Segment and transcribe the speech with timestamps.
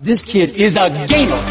[0.00, 1.42] This kid is a gamer.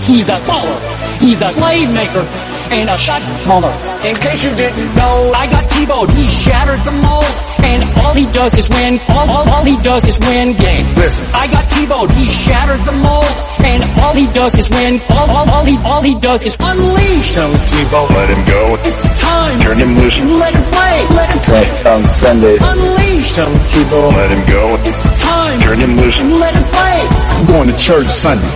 [0.00, 1.20] He's a baller.
[1.20, 2.24] He's a playmaker
[2.72, 3.68] and a shot caller.
[4.08, 6.10] In case you didn't know, I got T-Bowed.
[6.12, 7.28] He shattered the mold.
[7.60, 8.98] And all he does is win.
[9.10, 10.96] All, all, all he does is win games.
[10.96, 11.26] Listen.
[11.34, 12.10] I got T-Bowed.
[12.12, 13.28] He shattered the mold.
[13.60, 15.00] And all he does is win.
[15.10, 17.34] All, all, all he, all he does is unleash.
[17.34, 18.62] Tell T-Bone, let him go.
[18.80, 19.60] It's time.
[19.60, 20.16] Turn him loose.
[20.40, 20.96] Let him play.
[21.04, 21.66] Let him play.
[21.92, 22.56] on Sunday.
[22.64, 23.34] Unleash.
[23.34, 24.64] Tell T-Bone, let him go.
[24.88, 25.60] It's time.
[25.60, 26.18] Turn him loose.
[26.40, 27.00] Let him play.
[27.04, 28.48] I'm going to church Sunday.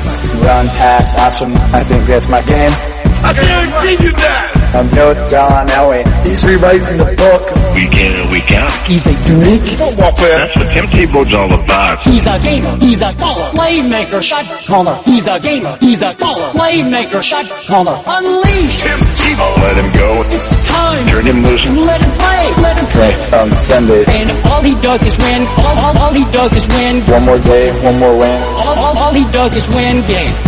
[0.49, 1.53] run, pass, option.
[1.77, 2.98] I think that's my game.
[3.25, 4.59] I guarantee you that.
[4.69, 6.05] I'm no John Elway.
[6.29, 7.43] He's rewriting the book.
[7.75, 8.69] Week in and week out.
[8.85, 9.65] He's a unique.
[9.81, 10.39] Football player.
[10.45, 12.01] That's what Tim Tebow's all about.
[12.05, 12.77] He's a gamer.
[12.77, 13.49] He's a baller.
[13.57, 14.21] Playmaker.
[14.23, 15.01] Shot caller.
[15.05, 15.77] He's a gamer.
[15.81, 16.53] He's a baller.
[16.53, 17.23] Playmaker.
[17.23, 17.97] Shot caller.
[18.07, 18.83] Unleash.
[18.85, 20.09] Tim Tebow, let him go.
[20.37, 21.07] It's time.
[21.09, 21.65] Turn him loose.
[21.65, 22.45] Let him play.
[22.63, 23.13] Let him play.
[23.41, 24.05] on Sunday.
[24.05, 25.43] And all he does is win.
[25.65, 27.03] All, all, all he does is win.
[27.09, 28.43] One more day, one more win.
[28.63, 30.48] All, all, all he does is win games.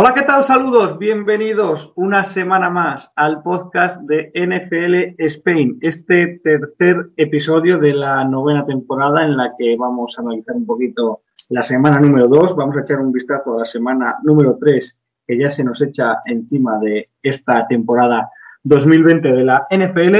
[0.00, 0.44] Hola, ¿qué tal?
[0.44, 8.22] Saludos, bienvenidos una semana más al podcast de NFL Spain, este tercer episodio de la
[8.22, 12.76] novena temporada en la que vamos a analizar un poquito la semana número 2, vamos
[12.76, 14.96] a echar un vistazo a la semana número 3
[15.26, 18.30] que ya se nos echa encima de esta temporada
[18.62, 20.16] 2020 de la NFL,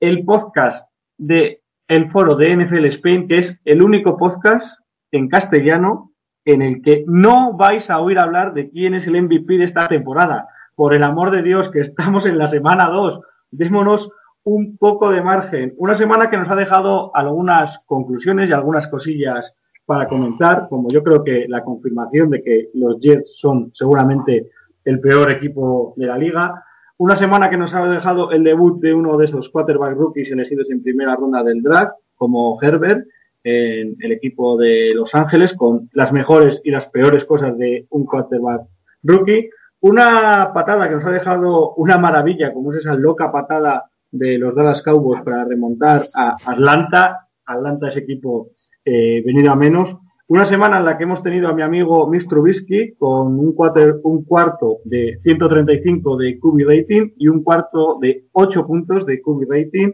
[0.00, 4.80] el podcast de el foro de NFL Spain, que es el único podcast
[5.12, 6.13] en castellano
[6.44, 9.88] en el que no vais a oír hablar de quién es el MVP de esta
[9.88, 10.48] temporada.
[10.74, 13.20] Por el amor de Dios, que estamos en la semana 2.
[13.50, 14.10] Démonos
[14.44, 15.74] un poco de margen.
[15.78, 19.54] Una semana que nos ha dejado algunas conclusiones y algunas cosillas
[19.86, 24.50] para comentar, como yo creo que la confirmación de que los Jets son seguramente
[24.84, 26.62] el peor equipo de la liga.
[26.98, 30.70] Una semana que nos ha dejado el debut de uno de esos quarterback rookies elegidos
[30.70, 33.06] en primera ronda del draft, como Herbert,
[33.44, 38.06] en el equipo de Los Ángeles con las mejores y las peores cosas de un
[38.06, 38.62] quarterback
[39.02, 39.50] rookie.
[39.80, 44.56] Una patada que nos ha dejado una maravilla, como es esa loca patada de los
[44.56, 47.28] Dallas Cowboys para remontar a Atlanta.
[47.44, 48.52] Atlanta es equipo
[48.82, 49.94] eh, venido a menos.
[50.26, 53.96] Una semana en la que hemos tenido a mi amigo Mitch Trubisky con un, quarter,
[54.04, 59.44] un cuarto de 135 de QB rating y un cuarto de 8 puntos de QB
[59.50, 59.92] rating.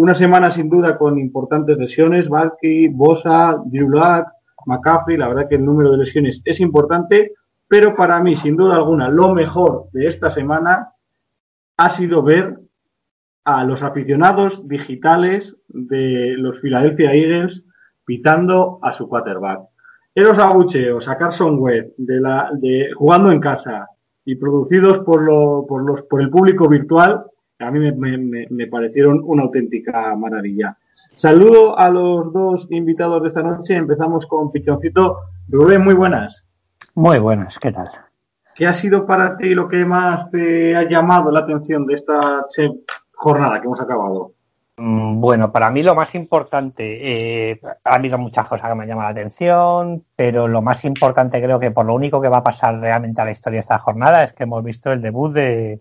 [0.00, 4.28] Una semana sin duda con importantes lesiones, Valky, Bosa, Drew Luck,
[4.64, 7.34] McCaffrey, la verdad que el número de lesiones es importante,
[7.68, 10.92] pero para mí, sin duda alguna, lo mejor de esta semana
[11.76, 12.58] ha sido ver
[13.44, 17.62] a los aficionados digitales de los Philadelphia Eagles
[18.06, 19.60] pitando a su quarterback.
[20.14, 23.86] Esos abucheos a Carson Webb de la, de, jugando en casa
[24.24, 27.22] y producidos por, lo, por, los, por el público virtual
[27.60, 30.76] a mí me, me, me, parecieron una auténtica maravilla.
[31.08, 33.76] Saludo a los dos invitados de esta noche.
[33.76, 35.18] Empezamos con Pichoncito.
[35.48, 36.46] Rubén, muy buenas.
[36.94, 37.88] Muy buenas, ¿qué tal?
[38.54, 42.46] ¿Qué ha sido para ti lo que más te ha llamado la atención de esta
[43.12, 44.32] jornada que hemos acabado?
[44.76, 48.88] Mm, Bueno, para mí lo más importante, eh, ha habido muchas cosas que me han
[48.88, 52.42] llamado la atención, pero lo más importante creo que por lo único que va a
[52.42, 55.80] pasar realmente a la historia de esta jornada es que hemos visto el debut de,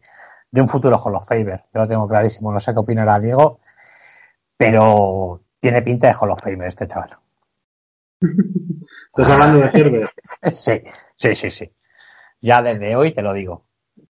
[0.52, 1.64] de un futuro Hall of Famer.
[1.74, 3.60] Yo lo tengo clarísimo, no sé qué opinará Diego,
[4.58, 7.18] pero tiene pinta de Hall of Famer este chaval.
[8.22, 10.12] Estás hablando de Herbert.
[10.52, 10.82] sí,
[11.16, 11.72] sí, sí, sí.
[12.42, 13.66] Ya desde hoy te lo digo.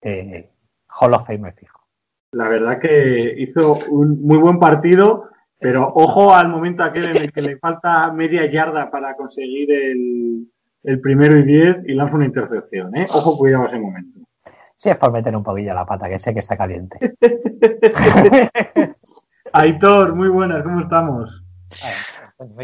[0.01, 0.51] Eh,
[1.01, 1.81] Hall of Famer fijo.
[2.33, 5.31] La verdad que hizo un muy buen partido,
[5.61, 10.49] pero ojo al momento aquel en el que le falta media yarda para conseguir el,
[10.83, 12.97] el primero y diez y lanza una intercepción.
[12.97, 13.07] ¿eh?
[13.11, 14.21] Ojo, cuidado ese momento.
[14.85, 17.17] Sí, es por meter un poquillo la pata, que sé que está caliente.
[19.55, 21.43] Aitor, muy buenas, ¿cómo estamos?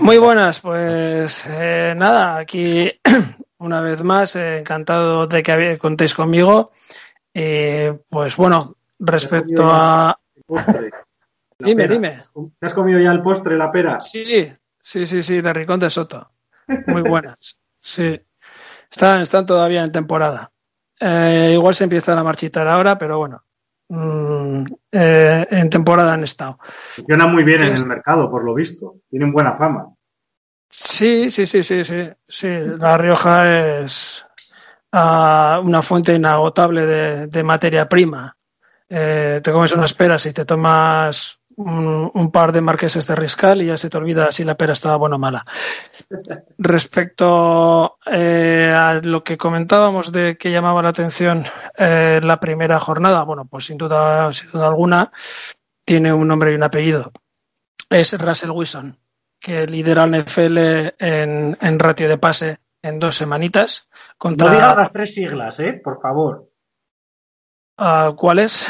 [0.02, 2.92] Muy buenas, pues eh, nada, aquí
[3.58, 6.70] una vez más, eh, encantado de que contéis conmigo.
[7.32, 10.20] Eh, pues bueno, respecto a...
[11.58, 11.94] dime, pera.
[11.94, 12.20] dime.
[12.58, 13.98] ¿Te has comido ya el postre, la pera?
[13.98, 16.30] Sí, sí, sí, sí, de Ricón de Soto.
[16.86, 17.58] Muy buenas.
[17.78, 18.20] Sí,
[18.90, 20.52] están, están todavía en temporada.
[21.00, 23.42] Eh, igual se empiezan a marchitar ahora, pero bueno,
[23.88, 26.58] mm, eh, en temporada han estado.
[26.62, 28.96] Funciona muy bien en el mercado, por lo visto.
[29.08, 29.94] Tienen buena fama.
[30.68, 32.48] Sí, sí, sí, sí, sí, sí.
[32.78, 34.24] La Rioja es
[34.92, 38.36] ah, una fuente inagotable de, de materia prima.
[38.88, 43.62] Eh, te comes unas peras y te tomas un, un par de marqueses de riscal
[43.62, 45.44] y ya se te olvida si la pera estaba buena o mala.
[46.58, 51.44] Respecto eh, a lo que comentábamos de que llamaba la atención
[51.76, 55.12] eh, la primera jornada, bueno, pues sin duda, sin duda alguna
[55.84, 57.12] tiene un nombre y un apellido.
[57.88, 58.98] Es Russell Wilson.
[59.40, 60.58] que lidera el NFL
[60.98, 63.88] en, en ratio de pase en dos semanitas.
[64.18, 65.80] Contra, No digas las tres siglas, ¿eh?
[65.82, 66.50] Por favor.
[67.78, 68.66] ah, ¿Cuáles?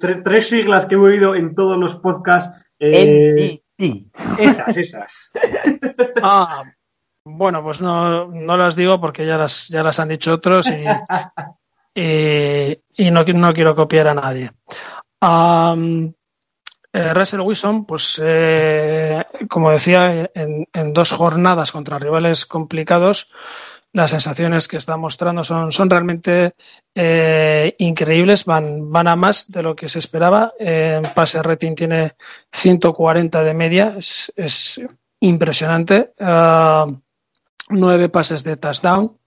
[0.00, 2.66] Tres, tres siglas que he oído en todos los podcasts.
[2.78, 4.10] eh, NBT.
[4.38, 5.30] esas, esas.
[6.24, 6.62] Ah,
[7.24, 10.84] bueno, pues no, no las digo porque ya las, ya las han dicho otros y,
[12.00, 14.50] y, y no, no quiero copiar a nadie.
[16.94, 23.28] Eh, Russell Wilson, pues eh, como decía, en, en dos jornadas contra rivales complicados,
[23.92, 26.52] las sensaciones que está mostrando son, son realmente
[26.94, 30.52] eh, increíbles, van, van a más de lo que se esperaba.
[30.58, 32.12] Eh, en pase rating tiene
[32.52, 34.80] 140 de media, es, es
[35.20, 36.12] impresionante.
[36.20, 36.86] Ah,
[37.68, 39.18] nueve pases de touchdown.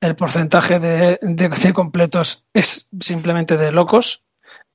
[0.00, 4.24] El porcentaje de, de- completos es simplemente de locos,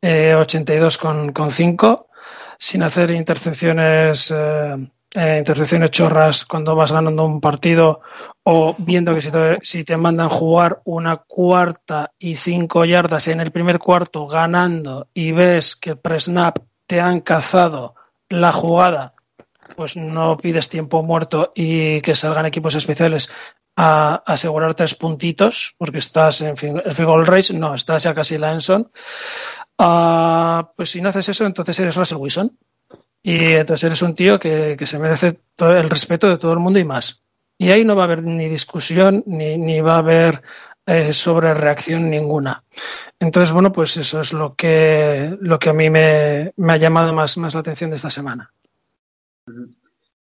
[0.01, 2.07] eh, 82,5,
[2.60, 4.34] sin hacer intercepciones,
[5.15, 8.01] eh, intercepciones chorras cuando vas ganando un partido
[8.44, 13.39] o viendo que si te, si te mandan jugar una cuarta y cinco yardas en
[13.39, 17.95] el primer cuarto ganando y ves que el pre-snap te han cazado
[18.30, 19.13] la jugada
[19.75, 23.30] pues no pides tiempo muerto y que salgan equipos especiales
[23.75, 26.56] a asegurar tres puntitos, porque estás en
[27.06, 28.92] goal race, no, estás ya casi en la Enson.
[29.80, 32.57] Ah, pues si no haces eso, entonces eres Russell Wilson.
[33.24, 36.60] Y entonces eres un tío que, que se merece todo el respeto de todo el
[36.60, 37.22] mundo y más.
[37.58, 40.42] Y ahí no va a haber ni discusión, ni, ni va a haber
[40.86, 42.64] eh, sobre reacción ninguna.
[43.18, 47.14] Entonces, bueno, pues eso es lo que, lo que a mí me, me ha llamado
[47.14, 48.52] más, más la atención de esta semana.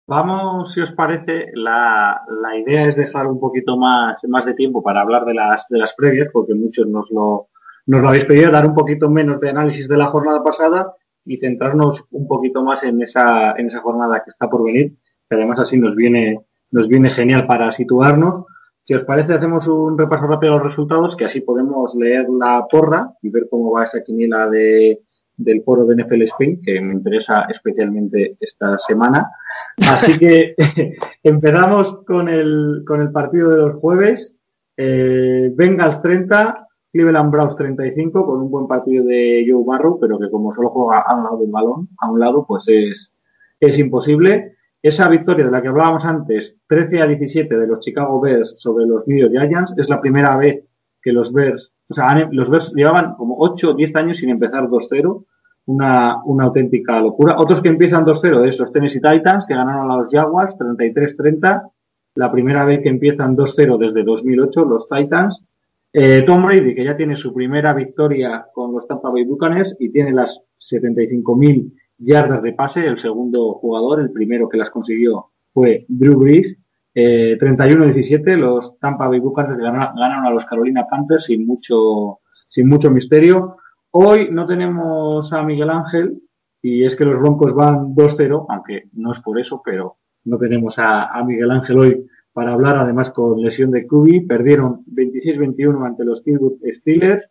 [0.06, 4.84] Vamos, si os parece, la, la idea es dejar un poquito más, más de tiempo
[4.84, 7.48] para hablar de las, de las previas, porque muchos nos lo,
[7.86, 10.94] nos lo habéis pedido, dar un poquito menos de análisis de la jornada pasada
[11.26, 14.94] y centrarnos un poquito más en esa, en esa jornada que está por venir,
[15.30, 18.44] que además así nos viene, nos viene genial para situarnos.
[18.86, 22.66] Si os parece, hacemos un repaso rápido a los resultados, que así podemos leer la
[22.70, 25.02] porra y ver cómo va esa quiniela de,
[25.40, 29.30] del foro de NFL Spain, que me interesa especialmente esta semana.
[29.78, 30.56] Así que
[31.24, 34.36] empezamos con el, con el partido de los jueves.
[34.76, 40.30] Eh, Bengals 30, Cleveland Browns 35, con un buen partido de Joe Barrow, pero que
[40.30, 43.14] como solo juega a un lado del balón, a un lado, pues es,
[43.60, 44.56] es imposible.
[44.82, 48.86] Esa victoria de la que hablábamos antes, 13 a 17 de los Chicago Bears sobre
[48.86, 50.64] los New York Giants, es la primera vez
[51.02, 54.68] que los Bears, o sea, los Bears llevaban como 8 o 10 años sin empezar
[54.68, 55.26] 2-0
[55.70, 57.36] una, una auténtica locura.
[57.38, 61.72] Otros que empiezan 2-0 es los Tennessee Titans, que ganaron a los Jaguars 33-30.
[62.16, 65.44] La primera vez que empiezan 2-0 desde 2008, los Titans.
[65.92, 69.90] Eh, Tom Brady, que ya tiene su primera victoria con los Tampa Bay Buccaneers y
[69.90, 75.86] tiene las 75.000 yardas de pase, el segundo jugador, el primero que las consiguió fue
[75.88, 76.56] Drew Brees.
[76.94, 82.92] Eh, 31-17, los Tampa Bay Buccaneers ganaron, a los Carolina Panthers sin mucho, sin mucho
[82.92, 83.58] misterio.
[83.92, 86.22] Hoy no tenemos a Miguel Ángel
[86.62, 90.78] y es que los Broncos van 2-0, aunque no es por eso, pero no tenemos
[90.78, 92.06] a, a Miguel Ángel hoy
[92.40, 94.22] para hablar, además con lesión de Kubi.
[94.22, 97.26] Perdieron 26-21 ante los Pittsburgh Steelers.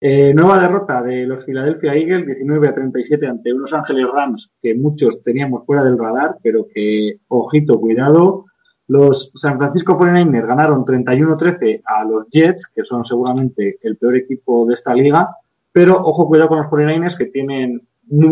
[0.00, 4.74] Eh, nueva derrota de los Philadelphia Eagles, 19 a 37 ante unos Ángeles Rams que
[4.74, 8.46] muchos teníamos fuera del radar, pero que, ojito, cuidado.
[8.86, 14.64] Los San Francisco 49ers ganaron 31-13 a los Jets, que son seguramente el peor equipo
[14.64, 15.28] de esta liga.
[15.72, 17.82] Pero ojo, cuidado con los 49ers que tienen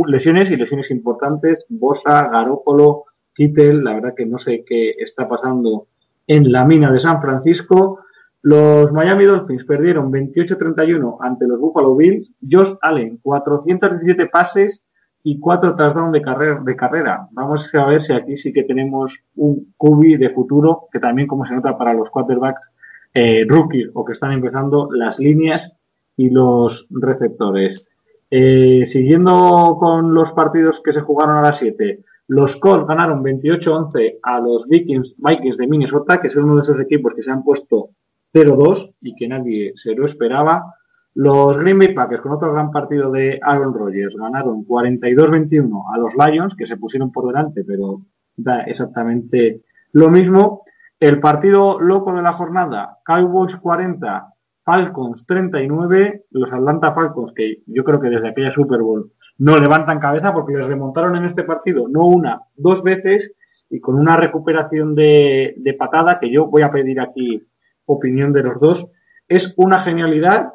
[0.06, 1.66] lesiones y lesiones importantes.
[1.68, 3.04] Bosa, Garópolo,
[3.35, 5.88] Kittel, la verdad que no sé qué está pasando
[6.26, 8.00] en la mina de San Francisco.
[8.42, 12.30] Los Miami Dolphins perdieron 28-31 ante los Buffalo Bills.
[12.49, 14.85] Josh Allen, 417 pases
[15.23, 17.28] y 4 touchdowns de carrera, de carrera.
[17.33, 21.45] Vamos a ver si aquí sí que tenemos un QB de futuro, que también como
[21.45, 22.71] se nota para los quarterbacks
[23.12, 25.75] eh, rookies o que están empezando las líneas
[26.16, 27.87] y los receptores.
[28.30, 34.18] Eh, siguiendo con los partidos que se jugaron a las 7, los Colts ganaron 28-11
[34.23, 37.45] a los Vikings, Vikings de Minnesota, que son uno de esos equipos que se han
[37.45, 37.90] puesto
[38.35, 40.75] 0-2 y que nadie se lo esperaba.
[41.14, 46.14] Los Green Bay Packers, con otro gran partido de Aaron Rodgers, ganaron 42-21 a los
[46.14, 48.02] Lions, que se pusieron por delante, pero
[48.37, 50.62] da exactamente lo mismo.
[50.99, 57.85] El partido loco de la jornada, Cowboys 40, Falcons 39, los Atlanta Falcons, que yo
[57.85, 61.88] creo que desde aquella Super Bowl no levantan cabeza porque les remontaron en este partido,
[61.88, 63.33] no una, dos veces,
[63.69, 67.47] y con una recuperación de, de patada, que yo voy a pedir aquí
[67.87, 68.87] opinión de los dos,
[69.28, 70.52] ¿es una genialidad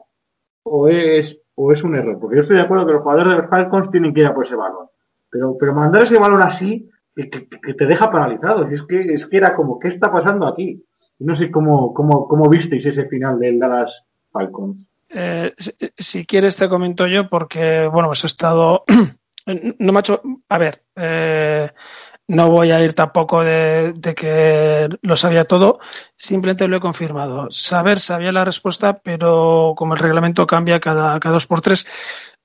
[0.64, 2.20] o es, o es un error?
[2.20, 4.34] Porque yo estoy de acuerdo que los jugadores de los Falcons tienen que ir a
[4.34, 4.88] por ese balón.
[5.30, 8.68] Pero, pero mandar ese balón así, que, te deja paralizado.
[8.68, 10.84] Es que, es que era como, ¿qué está pasando aquí?
[11.20, 14.90] No sé cómo, cómo, cómo visteis ese final del Dallas Falcons.
[15.13, 15.53] Eh,
[15.98, 18.84] si, quieres te comento yo porque, bueno, pues he estado...
[19.80, 20.22] No me ha hecho...
[20.50, 21.68] A ver, eh,
[22.27, 25.80] no voy a ir tampoco de, de que lo sabía todo,
[26.15, 27.48] simplemente lo he confirmado.
[27.50, 31.86] Saber sabía la respuesta, pero como el reglamento cambia cada, cada dos por tres,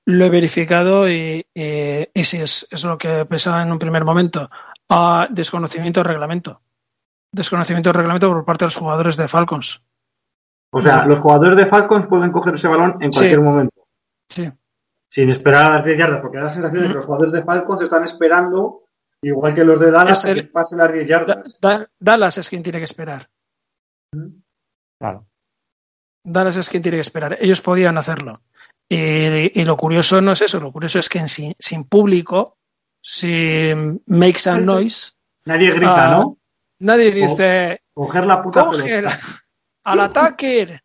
[0.05, 4.03] lo he verificado y, y, y sí, es, es lo que pensaba en un primer
[4.03, 4.49] momento.
[4.89, 6.61] Ah, desconocimiento del reglamento.
[7.31, 9.83] Desconocimiento del reglamento por parte de los jugadores de Falcons.
[10.71, 13.19] O sea, los jugadores de Falcons pueden coger ese balón en Sí.
[13.19, 13.83] cualquier momento,
[14.29, 14.51] Sí.
[15.09, 17.43] sin esperar a las 10 yardas, porque da la sensación de que los jugadores de
[17.43, 18.83] Falcons están esperando,
[19.21, 21.57] igual que los de Dallas, a que el- pasen las 10 Da- yardas.
[21.61, 23.29] Da- Dallas es quien tiene que esperar.
[24.99, 25.25] Claro.
[26.25, 27.37] Dallas es quien tiene que esperar.
[27.39, 28.41] Ellos podían hacerlo.
[28.89, 32.57] Y, y lo curioso no es eso, lo curioso es que en sin, sin público,
[33.01, 35.11] sin make some noise,
[35.45, 36.37] Nadie grita, Ah, ¿no?
[36.79, 39.17] nadie dice, Coger la puta coge pelota.
[39.87, 40.79] Al ataque.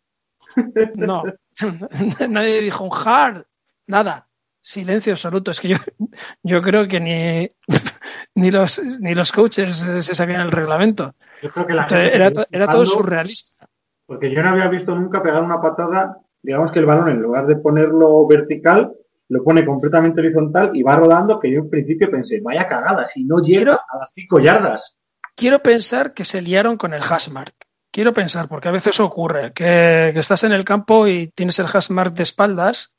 [0.95, 1.23] No,
[2.29, 3.43] nadie dijo un hard,
[3.87, 4.27] nada.
[4.61, 5.51] Silencio absoluto.
[5.51, 5.77] Es que yo,
[6.41, 7.49] yo creo que ni,
[8.35, 11.15] ni, los, ni los coaches eh, se sabían el reglamento.
[11.41, 13.65] Yo creo que la Entonces, era, todo surrealista.
[14.05, 17.45] Porque yo no había visto nunca pegar una patada, digamos que el balón en lugar
[17.45, 18.93] de ponerlo vertical,
[19.29, 23.23] lo pone completamente horizontal y va rodando, que yo en principio pensé, vaya cagada, si
[23.25, 24.97] no llega Quiero- a las 5 yardas.
[25.35, 27.55] Quiero pensar que se liaron con el hashmark.
[27.93, 32.15] Quiero pensar, porque a veces ocurre que, estás en el campo y tienes el hashmark
[32.15, 32.95] de espaldas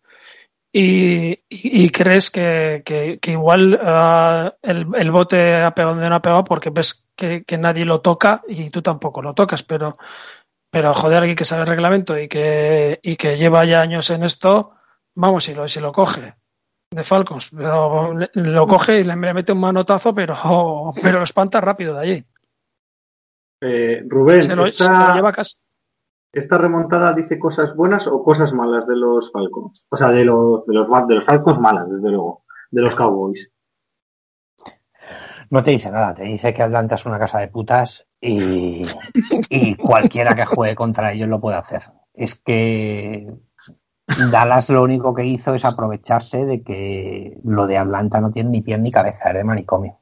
[0.72, 7.08] y, crees que, igual ah, el, bote ha pegado donde no ha pegado porque ves
[7.16, 9.96] que, nadie lo toca y tú tampoco lo tocas, pero,
[10.70, 13.00] pero joder, alguien que sabe el reglamento y que,
[13.36, 14.76] lleva ya años en esto,
[15.16, 16.36] vamos, si lo, si lo coge
[16.92, 20.36] de Falcons, pero lo coge y le mete un manotazo, pero,
[21.02, 22.24] pero lo espanta rápido de allí.
[23.66, 25.32] Eh, Rubén, Se lo, se esta,
[26.32, 29.86] esta remontada dice cosas buenas o cosas malas de los Falcons.
[29.88, 33.50] O sea, de los, de los, de los Falcons malas, desde luego, de los Cowboys.
[35.48, 38.82] No te dice nada, te dice que Atlanta es una casa de putas y,
[39.48, 41.82] y cualquiera que juegue contra ellos lo puede hacer.
[42.12, 43.32] Es que
[44.30, 48.62] Dallas lo único que hizo es aprovecharse de que lo de Atlanta no tiene ni
[48.62, 50.00] pie ni cabeza, es de manicomio.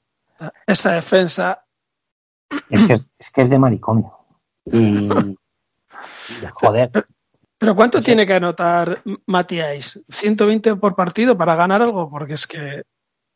[0.67, 1.67] Esa defensa,
[2.71, 4.13] Es que es, es que es de manicomio.
[4.65, 5.09] Y
[6.55, 6.91] joder,
[7.63, 10.05] pero ¿cuánto tiene que anotar Matías?
[10.09, 12.11] ¿120 por partido para ganar algo?
[12.11, 12.83] Porque es que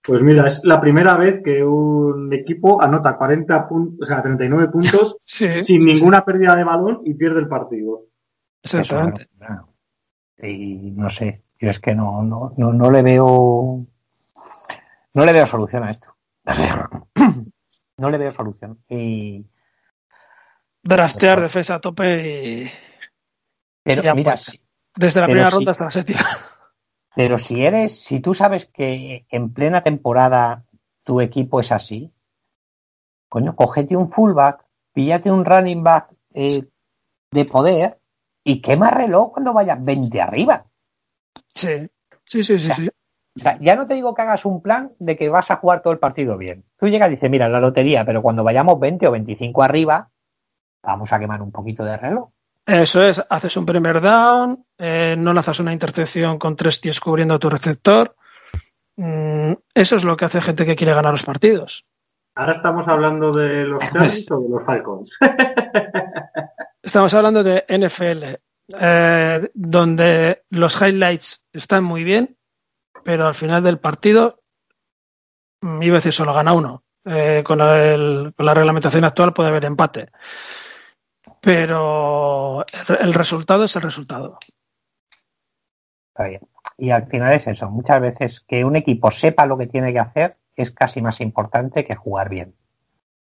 [0.02, 4.68] Pues mira, es la primera vez que un equipo anota 40 puntos, o sea, 39
[4.72, 8.06] puntos sí, sin sí, ninguna pérdida de balón y pierde el partido.
[8.64, 9.28] exactamente.
[9.40, 9.68] Eso.
[10.42, 13.86] Y no sé, yo es que no, no, no, no le veo
[15.14, 16.16] no le veo solución a esto.
[17.98, 18.82] No le veo solución.
[18.88, 19.46] Y
[20.82, 22.70] Draftear defensa a tope y
[23.82, 24.60] pero mira, si-
[24.96, 26.20] desde la primera ronda hasta la séptima.
[27.14, 30.64] pero si eres, si tú sabes que en plena temporada
[31.04, 32.12] tu equipo es así,
[33.28, 36.68] coño, cógete un fullback, píllate un running back eh,
[37.30, 38.00] de poder
[38.44, 40.66] y quema reloj cuando vayas 20 arriba.
[41.54, 41.88] Sí,
[42.24, 42.72] sí, sí, sí.
[42.72, 42.88] sí.
[43.36, 45.82] O sea, ya no te digo que hagas un plan de que vas a jugar
[45.82, 46.64] todo el partido bien.
[46.78, 50.08] Tú llegas y dices, mira, la lotería, pero cuando vayamos 20 o 25 arriba,
[50.82, 52.30] vamos a quemar un poquito de reloj.
[52.64, 57.34] Eso es, haces un primer down, eh, no lanzas una intercepción con tres tíos cubriendo
[57.34, 58.16] a tu receptor.
[58.96, 61.84] Mm, eso es lo que hace gente que quiere ganar los partidos.
[62.34, 65.18] Ahora estamos hablando de los Chargers o de los Falcons.
[66.82, 68.24] Estamos hablando de NFL,
[68.80, 72.36] eh, donde los highlights están muy bien,
[73.06, 74.42] pero al final del partido,
[75.60, 76.82] mm, iba a decir solo gana uno.
[77.04, 80.10] Eh, con, el- con la reglamentación actual puede haber empate.
[81.40, 84.38] Pero el, el resultado es el resultado.
[86.08, 86.40] Está bien.
[86.78, 87.68] Y al final es eso.
[87.70, 91.84] Muchas veces que un equipo sepa lo que tiene que hacer es casi más importante
[91.84, 92.56] que jugar bien.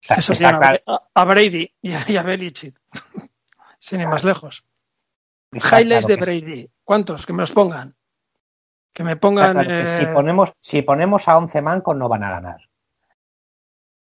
[0.05, 2.81] O sea, Eso está claro- a Brady y a, y a Belichick.
[3.79, 4.65] Sin ir más lejos.
[5.53, 6.41] Highlights de claro sí.
[6.41, 6.71] Brady.
[6.85, 7.27] ¿Cuántos?
[7.27, 7.97] Que me los pongan.
[8.97, 9.53] Que me pongan.
[9.53, 12.57] claro que eh, si, ponemos, si ponemos a 11 mancos no van a ganar.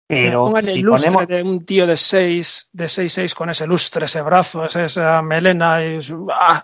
[0.06, 3.34] que me Pero pongan el si lustre ponemos, de un tío de 6, de 6-6
[3.34, 5.98] con ese lustre, ese brazo, esa, melena y
[6.30, 6.62] ¡ah!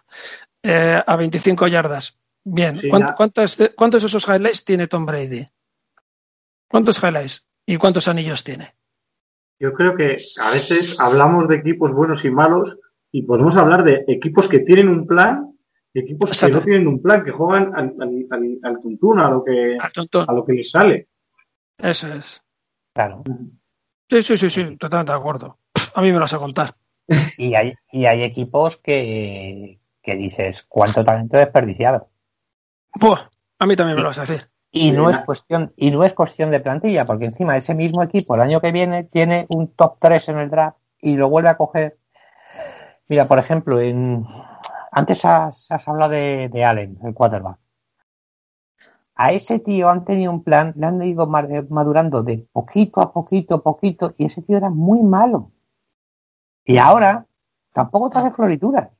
[0.62, 2.18] Eh, a 25 yardas.
[2.44, 2.76] Bien.
[2.76, 3.14] Sí, ¿Cuánto- ya.
[3.14, 5.46] cuántos, ¿Cuántos de esos highlights tiene Tom Brady?
[6.68, 7.48] ¿Cuántos highlights?
[7.64, 8.74] ¿Y cuántos anillos tiene?
[9.58, 12.76] Yo creo que a veces hablamos de equipos buenos y malos
[13.10, 15.47] y podemos hablar de equipos que tienen un plan
[15.94, 19.44] equipos que no tienen un plan, que juegan al, al, al, al tuntún, a lo
[19.44, 21.08] que, a lo que les sale.
[21.78, 22.42] Eso es.
[22.94, 23.22] Claro.
[24.08, 25.58] Sí, sí, sí, sí, totalmente de acuerdo.
[25.94, 26.74] A mí me lo vas a contar.
[27.38, 32.08] Y hay, y hay equipos que, que dices, ¿cuánto talento desperdiciado?
[32.94, 34.48] Buah, a mí también me lo vas a decir.
[34.70, 38.34] Y no es cuestión, y no es cuestión de plantilla, porque encima ese mismo equipo
[38.34, 41.56] el año que viene tiene un top 3 en el draft y lo vuelve a
[41.56, 41.96] coger.
[43.08, 44.26] Mira, por ejemplo, en
[44.98, 47.58] antes has, has hablado de, de Allen, el quarterback.
[49.14, 53.12] A ese tío han tenido un plan, le han ido eh, madurando de poquito a
[53.12, 55.50] poquito, poquito, y ese tío era muy malo.
[56.64, 57.26] Y ahora
[57.72, 58.90] tampoco te hace florituras.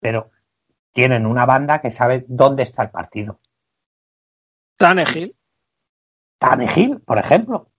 [0.00, 0.30] Pero
[0.92, 3.40] tienen una banda que sabe dónde está el partido.
[4.76, 5.36] Tannehill.
[6.38, 7.70] Tannehill, por ejemplo.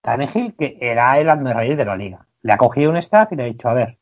[0.00, 2.26] Tannehill, que era el reír de la liga.
[2.42, 3.98] Le ha cogido un staff y le ha dicho, a ver,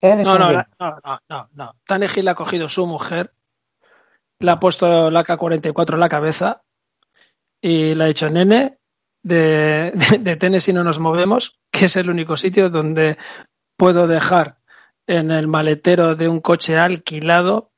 [0.00, 0.66] eres No, no, no,
[1.04, 1.76] no, no, no.
[1.84, 3.34] Tannehill ha cogido su mujer,
[4.38, 6.62] le ha puesto la K-44 en la cabeza
[7.60, 8.78] y le ha dicho, nene,
[9.22, 13.18] de, de, de Tennessee no nos movemos, que es el único sitio donde
[13.76, 14.58] puedo dejar
[15.06, 17.72] en el maletero de un coche alquilado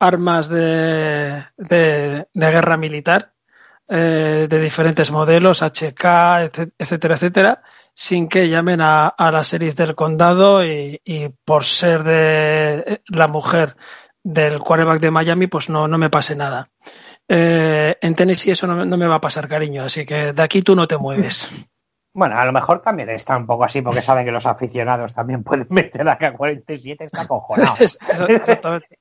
[0.00, 3.34] armas de, de, guerra militar
[3.88, 6.04] eh, de diferentes modelos, HK,
[6.48, 7.62] etc- etcétera, etcétera,
[7.94, 13.28] sin que llamen a, a la series del condado y, y por ser de la
[13.28, 13.76] mujer
[14.22, 16.68] del quarterback de Miami, pues no, no me pase nada.
[17.28, 20.62] Eh, en Tennessee eso no, no me va a pasar, cariño, así que de aquí
[20.62, 21.48] tú no te mueves.
[22.12, 25.44] Bueno, a lo mejor también está un poco así porque saben que los aficionados también
[25.44, 27.76] pueden meter a K-47, está cojonado.
[27.78, 28.98] Exactamente.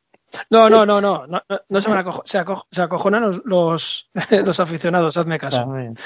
[0.52, 4.12] No, no, no, no, no, no, se, van a se, aco- se acojonan los, los,
[4.46, 5.62] los aficionados, hazme caso.
[5.62, 5.98] También.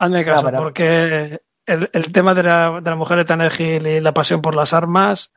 [0.00, 1.38] Hazme caso, pero- porque
[1.70, 5.32] el, tema de la, de la mujer de Tannehill y la pasión por las armas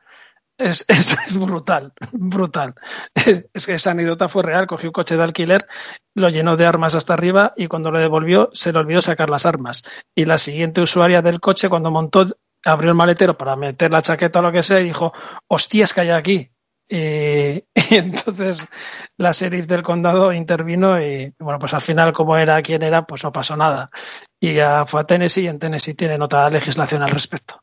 [0.58, 2.74] es, es, brutal, brutal.
[3.14, 5.66] Es, que esa anécdota fue real, cogió un coche de alquiler,
[6.14, 9.46] lo llenó de armas hasta arriba y cuando lo devolvió se le olvidó sacar las
[9.46, 9.84] armas.
[10.14, 12.26] Y la siguiente usuaria del coche, cuando montó,
[12.64, 15.12] abrió el maletero para meter la chaqueta o lo que sea y dijo,
[15.48, 16.50] hostias que hay aquí.
[16.88, 18.66] Y, y entonces
[19.16, 23.24] la sheriff del condado intervino y bueno, pues al final como era quien era, pues
[23.24, 23.88] no pasó nada.
[24.44, 27.62] Y ya fue a Tennessee y en Tennessee tienen otra legislación al respecto.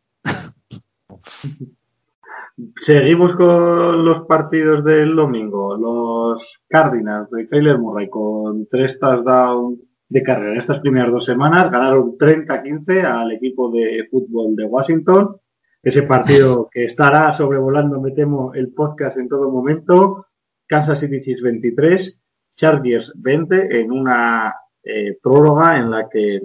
[2.81, 5.77] Seguimos con los partidos del domingo.
[5.77, 12.17] Los Cardinals de Kyler Murray con tres touchdowns de carrera estas primeras dos semanas ganaron
[12.17, 15.35] 30-15 al equipo de fútbol de Washington.
[15.83, 20.25] Ese partido que estará sobrevolando, me temo, el podcast en todo momento.
[20.65, 22.19] Kansas City Chiefs 23,
[22.53, 26.41] Chargers 20 en una eh, prórroga en la que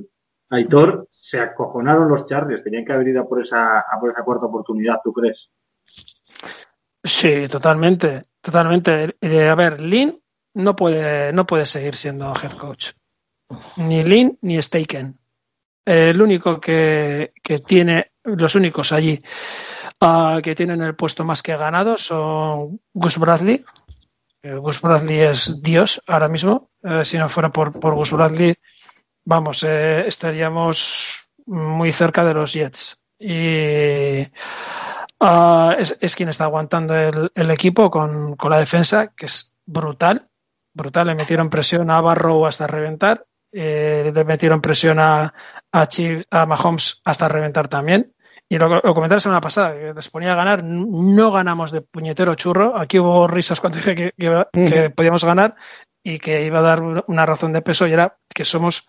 [0.50, 2.62] Aitor se acojonaron los Chargers.
[2.62, 5.50] Tenían que haber ido a por esa, por esa cuarta oportunidad, ¿tú crees?
[7.02, 9.16] Sí, totalmente, totalmente.
[9.20, 10.20] Eh, a ver, Lynn
[10.54, 12.92] no puede, no puede seguir siendo head coach.
[13.76, 15.18] Ni Lynn ni Staken.
[15.84, 19.18] Eh, el único que, que tiene, los únicos allí
[20.00, 23.64] ah, que tienen el puesto más que ganado son Gus Bradley.
[24.42, 26.70] Eh, Gus Bradley es Dios ahora mismo.
[27.04, 28.54] Si no fuera por, por Gus Bradley,
[29.26, 32.96] vamos, eh, estaríamos muy cerca de los Jets.
[33.18, 34.26] Y
[35.20, 39.52] ah, es, es quien está aguantando el, el equipo con, con la defensa, que es
[39.66, 40.24] brutal.
[40.74, 43.26] Brutal, le metieron presión a Barrow hasta reventar.
[43.52, 45.32] eh, le metieron presión a,
[45.72, 48.12] a, Chief- a Mahomes hasta reventar también.
[48.48, 51.80] Y lo, lo comenté la semana pasada, que les ponía a ganar, no ganamos de
[51.80, 52.78] puñetero churro.
[52.78, 55.56] Aquí hubo risas cuando dije que, que iba- que podíamos ganar
[56.04, 58.86] y que iba a dar una razón de peso y era que somos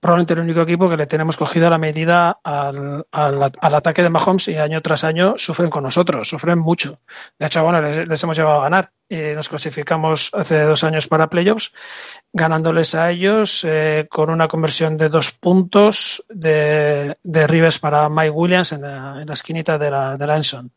[0.00, 4.10] probablemente el único equipo que le tenemos cogida la medida al, al, al ataque de
[4.10, 6.98] Mahomes y año tras año sufren con nosotros, sufren mucho.
[7.38, 11.28] De hecho, bueno, les, hemos llevado a ganar y nos clasificamos hace dos años para
[11.28, 11.72] playoffs,
[12.32, 18.30] ganándoles a ellos eh, con una conversión de dos puntos de, de Rives para Mike
[18.30, 20.70] Williams en la, en la esquinita de la, de la Enson.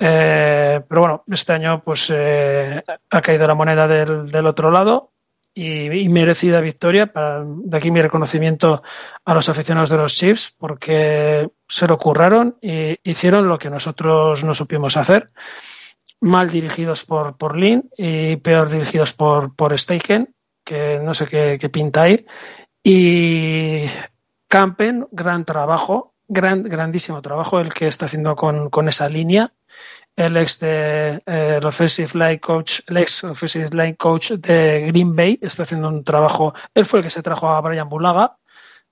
[0.00, 5.11] Eh, pero bueno, este año pues eh, ha caído la moneda del, del otro lado
[5.54, 7.12] y, y merecida victoria.
[7.12, 8.82] Para, de aquí mi reconocimiento
[9.24, 14.44] a los aficionados de los Chiefs porque se lo curraron y hicieron lo que nosotros
[14.44, 15.28] no supimos hacer.
[16.20, 20.34] Mal dirigidos por, por Lynn y peor dirigidos por, por Steichen,
[20.64, 22.24] que no sé qué, qué pinta ahí.
[22.84, 23.86] Y
[24.48, 29.52] Campen, gran trabajo, gran, grandísimo trabajo el que está haciendo con, con esa línea
[30.16, 35.16] el ex de eh, el offensive line coach, el ex offensive line coach de Green
[35.16, 36.54] Bay está haciendo un trabajo.
[36.74, 38.36] Él fue el que se trajo a Brian Bulaga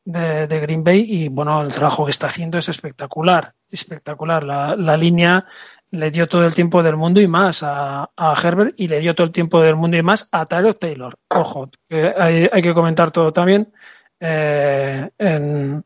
[0.05, 4.45] de, Green Bay y bueno, el trabajo que está haciendo es espectacular, espectacular.
[4.45, 5.47] La, línea
[5.91, 8.11] le dio todo el tiempo del mundo y más a,
[8.43, 11.17] Herbert y le dio todo el tiempo del mundo y más a Tyler Taylor.
[11.29, 13.73] Ojo, que hay, que comentar todo también.
[14.21, 15.85] eh, en,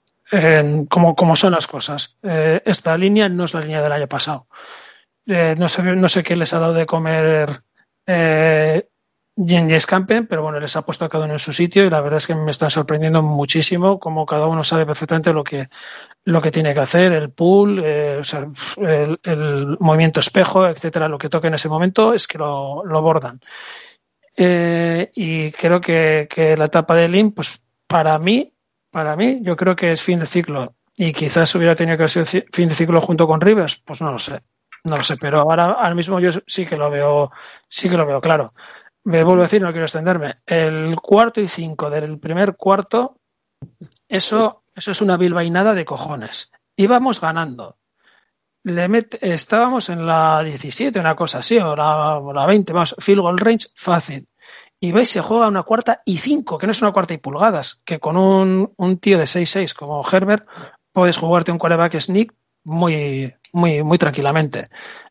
[0.86, 2.18] cómo son las cosas.
[2.22, 4.48] Eh, esta línea no es la línea del año pasado.
[5.26, 7.62] Eh, no, sé, no sé qué les ha dado de comer
[8.06, 8.88] eh,
[9.36, 12.00] James Campen, pero bueno, les ha puesto a cada uno en su sitio y la
[12.00, 15.68] verdad es que me están sorprendiendo muchísimo como cada uno sabe perfectamente lo que,
[16.24, 18.22] lo que tiene que hacer, el pool, eh,
[18.76, 23.02] el, el, movimiento espejo, etcétera, lo que toque en ese momento es que lo, lo
[23.02, 23.40] bordan.
[24.36, 28.52] Eh, y creo que, que, la etapa de Lin, pues para mí,
[28.90, 30.64] para mí, yo creo que es fin de ciclo.
[30.96, 34.18] Y quizás hubiera tenido que ser fin de ciclo junto con Rivers, pues no lo
[34.18, 34.42] sé.
[34.84, 37.30] No lo sé, pero ahora, ahora mismo yo sí que lo veo,
[37.68, 38.52] sí que lo veo claro
[39.04, 43.20] me vuelvo a decir, no quiero extenderme, el cuarto y cinco del primer cuarto,
[44.08, 46.50] eso, eso es una bilbainada de cojones.
[46.76, 47.76] Íbamos ganando.
[48.64, 52.94] Le met, estábamos en la 17, una cosa así, o la, o la 20, más,
[52.98, 54.26] field goal range fácil.
[54.80, 57.80] Y veis, se juega una cuarta y cinco, que no es una cuarta y pulgadas,
[57.84, 60.48] que con un, un tío de 6-6 como Herbert
[60.92, 64.68] puedes jugarte un quarterback sneak muy, muy, muy tranquilamente.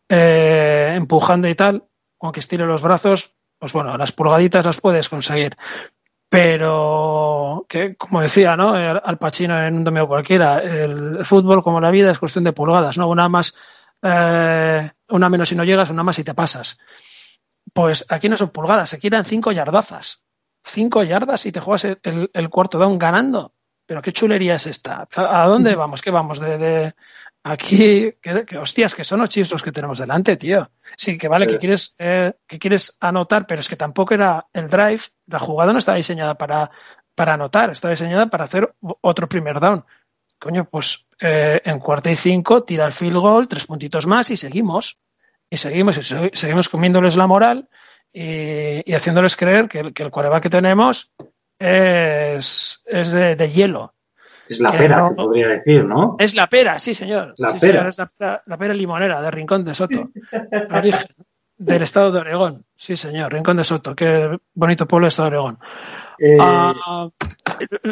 [0.09, 1.83] Eh, empujando y tal,
[2.19, 5.55] aunque estire los brazos, pues bueno, las pulgaditas las puedes conseguir.
[6.29, 8.73] Pero, que como decía, ¿no?
[8.73, 12.53] Al Pacino en un domingo cualquiera, el, el, fútbol, como la vida, es cuestión de
[12.53, 13.07] pulgadas, ¿no?
[13.07, 13.53] Una más,
[14.01, 16.79] eh, una menos si no llegas, una más si te pasas.
[17.71, 20.23] Pues aquí no son pulgadas, aquí eran cinco yardazas.
[20.63, 23.53] Cinco yardas y te juegas el, el, el cuarto down ganando.
[23.85, 25.07] Pero qué chulería es esta.
[25.15, 26.01] ¿A, dónde vamos?
[26.01, 26.39] ¿Qué vamos?
[26.39, 26.93] ¿De, de,
[27.45, 30.65] Aquí, que, que, hostias, que son ocho los que tenemos delante, tío.
[30.95, 31.51] Sí, que vale, sí.
[31.51, 35.73] que quieres, eh, que quieres anotar, pero es que tampoco era el drive, la jugada
[35.73, 36.71] no estaba diseñada para,
[37.15, 39.83] para anotar, estaba diseñada para hacer otro primer down.
[40.39, 44.37] Coño, pues eh, en cuarta y cinco, tira el field goal, tres puntitos más y
[44.37, 44.99] seguimos.
[45.49, 47.69] Y seguimos, y seguimos comiéndoles la moral
[48.13, 51.11] y, y haciéndoles creer que, que el quarterback que tenemos
[51.59, 53.93] es, es de, de hielo
[54.47, 56.15] es la pera, no, se podría decir, ¿no?
[56.19, 57.33] Es la pera, sí, señor.
[57.37, 57.73] La sí, pera.
[57.73, 60.03] Señor, es la pera, la pera limonera de Rincón de Soto.
[60.71, 61.07] origen
[61.57, 62.65] del estado de Oregón.
[62.75, 63.95] Sí, señor, Rincón de Soto.
[63.95, 65.59] Qué bonito pueblo estado de Oregón.
[66.19, 66.37] Eh...
[66.37, 67.09] Uh,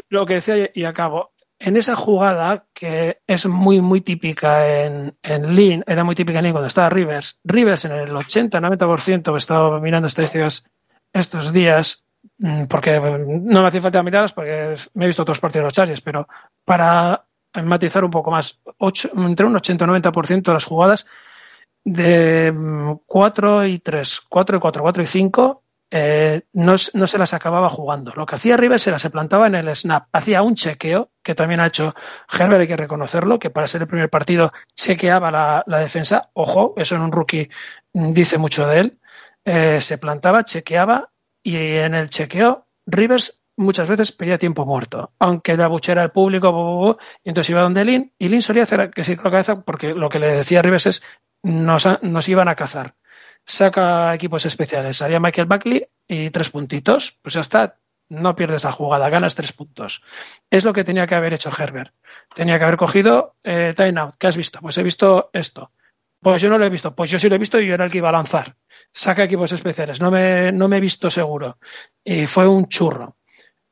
[0.09, 1.31] lo que decía y acabo.
[1.59, 6.43] En esa jugada que es muy, muy típica en, en Lean, era muy típica en
[6.43, 7.39] Lean cuando estaba Rivers.
[7.43, 10.65] Rivers en el 80-90%, he estado mirando estadísticas
[11.13, 12.03] estos días,
[12.67, 16.01] porque no me hacía falta mirarlas porque me he visto otros partidos de los Chargers,
[16.01, 16.27] pero
[16.65, 17.25] para
[17.63, 21.05] matizar un poco más, 8, entre un 80 y 90% de las jugadas
[21.83, 22.53] de
[23.05, 27.69] 4 mm, y 3, 4 y 4, 4 y 5, eh, no, se las acababa
[27.69, 28.13] jugando.
[28.15, 31.59] Lo que hacía Rivers era se plantaba en el snap, hacía un chequeo, que también
[31.59, 31.93] ha hecho
[32.31, 35.31] Herbert, hay que reconocerlo, que para ser el primer partido chequeaba
[35.67, 36.29] la, defensa.
[36.33, 37.49] Ojo, eso en un rookie
[37.93, 38.99] dice mucho de él.
[39.43, 41.11] Eh, se plantaba, chequeaba
[41.43, 46.97] y en el chequeo Rivers muchas veces pedía tiempo muerto, aunque la buchera al público,
[47.23, 50.19] entonces iba donde Lin, y Lin solía hacer que sí con la porque lo que
[50.19, 51.03] le decía Rivers es
[51.43, 52.95] nos, nos iban a cazar.
[53.45, 58.71] Saca equipos especiales, haría Michael Buckley y tres puntitos, pues ya está, no pierdes la
[58.71, 60.03] jugada, ganas tres puntos.
[60.49, 61.93] Es lo que tenía que haber hecho Herbert.
[62.35, 64.15] Tenía que haber cogido eh, time out.
[64.19, 64.59] ¿Qué has visto?
[64.59, 65.71] Pues he visto esto.
[66.19, 66.93] Pues yo no lo he visto.
[66.93, 68.57] Pues yo sí lo he visto y yo era el que iba a lanzar
[68.91, 69.99] saca equipos especiales.
[69.99, 71.57] No me, no me he visto seguro.
[72.03, 73.17] Y fue un churro.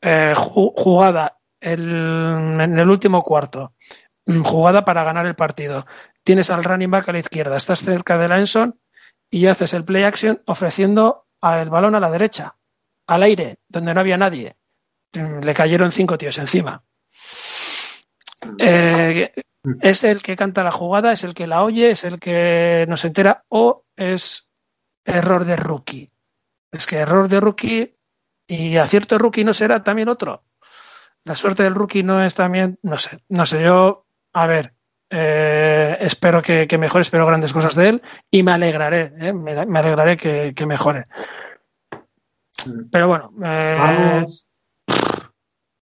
[0.02, 3.74] Eh, jugada el, en el último cuarto.
[4.26, 5.86] Mm, jugada para ganar el partido.
[6.24, 7.58] Tienes al running back a la izquierda.
[7.58, 8.80] Estás cerca de la Enson
[9.30, 12.58] y haces el play action ofreciendo el balón a la derecha,
[13.08, 14.56] al aire, donde no había nadie.
[15.14, 16.84] Mm, le cayeron cinco tíos encima.
[18.58, 19.32] Eh,
[19.82, 23.04] es el que canta la jugada, es el que la oye, es el que nos
[23.06, 24.49] entera o es
[25.10, 26.10] error de rookie.
[26.72, 27.96] Es que error de rookie
[28.48, 30.44] y acierto de rookie no será también otro.
[31.24, 34.74] La suerte del rookie no es también, no sé, no sé, yo, a ver,
[35.10, 39.66] eh, espero que, que, mejore, espero grandes cosas de él y me alegraré, eh, me,
[39.66, 41.04] me, alegraré que, que, mejore.
[42.92, 44.48] Pero bueno, eh, vamos,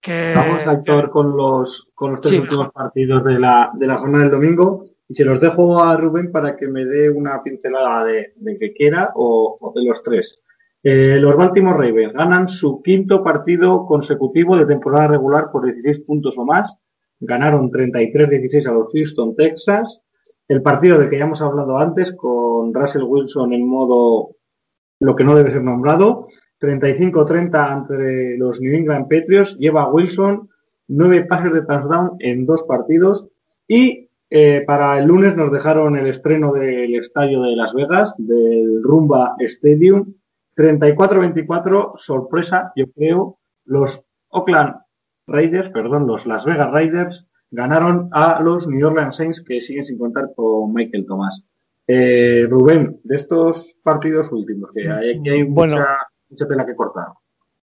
[0.01, 2.73] que, vamos a actuar con los, con los tres sí, últimos mejor.
[2.73, 4.85] partidos de la, de la jornada del domingo.
[5.11, 8.71] Y se los dejo a Rubén para que me dé una pincelada de, de que
[8.71, 10.39] quiera o, de los tres.
[10.81, 16.37] Eh, los Baltimore Ravens ganan su quinto partido consecutivo de temporada regular por 16 puntos
[16.37, 16.73] o más.
[17.19, 20.01] Ganaron 33-16 a los Houston, Texas.
[20.47, 24.37] El partido del que ya hemos hablado antes, con Russell Wilson en modo
[25.01, 26.25] lo que no debe ser nombrado.
[26.61, 29.57] 35-30 entre los New England Patriots.
[29.57, 30.47] Lleva Wilson
[30.87, 33.27] nueve pases de touchdown en dos partidos.
[33.67, 38.81] Y eh, para el lunes nos dejaron el estreno del estadio de Las Vegas, del
[38.81, 40.13] Rumba Stadium.
[40.55, 43.39] 34-24, sorpresa, yo creo.
[43.65, 44.75] Los Oakland
[45.27, 49.97] Raiders, perdón, los Las Vegas Raiders ganaron a los New Orleans Saints que siguen sin
[49.97, 51.43] contar con Michael Thomas.
[51.85, 55.75] Eh, Rubén, de estos partidos últimos, que hay, hay Bueno.
[55.75, 55.97] mucha,
[56.29, 57.07] mucha tela que cortar.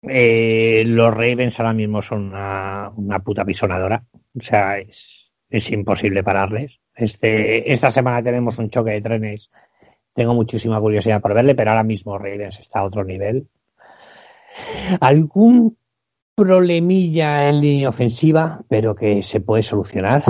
[0.01, 4.01] Eh, los Ravens ahora mismo son una, una puta pisonadora.
[4.37, 5.22] O sea, es,
[5.57, 6.79] es imposible pararles.
[6.95, 9.51] Este, esta semana tenemos un choque de trenes.
[10.13, 13.47] Tengo muchísima curiosidad por verle, pero ahora mismo Ravens está a otro nivel.
[14.99, 15.77] Algún
[16.35, 20.23] problemilla en línea ofensiva, pero que se puede solucionar.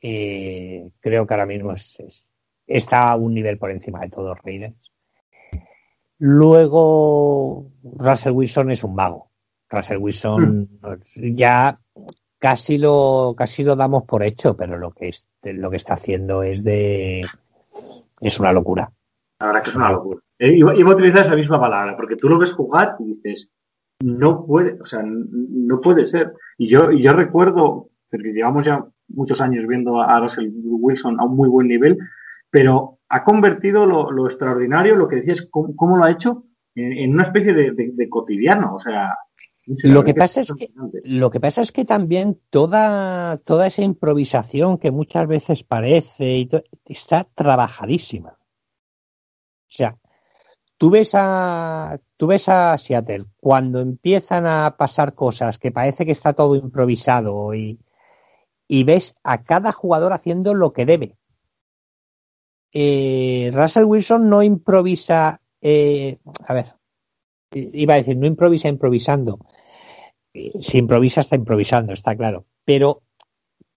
[0.00, 2.28] Eh, creo que ahora mismo es- es-
[2.66, 4.92] está a un nivel por encima de todos Ravens.
[6.18, 9.30] Luego, Russell Wilson es un mago.
[9.68, 10.68] Russell Wilson
[11.34, 11.80] ya
[12.44, 16.42] casi lo, casi lo damos por hecho, pero lo que, es- lo que está haciendo
[16.42, 17.22] es de,
[18.20, 18.90] es una locura.
[19.40, 20.20] La verdad que es una locura.
[20.38, 23.50] Eh, iba, iba a utilizar esa misma palabra, porque tú lo ves jugar y dices,
[24.02, 26.34] no puede, o sea, no puede ser.
[26.58, 31.24] Y yo, y yo recuerdo, porque llevamos ya muchos años viendo a Russell Wilson a
[31.24, 31.96] un muy buen nivel,
[32.50, 37.14] pero ha convertido lo, lo extraordinario, lo que decías, cómo, cómo lo ha hecho, en,
[37.14, 38.74] una especie de cotidiano.
[38.74, 39.14] O sea,
[39.66, 40.70] Lo que pasa es que,
[41.04, 46.48] lo que pasa es que también toda, toda esa improvisación que muchas veces parece y
[46.84, 48.38] está trabajadísima.
[49.68, 49.96] O sea,
[50.76, 56.12] tú ves a, tú ves a Seattle cuando empiezan a pasar cosas que parece que
[56.12, 57.80] está todo improvisado y,
[58.68, 61.16] y ves a cada jugador haciendo lo que debe.
[62.72, 66.74] Eh, Russell Wilson no improvisa, eh, a ver,
[67.72, 69.38] iba a decir, no improvisa improvisando.
[70.32, 72.44] Eh, Si improvisa, está improvisando, está claro.
[72.64, 73.02] Pero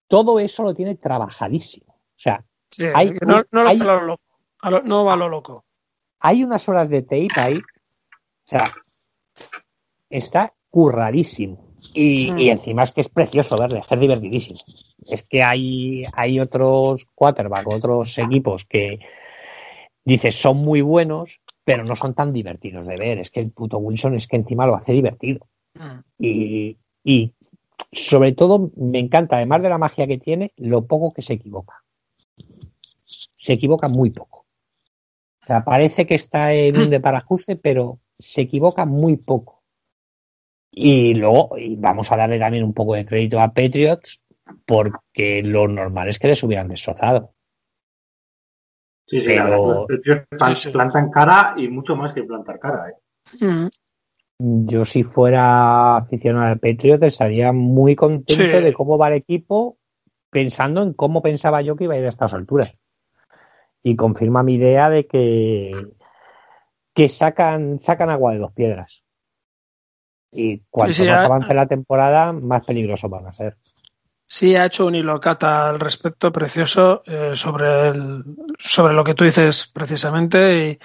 [0.08, 1.92] todo eso lo tiene trabajadísimo.
[1.94, 4.22] O sea, Sí, Hay- que no, no lo hay- lo loco,
[4.70, 5.64] lo- no va a lo loco.
[6.20, 7.56] hay unas horas de tape ahí.
[7.56, 8.74] O sea,
[10.10, 11.66] está curradísimo.
[11.94, 12.38] Y, Mm.
[12.38, 14.58] y encima es que es precioso verle, es divertidísimo.
[15.06, 18.98] Es que hay, hay otros quarterback, otros equipos que
[20.04, 23.18] dices son muy buenos, pero no son tan divertidos de ver.
[23.18, 25.46] Es que el puto Wilson es que encima lo hace divertido.
[25.74, 25.98] Mm.
[26.18, 27.34] Y, y
[27.92, 31.84] sobre todo me encanta, además de la magia que tiene, lo poco que se equivoca.
[33.04, 34.46] Se equivoca muy poco.
[35.42, 39.62] O sea, parece que está en un deparajuste, pero se equivoca muy poco.
[40.70, 44.22] Y luego, y vamos a darle también un poco de crédito a Patriots,
[44.64, 47.34] porque lo normal es que les hubieran destrozado.
[49.08, 49.44] Sí, sí, la
[49.88, 50.70] pero- sí.
[50.70, 52.90] plantan cara y mucho más que plantar cara.
[52.90, 53.44] ¿eh?
[53.44, 53.68] Mm.
[54.66, 58.62] Yo si fuera aficionado al Patriots estaría muy contento Sí.
[58.62, 59.78] de cómo va el equipo
[60.30, 62.72] pensando en cómo pensaba yo que iba a ir a estas alturas.
[63.82, 65.72] Y confirma mi idea de que,
[66.94, 69.02] que sacan, sacan agua de dos piedras.
[70.30, 73.56] Y cuanto Sí, sí, más avance la temporada, más peligrosos van a ser.
[74.30, 78.24] Sí, ha hecho un hilo cata al respecto precioso eh, sobre, el,
[78.58, 80.78] sobre lo que tú dices precisamente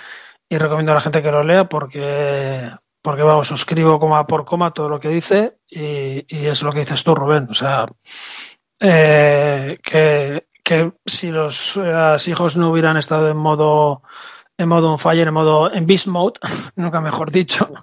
[0.49, 4.45] y, y recomiendo a la gente que lo lea porque, porque vamos, suscribo coma por
[4.45, 7.47] coma todo lo que dice y, y es lo que dices tú, Rubén.
[7.49, 7.85] O sea,
[8.79, 11.77] eh, que, que si los
[12.27, 14.03] hijos no hubieran estado en modo
[14.57, 16.39] en modo on fire, en modo en beast mode,
[16.75, 17.73] nunca mejor dicho,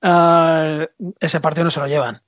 [0.00, 0.88] eh,
[1.20, 2.22] ese partido no se lo llevan.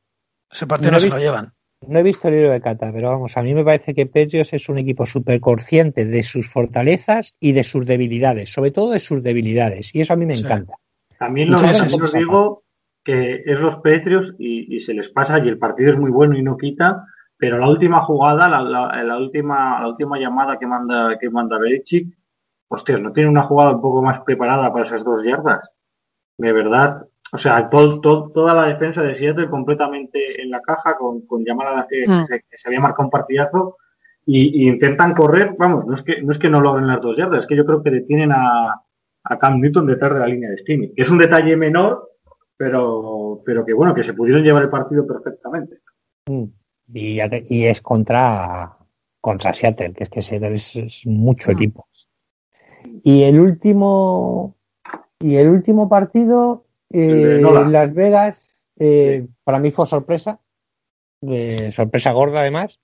[0.51, 1.55] Ese partido No se lo llevan.
[1.87, 4.53] No he visto el libro de Cata, pero vamos, a mí me parece que Patriots
[4.53, 8.99] es un equipo súper consciente de sus fortalezas y de sus debilidades, sobre todo de
[9.01, 10.45] sus debilidades, y eso a mí me Sí.
[10.45, 10.75] encanta.
[11.19, 12.65] También, lo, sí, os digo
[13.03, 16.37] que es los Patriots y, y se les pasa y el partido es muy bueno
[16.37, 17.05] y no quita,
[17.37, 21.59] pero la última jugada, la, la- la última, la última llamada que manda, que manda
[21.59, 22.15] Belichick,
[22.69, 25.71] hostias, ¿no tiene una jugada un poco más preparada para esas dos yardas?
[26.39, 30.97] De verdad, o sea, todo, todo- toda la defensa de Seattle completamente en la caja
[30.99, 32.25] con, con llamada que, Mm.
[32.25, 33.77] se, que se había marcado un partidazo
[34.27, 37.17] y, y intentan correr, vamos, no es que no es que no logren las dos
[37.17, 38.75] yardas, es que yo creo que detienen a,
[39.25, 42.11] a Cam Newton detrás de la línea de que es un detalle menor,
[42.57, 45.79] pero, pero que bueno, que se pudieron llevar el partido perfectamente.
[46.27, 46.45] Mm.
[46.93, 48.77] Y, ya te- y es contra,
[49.21, 51.55] contra Seattle, que es que Seattle es, es mucho Mm.
[51.55, 51.87] equipo.
[53.03, 54.57] Y el último
[55.19, 57.41] y el último partido, eh.
[57.69, 60.41] Las Vegas, eh, para mí fue sorpresa,
[61.23, 62.81] eh, sorpresa gorda además,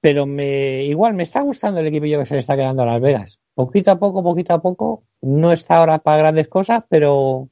[0.00, 3.00] pero me igual me está gustando el equipillo que se le está quedando a Las
[3.00, 3.38] Vegas.
[3.54, 7.48] Poquito a poco, poquito a poco, no está ahora para grandes cosas, pero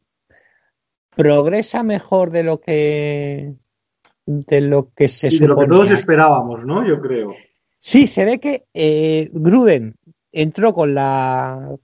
[1.14, 3.54] progresa mejor de lo que
[4.26, 6.87] de lo que se Y de lo que todos esperábamos, ¿no?
[6.87, 7.35] Yo creo.
[7.78, 9.94] Sí, se ve que eh, Gruden
[10.33, 11.76] entró con la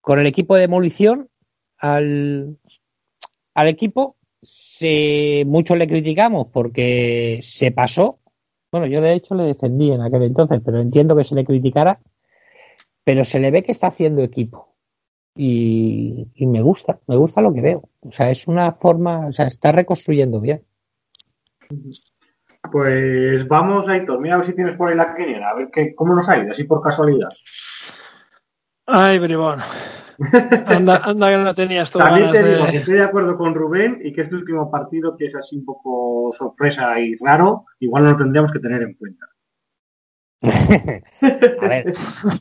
[0.00, 1.28] con el equipo de demolición
[1.78, 2.56] al,
[3.58, 8.20] al equipo se, muchos le criticamos porque se pasó.
[8.70, 11.98] Bueno, yo de hecho le defendí en aquel entonces, pero entiendo que se le criticara.
[13.02, 14.76] Pero se le ve que está haciendo equipo.
[15.34, 17.88] Y, y me gusta, me gusta lo que veo.
[18.00, 20.62] O sea, es una forma, o sea, está reconstruyendo bien.
[22.70, 25.96] Pues vamos, Aitor, mira a ver si tienes por ahí la quiniela, a ver qué,
[25.96, 27.30] cómo nos ha ido, así por casualidad.
[28.86, 29.60] Ay, bribón.
[30.66, 32.70] Anda, anda que no tenías tú También ganas te digo de...
[32.72, 35.64] que estoy de acuerdo con Rubén y que este último partido, que es así un
[35.64, 39.26] poco sorpresa y raro, igual no lo tendríamos que tener en cuenta.
[40.42, 41.92] A ver,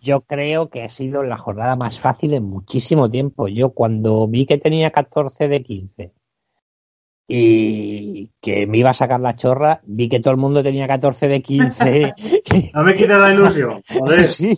[0.01, 3.47] yo creo que ha sido la jornada más fácil en muchísimo tiempo.
[3.47, 6.13] Yo cuando vi que tenía 14 de 15
[7.27, 11.27] y que me iba a sacar la chorra, vi que todo el mundo tenía 14
[11.27, 12.13] de 15.
[12.73, 14.57] No me quites la ilusión, joder, Sí.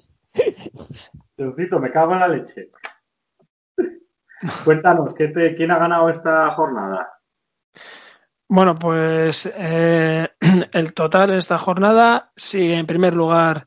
[1.35, 2.69] Teocito, me cago en la leche.
[4.63, 7.09] Cuéntanos, ¿qué te- ¿quién ha ganado esta jornada?
[8.47, 10.27] Bueno, pues eh,
[10.73, 13.65] el total de esta jornada sigue en primer lugar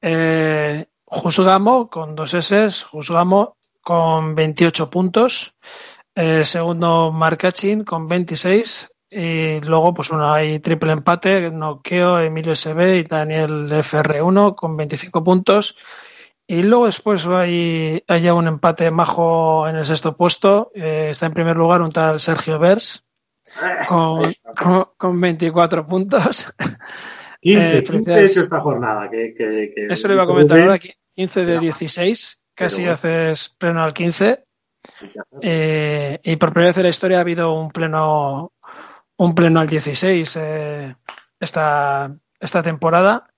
[0.00, 5.54] eh, Juzgamo con dos S, Juzgamo con 28 puntos.
[6.14, 8.90] Eh, segundo Marcachin con 26.
[9.08, 15.22] Y luego, pues bueno, hay triple empate, Noqueo, Emilio SB y Daniel FR1 con 25
[15.22, 15.76] puntos.
[16.48, 20.70] Y luego después hay, hay ya un empate majo en el sexto puesto.
[20.74, 23.04] Eh, está en primer lugar un tal Sergio Vers
[23.88, 26.52] con, con, con 24 puntos.
[27.40, 28.30] 15, Eh, 15 felicidades.
[28.30, 29.10] hecho esta jornada.
[29.10, 30.78] Que, que- que- Eso le iba a comentar ahora,
[31.14, 32.92] 15 de 16, casi bueno.
[32.94, 34.44] haces pleno al 15.
[35.42, 38.52] Eh, y por primera vez en la historia ha habido un pleno,
[39.16, 40.96] un pleno al 16 eh,
[41.40, 43.28] esta, esta temporada.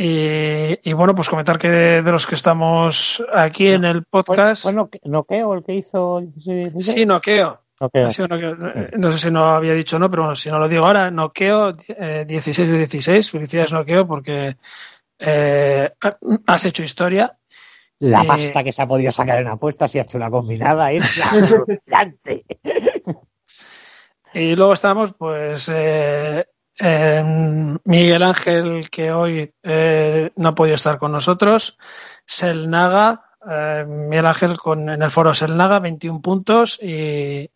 [0.00, 4.62] Y, y bueno, pues comentar que de, de los que estamos aquí en el podcast,
[4.62, 6.22] Bueno, Noqueo el que hizo.
[6.40, 7.60] Sí, sí, Noqueo.
[7.80, 8.06] Noqueo.
[8.06, 8.56] Ha sido Noqueo.
[8.96, 11.72] No sé si no había dicho no, pero bueno, si no lo digo ahora, Noqueo,
[11.88, 13.28] eh, 16 de 16.
[13.28, 14.56] Felicidades, Noqueo, porque
[15.18, 15.90] eh,
[16.46, 17.36] has hecho historia.
[17.98, 20.92] La Eh, pasta que se ha podido sacar en apuestas y ha hecho una combinada
[20.92, 22.44] es alucinante.
[24.32, 25.68] Y luego estamos, pues,
[26.78, 31.78] en Miguel Ángel, que hoy eh, no ha podido estar con nosotros,
[32.24, 37.50] Selnaga, eh, Miguel Ángel con, en el foro Selnaga, 21 puntos, y,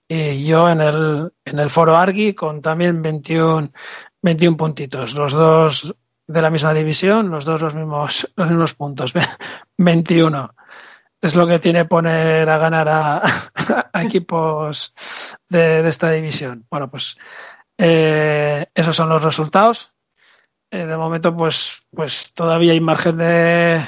[0.45, 3.71] yo en el, en el foro Argi con también 21,
[4.23, 5.15] 21 puntitos.
[5.15, 5.95] Los dos
[6.27, 9.13] de la misma división, los dos los mismos, los mismos puntos,
[9.79, 10.55] 21.
[11.21, 13.23] Es lo que tiene poner a ganar a,
[13.93, 14.93] a equipos
[15.49, 16.67] de, de esta división.
[16.69, 17.17] Bueno, pues
[17.83, 19.95] eh, esos son los resultados.
[20.71, 23.83] Eh, de momento, pues, pues todavía hay margen de,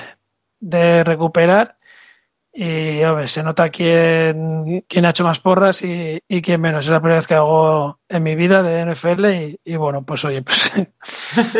[0.60, 1.78] de recuperar.
[2.56, 6.86] Y hombre, se nota quién, quién ha hecho más porras y, y quién menos.
[6.86, 10.42] Es la primera vez que hago en mi vida de NFL y, bueno, pues oye,
[10.42, 11.56] pues es-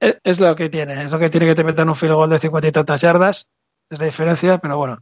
[0.24, 1.02] es- lo que tiene.
[1.04, 3.50] Es lo que tiene que te metan un field goal de 50 y tantas yardas.
[3.90, 5.00] Es la diferencia, pero bueno,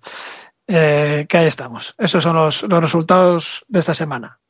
[0.69, 1.95] eh, que ahí estamos.
[1.99, 4.41] Esos son los, los resultados de esta semana.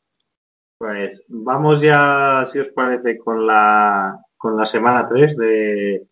[0.79, 6.07] Pues vamos ya, si os parece, con la, con la semana 3 de,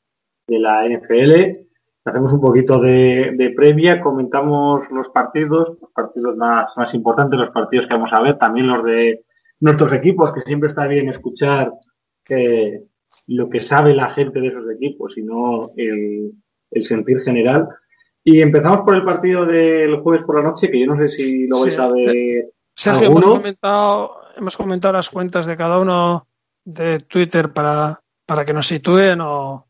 [0.47, 1.59] de la NFL.
[2.07, 7.51] Hacemos un poquito de, de previa, comentamos los partidos, los partidos más, más importantes, los
[7.51, 9.25] partidos que vamos a ver, también los de
[9.61, 11.73] nuestros equipos, que siempre está bien escuchar
[12.25, 12.83] que,
[13.29, 16.33] lo que sabe la gente de esos equipos y no el,
[16.71, 17.69] el sentir general.
[18.23, 21.47] Y empezamos por el partido del jueves por la noche, que yo no sé si
[21.47, 21.81] lo vais Sí.
[21.81, 22.47] a ver.
[22.77, 23.41] Sergio, hemos ¿Alguno?
[23.41, 26.27] comentado, hemos comentado las cuentas de cada uno
[26.65, 29.67] de Twitter para, para que nos sitúen o,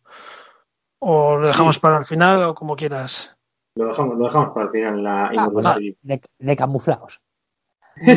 [0.99, 3.37] o lo dejamos para el final o como quieras.
[3.77, 5.03] Lo dejamos, lo dejamos para el final.
[5.03, 7.21] La, Ah, de, de camuflados.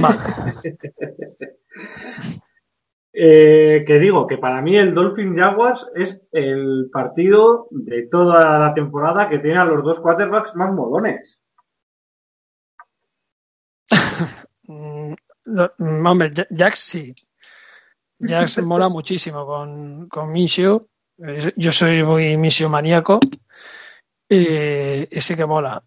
[0.01, 0.17] Vale.
[3.19, 8.75] Eh, que digo que para mí el Dolphin Jaguars es el partido de toda la
[8.75, 11.39] temporada que tiene a los dos quarterbacks más molones.
[15.47, 15.71] No,
[16.09, 17.15] hombre, Ja- Jax sí.
[18.19, 20.87] Jax mola muchísimo con, con Minshew.
[21.55, 23.19] Yo soy muy Minshew maníaco
[24.29, 24.37] y,
[25.17, 25.83] y sí que mola.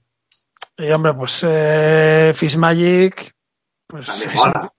[0.76, 3.34] Y hombre, pues eh, Fitzmagic,
[3.86, 4.72] pues También es- mola.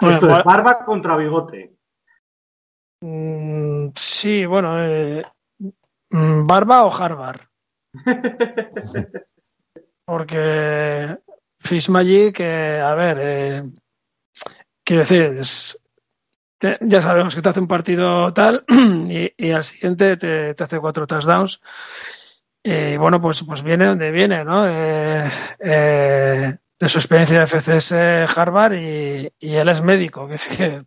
[0.00, 0.38] Bueno, Esto mola.
[0.38, 1.74] es barba contra bigote.
[3.00, 5.22] Mm, sí, bueno, eh,
[6.10, 7.40] mm, ¿Barba o Harvard?
[10.06, 11.18] Porque
[11.68, 13.62] Fitzmagic, eh, a ver, eh,
[14.84, 15.78] quiero decir, es-
[16.58, 18.64] te- ya sabemos que te hace un partido tal
[19.08, 21.60] y, y al siguiente te, te hace cuatro touchdowns.
[22.62, 24.66] Y bueno, pues, pues viene donde viene, ¿no?
[24.66, 27.92] Eh, eh, su experiencia de FCS
[28.36, 30.84] Harvard y, y él es médico, que, que,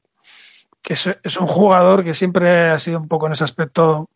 [0.81, 4.09] que es, es, un jugador que siempre ha sido un poco en ese aspecto,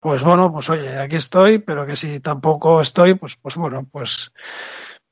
[0.00, 4.32] pues bueno, pues oye, aquí estoy, pero que si tampoco estoy, pues, pues bueno, pues,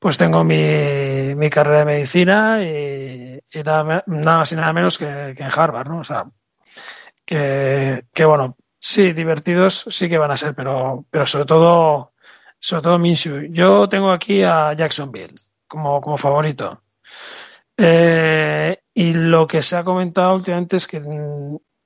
[0.03, 5.05] pues tengo mi, mi carrera de medicina y, nada, nada, más y nada menos que,
[5.29, 5.99] en Harvard, ¿no?
[5.99, 6.25] O sea,
[7.23, 12.11] que, que bueno, sí, divertidos sí que van a ser, pero, pero sobre todo,
[12.59, 13.43] sobre todo Minshew.
[13.51, 15.35] Yo tengo aquí a Jacksonville
[15.69, 16.83] como, como favorito.
[17.77, 21.01] Eh, y lo que se ha comentado últimamente es que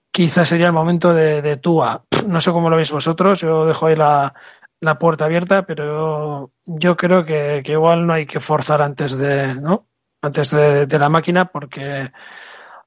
[0.09, 2.03] quizás sería el momento de, de Tua.
[2.25, 4.33] No sé cómo lo veis vosotros, yo dejo ahí la,
[4.79, 9.53] la puerta abierta, pero yo creo que, que, igual no hay que forzar antes de,
[9.61, 9.87] ¿no?
[10.21, 12.11] Antes de, la máquina, porque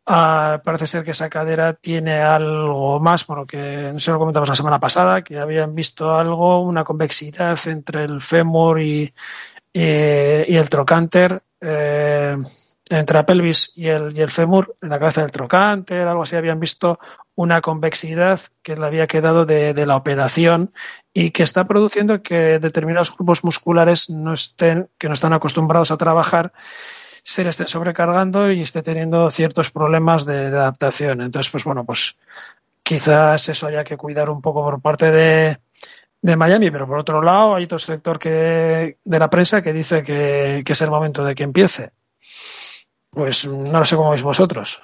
[0.06, 4.18] uh, parece ser que esa cadera tiene algo más, por lo que no sé lo
[4.18, 9.14] comentamos la semana pasada, que habían visto algo, una convexidad entre el fémur y,
[9.72, 11.42] y, y el trocánter.
[11.60, 12.36] Eh,
[12.90, 16.34] entre la pelvis y el, y el fémur, en la cabeza del trocánter, algo así,
[16.36, 16.98] habían visto
[17.36, 20.72] una convexidad que le había quedado de, de, la operación
[21.14, 25.96] y que está produciendo que determinados grupos musculares no estén, que no están acostumbrados a
[25.96, 26.52] trabajar,
[27.22, 31.20] se le esté sobrecargando y esté teniendo ciertos problemas de, de adaptación.
[31.20, 32.18] Entonces, pues bueno, pues
[32.82, 35.58] quizás eso haya que cuidar un poco por parte de,
[36.22, 37.54] de Miami, pero por otro lado
[43.10, 44.80] pues no lo sé cómo veis vosotros.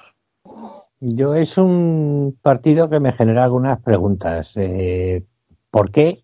[0.99, 4.53] Yo es un partido que me genera algunas preguntas.
[4.57, 5.23] Eh,
[5.69, 6.19] ¿Por qué?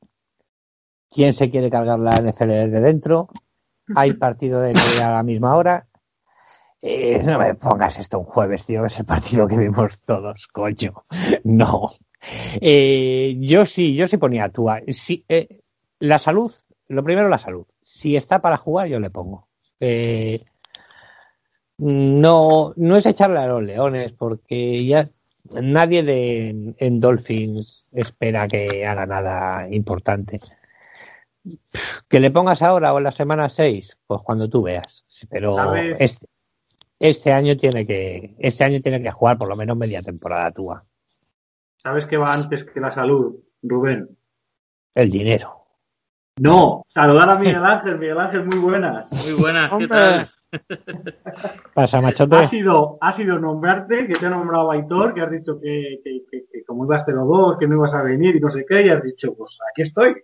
[1.10, 3.30] ¿Quién se quiere cargar la NFL desde dentro?
[3.96, 5.88] ¿Hay partido de NBA a la misma hora?
[6.82, 10.48] Eh, no me pongas esto un jueves, tío, que es el partido que vimos todos,
[10.48, 11.06] coño.
[11.44, 11.92] No.
[12.60, 14.68] Eh, yo sí, yo sí ponía tú.
[14.90, 15.60] Sí, eh,
[16.00, 16.52] la salud,
[16.88, 17.66] lo primero la salud.
[17.82, 19.48] Si está para jugar, yo le pongo.
[19.80, 20.44] Eh,
[21.78, 25.06] no, no es echarle a los leones, porque ya
[25.52, 30.40] nadie de, en Dolphins espera que haga nada importante.
[32.08, 35.06] Que le pongas ahora o en la semana 6, pues cuando tú veas.
[35.30, 36.28] Pero este,
[37.00, 40.84] este, año tiene que, este año tiene que jugar por lo menos media temporada túa.
[41.78, 44.18] ¿Sabes qué va antes que la salud, Rubén?
[44.96, 45.66] El dinero.
[46.40, 49.12] No, saludar a Miguel Ángel, Miguel Ángel, muy buenas.
[49.12, 50.30] Muy buenas, ¿qué tal?
[51.74, 52.00] Pasa.
[52.00, 56.24] Ha sido, ha sido nombrarte, que te ha nombrado Aitor, que has dicho que, que,
[56.30, 58.90] que, que como ibas 0-2, que no ibas a venir y no sé qué, y
[58.90, 60.16] has dicho, pues aquí estoy.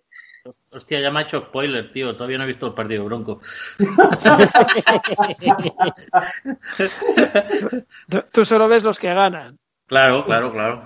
[0.72, 2.16] Hostia, ya me ha hecho spoiler, tío.
[2.16, 3.42] Todavía no he visto el partido bronco.
[8.32, 9.60] Tú solo ves los que ganan.
[9.90, 10.84] Claro, claro, claro.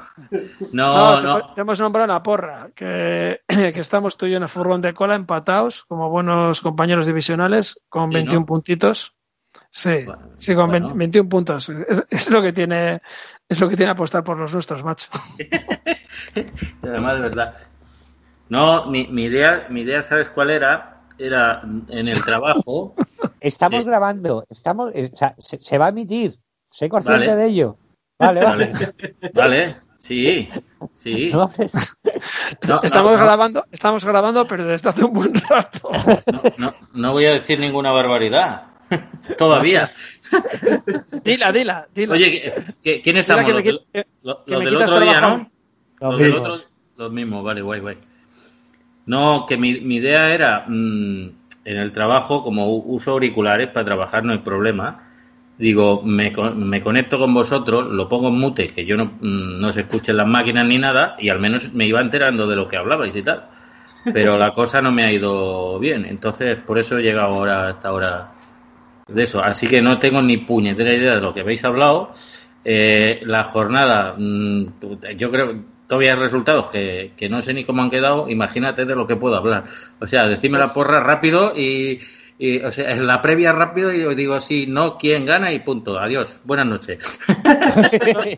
[0.72, 1.42] No, no.
[1.42, 4.82] Te, te, hemos nombrado una porra, que, que, estamos tú y yo en el furgón
[4.82, 8.46] de cola empatados como buenos compañeros divisionales con sí, 21 ¿no?
[8.46, 9.14] puntitos.
[9.76, 10.94] Sí, bueno, sí, con bueno.
[10.94, 11.68] 21 puntos.
[11.68, 13.02] Es, es, lo que tiene,
[13.50, 15.08] es lo que tiene apostar por los nuestros, macho.
[16.84, 17.58] Además, de verdad.
[18.50, 21.02] No, mi, mi, idea, mi idea, ¿sabes cuál era?
[21.18, 22.94] Era en el trabajo.
[23.40, 26.36] estamos eh, grabando, estamos, o sea, se, se, va a emitir.
[26.70, 27.42] Soy consciente vale.
[27.42, 27.78] de ello.
[28.20, 28.72] Vale, vale.
[29.34, 30.50] Vale, sí,
[30.98, 31.32] sí.
[31.34, 31.50] No,
[32.76, 35.90] no, estamos grabando, estamos grabando, pero desde hace un buen rato.
[36.94, 38.73] No, voy a decir ninguna barbaridad.
[39.38, 39.92] Todavía.
[41.24, 42.14] dila, dila, dila.
[42.14, 43.46] Oye, ¿quién estamos?
[43.46, 45.22] Que los, me, los, que me del quitas otro día.
[45.22, 45.52] ¿no?
[46.00, 46.58] Los, del otro,
[46.98, 47.98] los mismos, vale, guay, guay.
[49.06, 51.28] No, que mi, mi idea era, mmm,
[51.66, 55.10] en el trabajo, como uso auriculares para trabajar no hay problema,
[55.58, 59.72] digo, me, me, conecto con vosotros, lo pongo en mute, que yo no, mm, no
[59.72, 62.78] se escuchen las máquinas ni nada, y al menos me iba enterando de lo que
[62.78, 63.50] hablabais y tal.
[64.12, 67.88] Pero la cosa no me ha ido bien, entonces por eso he llegado ahora hasta
[67.88, 68.32] ahora
[69.08, 69.44] de eso.
[69.44, 72.14] Así que no tengo ni puñetera idea de lo que habéis hablado.
[72.66, 74.66] Eh, la jornada, mmm,
[75.18, 78.96] yo creo, todavía hay resultados que, que, no sé ni cómo han quedado, imagínate de
[78.96, 79.66] lo que puedo hablar.
[80.00, 82.00] O sea, decime la porra rápido y,
[82.38, 85.60] y, o sea, en la previa rápido y os digo sí, no, quién gana y
[85.60, 86.00] punto.
[86.00, 86.40] Adiós.
[86.46, 87.20] Buenas noches.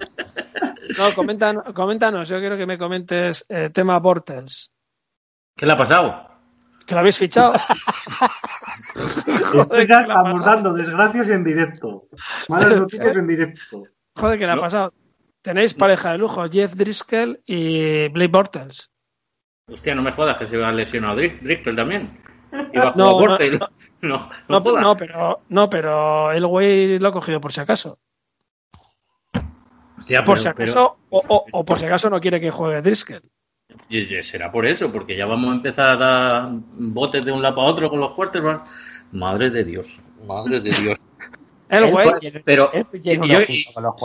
[0.97, 4.72] no, coméntanos, coméntanos, yo quiero que me comentes eh, tema Bortles.
[5.55, 6.35] ¿Qué le ha pasado?
[6.86, 7.54] Que lo habéis fichado.
[9.52, 12.08] Joder, estamos dando desgracias en directo.
[12.48, 13.84] Malas noticias en directo.
[14.16, 14.94] Joder, ¿qué le ha pasado?
[15.42, 18.92] Tenéis pareja de lujo, Jeff Driscoll y Blake Bortles.
[19.68, 22.22] Hostia, no me jodas que se va lesionado Driscoll también.
[22.74, 23.60] Iba a jugar no, Bortles.
[23.60, 23.70] No,
[24.02, 28.00] no, no, no, no, pero, no, pero el güey lo ha cogido por si acaso.
[29.98, 31.24] Hostia, por pero, si acaso, pero...
[31.28, 33.24] o, o, o, por si acaso no quiere que juegue Driscoll.
[34.22, 37.68] Será por eso, porque ya vamos a empezar a dar botes de un lado para
[37.68, 38.70] otro con los quarterbacks.
[39.11, 39.99] Madre de Dios.
[40.28, 40.97] Madre de Dios.
[41.70, 42.09] El güey.
[42.43, 43.95] Pero, Él y- tiene un y- ojito y- con los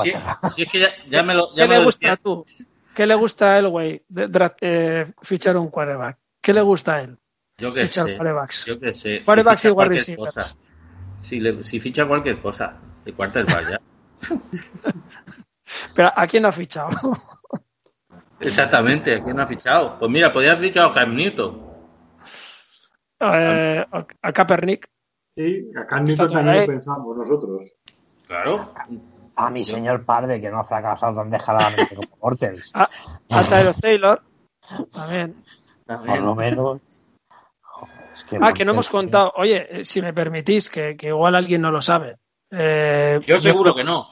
[0.54, 2.16] si, es que ya, ya me lo, ya ¿Qué me le lo gusta decía- a
[2.16, 2.46] tú?
[2.94, 4.02] ¿Qué le gusta a él, güey,
[4.60, 6.18] eh, fichar un quarterback?
[6.40, 7.18] ¿Qué le gusta a él?
[7.58, 8.16] Yo qué Fichar sé.
[8.16, 8.64] quarterbacks.
[8.66, 9.22] Yo qué sé.
[9.24, 9.60] Quarterbacks
[10.04, 10.56] Si y cosa.
[11.22, 13.80] Si, le- si ficha cualquier cosa, de quarterback ya.
[15.94, 16.90] Pero ¿a quién ha fichado?
[18.40, 19.98] Exactamente, ¿a quién no ha fichado?
[19.98, 21.70] Pues mira, podía haber fichado a Cam Newton.
[23.20, 23.86] Eh,
[24.22, 24.88] a Kaepernick.
[25.36, 27.72] Sí, en Está Newton también pensamos nosotros.
[28.26, 28.72] Claro.
[29.36, 32.70] A mi señor padre, que no ha fracasado tan descaradamente como Bortles.
[32.74, 32.88] A,
[33.30, 34.22] a Tyler Taylor.
[34.92, 35.42] También.
[35.86, 36.80] Por lo menos.
[37.62, 39.32] Joder, es que Ah, que no hemos contado.
[39.36, 42.16] Oye, eh, si me permitís, que, que igual alguien no lo sabe.
[42.50, 44.10] Eh, Yo seguro que no.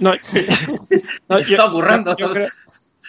[0.00, 0.12] No,
[1.28, 2.16] no, Está ocurriendo.
[2.16, 2.48] Yo, creo,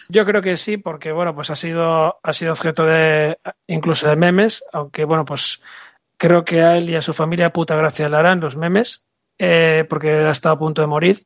[0.09, 3.37] yo creo que sí, porque bueno, pues ha sido, ha sido objeto de
[3.67, 5.61] incluso de memes, aunque bueno, pues
[6.17, 9.05] creo que a él y a su familia puta gracia le harán los memes,
[9.37, 11.25] eh, porque ha estado a punto de morir.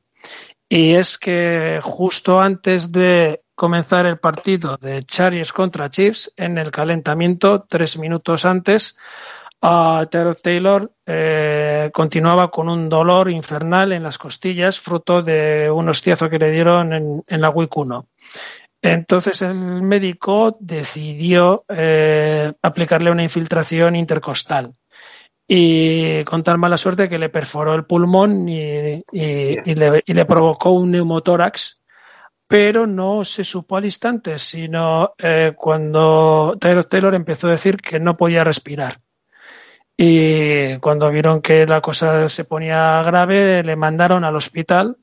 [0.68, 6.72] Y es que justo antes de comenzar el partido de Chargers contra Chiefs, en el
[6.72, 8.96] calentamiento, tres minutos antes,
[9.62, 15.90] a Taylor Taylor eh, continuaba con un dolor infernal en las costillas, fruto de un
[15.90, 18.08] hostiazo que le dieron en, en la Week 1.
[18.82, 24.72] Entonces el médico decidió eh, aplicarle una infiltración intercostal
[25.48, 30.14] y con tal mala suerte que le perforó el pulmón y, y- y le, y
[30.14, 31.82] le provocó un neumotórax,
[32.48, 38.00] pero no se supo al instante, sino eh, cuando Taylor Taylor empezó a decir que
[38.00, 38.98] no podía respirar.
[39.98, 44.98] Y cuando vieron que la cosa se ponía grave, le mandaron al hospital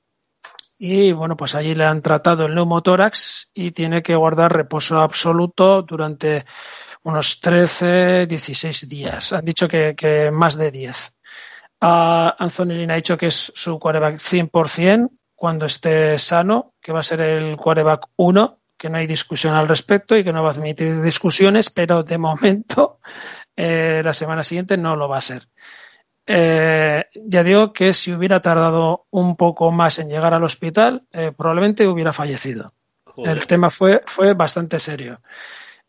[0.79, 5.83] y bueno, pues allí le han tratado el neumotórax y tiene que guardar reposo absoluto
[5.83, 6.45] durante
[7.03, 9.33] unos 13, 16 días.
[9.33, 11.15] Han dicho que, más de 10.
[11.81, 17.01] Uh, Anthony Lynn ha dicho que es su quarterback 100% cuando esté sano, que va
[17.01, 20.51] a ser el quarterback 1, que no hay discusión al respecto y que no va
[20.51, 23.01] a admitir discusiones, pero de momento
[23.55, 25.49] eh, la semana siguiente no lo va a ser.
[26.27, 31.33] Eh, ya digo que si hubiera tardado un poco más en llegar al hospital, eh,
[31.37, 32.73] probablemente hubiera fallecido.
[33.05, 33.37] Joder.
[33.39, 35.19] El tema fue, fue bastante serio.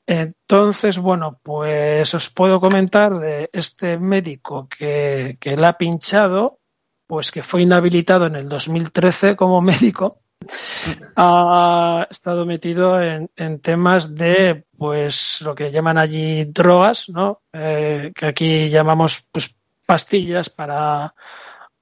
[0.05, 6.59] Entonces, bueno, pues os puedo comentar de este médico que, que le ha pinchado,
[7.07, 10.21] pues que fue inhabilitado en el 2013 como médico.
[11.17, 17.41] Ha estado metido en, en temas de, pues, lo que llaman allí drogas, ¿no?
[17.51, 19.57] Eh, que aquí llamamos, pues,
[19.87, 21.15] pastillas para,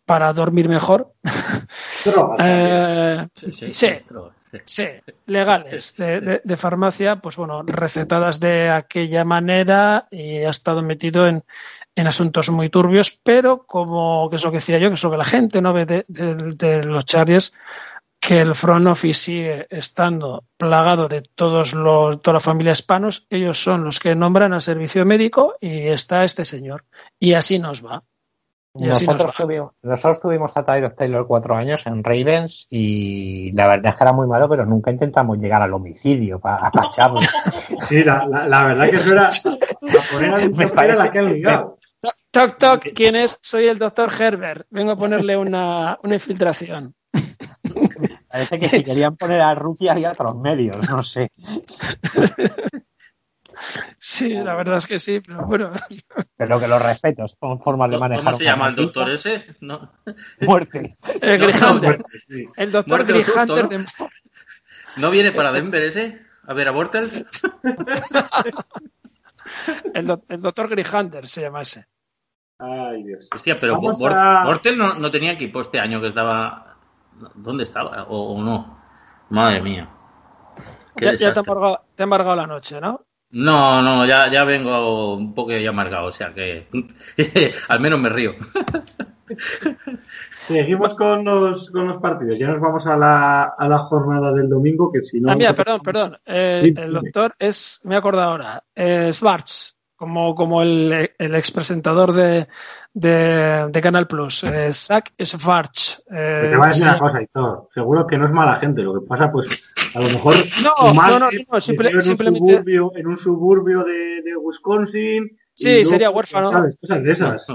[0.06, 1.12] para dormir mejor.
[2.06, 3.88] Drogas, Eh, Sí, sí, sí.
[4.08, 4.60] pero- sí.
[4.64, 4.84] Sí,
[5.26, 11.28] legales de, de- de farmacia, pues bueno, recetadas de aquella manera y ha estado metido
[11.28, 11.44] en,
[11.96, 15.12] en asuntos muy turbios, pero como que es lo que decía yo, que es lo
[15.12, 17.52] que la gente no ve de, de- de los Chargers,
[18.26, 23.58] que el front office sigue estando plagado de todos los, toda la familia hispanos, ellos
[23.62, 26.86] son los que nombran al servicio médico y está este señor.
[27.20, 28.04] Y así nos va.
[28.78, 29.46] Y así Nosotros nos va.
[29.46, 34.04] tuvimos, nosotros tuvimos a Tyler Taylor cuatro años en Ravens y la verdad es que
[34.04, 37.20] era muy malo, pero nunca intentamos llegar al homicidio para echarlo.
[37.88, 39.30] Sí, la, la, la verdad que eso era
[39.82, 41.78] la poner a Me era la parece- que han ligado.
[42.02, 43.40] Toc, toc, toc, ¿quién es?
[43.42, 44.68] Soy el doctor Herbert.
[44.70, 46.94] Vengo a ponerle una, una infiltración.
[48.30, 51.32] Parece que si querían poner a Rookie había otros medios, no sé.
[53.98, 55.72] Sí, la verdad es que sí, pero bueno.
[56.36, 59.56] Pero que los respeto, son formas de ¿Cómo manejar se una llama el doctor ese?
[59.62, 59.92] No.
[60.42, 60.98] Muerte.
[61.22, 62.06] El No, Green no.
[62.28, 62.46] Sí.
[62.58, 63.70] El doctor Muerte o Green susto, Hunter ¿no?
[63.70, 63.86] de...
[64.98, 66.22] ¿No viene para Denver ese?
[66.48, 67.26] A ver, a Bortles.
[69.94, 71.86] el, do- el doctor Green Hunter se llama ese.
[72.60, 73.30] Ay, Dios.
[73.34, 76.65] Hostia, pero Vamos Bort- a- Bortles no, no tenía equipo este año que estaba.
[77.36, 78.04] ¿Dónde estaba?
[78.04, 78.80] ¿O, o no?
[79.30, 79.90] Madre mía.
[81.02, 83.02] Ya, ya te, ha amargado, te ha amargado la noche, ¿no?
[83.32, 86.68] No, no, ya, ya vengo un poco ya amargado, o sea que
[87.68, 88.32] al menos me río.
[90.48, 92.38] Seguimos con los, con los partidos.
[92.40, 95.32] Ya nos vamos a la, a la jornada del domingo, que si no...
[95.32, 96.18] ah, mira, perdón, perdón.
[96.26, 101.36] Eh, Sí, el doctor es, me he acordado ahora, eh, Schwartz, como, como el, el
[101.36, 102.48] expresentador de,
[102.94, 106.04] de, de Canal Plus, eh, Zach Schwartz.
[106.12, 107.70] eh, te va a decir una cosa, Héctor.
[107.74, 108.82] Seguro que no es mala gente.
[108.82, 109.48] Lo que pasa, pues,
[109.94, 110.36] a lo mejor.
[110.64, 115.38] No, no, no, no, simple- en, simplemente- un suburbio, en un suburbio de, de Wisconsin.
[115.58, 116.52] Sí, luego, sería huérfano.
[116.52, 116.78] ¿Sabes?
[116.82, 117.46] Cosas de esas.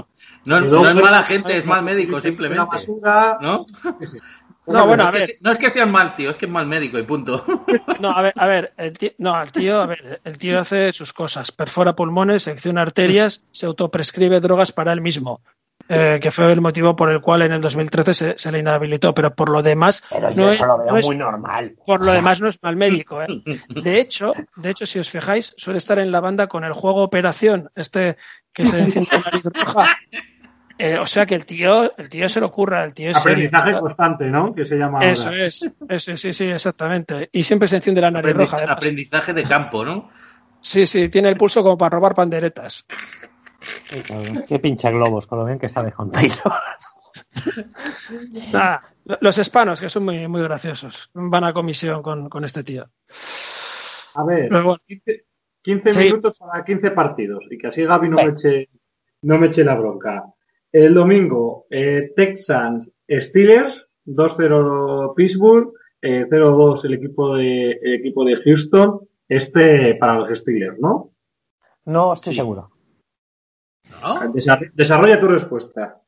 [0.45, 2.65] No, es pues, mala gente, es mal médico, Una simplemente.
[2.71, 3.37] basura.
[3.39, 3.65] ¿No?
[4.67, 5.27] No, bueno, a no, ver.
[5.27, 7.43] que, no es que sea mal tío, es que es mal médico y punto.
[7.99, 10.91] No, a ver, a ver, el tío, no, el tío, a ver, el tío hace
[10.93, 15.41] sus cosas, perfora pulmones, secciona arterias, se autoprescribe drogas para él mismo.
[15.89, 19.13] eh, que fue el motivo por el cual en el 2013 se, se le inhabilitó,
[19.13, 21.75] pero por lo demás Pero yo no eso es- lo veo no es- muy normal.
[21.85, 23.21] por lo demás no es mal médico.
[23.21, 23.27] ¿eh?
[23.67, 27.03] De hecho, de hecho, si os fijáis, suele estar en la banda con el juego
[27.03, 28.15] Operación, este
[28.53, 29.97] que se enciende la nariz roja.
[30.83, 33.47] Eh, o sea que el tío, el tío se lo ocurra, el tío es serio.
[33.49, 34.53] Aprendizaje constante, ¿no?
[34.55, 35.45] Que se llama Eso ahora.
[35.45, 37.29] es, eso, sí, sí, exactamente.
[37.31, 38.57] Y siempre se enciende la nariz roja.
[38.57, 38.77] Aprendizaje, además.
[38.77, 40.09] aprendizaje de campo, ¿no?
[40.59, 42.85] Sí, sí, tiene el pulso como para robar panderetas.
[44.47, 46.37] Qué pincha globos, con lo bien que sabe con Taylor.
[48.51, 48.83] Nada,
[49.21, 52.89] los hispanos, que son muy, muy graciosos, van a comisión con, con este tío.
[54.15, 54.77] A ver, bueno.
[54.87, 55.25] 15,
[55.61, 55.99] 15 Sí.
[56.05, 58.29] minutos para 15 partidos y que así Gaby no, Venga.
[58.31, 58.69] me eche,
[59.21, 60.23] no me eche la bronca.
[60.71, 68.37] El domingo, eh, Texans Steelers, 2-0 Pittsburgh, eh, 0-2 el equipo de el equipo de
[68.37, 69.01] Houston.
[69.27, 71.11] Este para los Steelers, ¿no?
[71.85, 72.39] No estoy Sí.
[72.39, 72.69] seguro.
[74.01, 74.33] ¿No?
[74.33, 76.01] Desa- Desarrolla tu respuesta.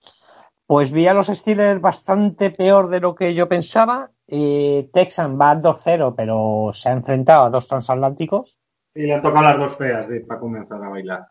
[0.66, 4.09] Pues vi a los Steelers bastante peor de lo que yo pensaba.
[4.28, 8.57] Eh, Texan va 2-0, pero se ha enfrentado a dos transatlánticos
[8.95, 11.28] Y le han tocado las dos feas de, para comenzar a bailar.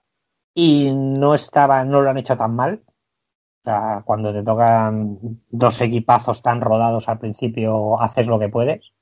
[0.54, 2.82] y no estaba, no lo han hecho tan mal.
[3.64, 8.92] O sea, cuando te tocan dos equipazos tan rodados al principio, haces lo que puedes.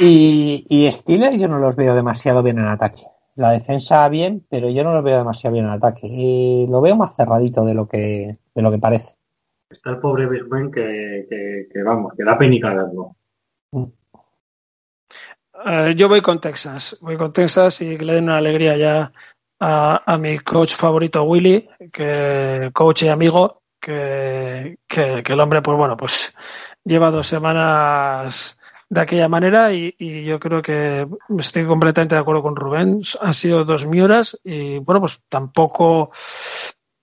[0.00, 3.02] Y, y Steelers yo no los veo demasiado bien en ataque.
[3.36, 6.08] La defensa bien, pero yo no los veo demasiado bien en ataque.
[6.08, 9.14] Y lo veo más cerradito de lo que, de lo que parece.
[9.70, 13.14] Está el pobre Big Ben que, que, que, vamos, que da penica verlo.
[15.64, 19.12] Eh, yo voy con Texas, voy con Texas y que le den una alegría ya
[19.60, 25.76] a, a mi coach favorito Willy, que coach y amigo, que, que, el hombre, pues
[25.76, 26.34] bueno, pues
[26.84, 28.58] lleva dos semanas
[28.88, 31.06] de aquella manera y, y yo creo que
[31.38, 33.02] estoy completamente de acuerdo con Rubén.
[33.20, 36.10] Han sido dos miuras y bueno, pues tampoco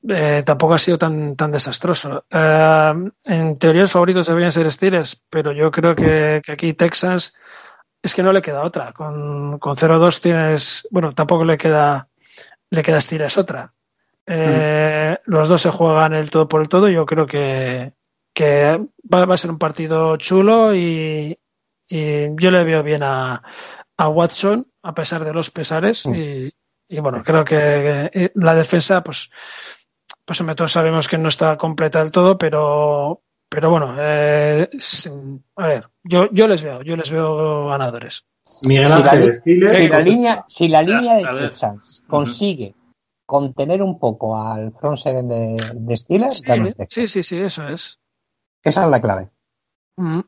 [0.10, 2.26] eh, tampoco ha sido tan, tan desastroso.
[2.30, 2.94] Eh,
[3.24, 7.34] en teoría los favoritos deberían ser Steelers, pero yo creo que, que aquí Texas
[8.02, 8.94] es que no le queda otra.
[8.94, 12.10] Con, con 0-2 tienes, bueno, tampoco le queda,
[12.72, 13.74] le queda Steelers otra.
[14.26, 16.90] Eh, Los dos se juegan el todo por el todo.
[16.90, 17.94] Yo creo que,
[18.34, 18.80] que
[19.14, 21.40] va, va a ser un partido chulo y,
[21.88, 23.42] y yo le veo bien a,
[23.98, 26.16] a Watson a pesar de los pesares Mm.
[26.16, 26.54] y,
[26.90, 29.30] y bueno, creo que eh, la defensa, pues,
[30.26, 34.70] pues hombre, todos sabemos que no está completa del todo, pero, pero bueno, eh,
[35.56, 38.26] a ver, yo, yo les veo, yo les veo ganadores.
[38.64, 39.42] Miguel Si la Ángel.
[39.44, 41.48] Si la línea, si la línea a de.
[41.50, 42.76] Texans consigue
[43.26, 46.42] contener un poco al front seven de, de Steelers,
[46.90, 48.00] Sí, sí, sí, sí, eso es.
[48.64, 49.30] Esa es la clave.
[49.98, 50.20] Mm.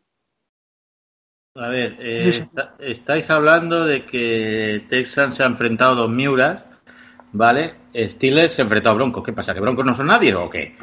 [1.55, 2.41] A ver, eh, Sí, sí.
[2.43, 6.63] está- estáis hablando de que Texans se ha enfrentado a dos Miuras,
[7.33, 7.73] ¿vale?
[7.95, 9.23] Steelers se ha enfrentado a Broncos.
[9.23, 9.53] ¿Qué pasa?
[9.53, 10.75] ¿Que Broncos no son nadie o qué?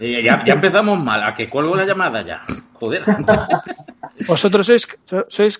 [0.00, 1.22] Eh, ya, ya empezamos mal.
[1.22, 2.42] ¿A que cuelgo la llamada ya?
[2.72, 3.02] Joder.
[4.26, 4.86] Vosotros sois,
[5.28, 5.58] sois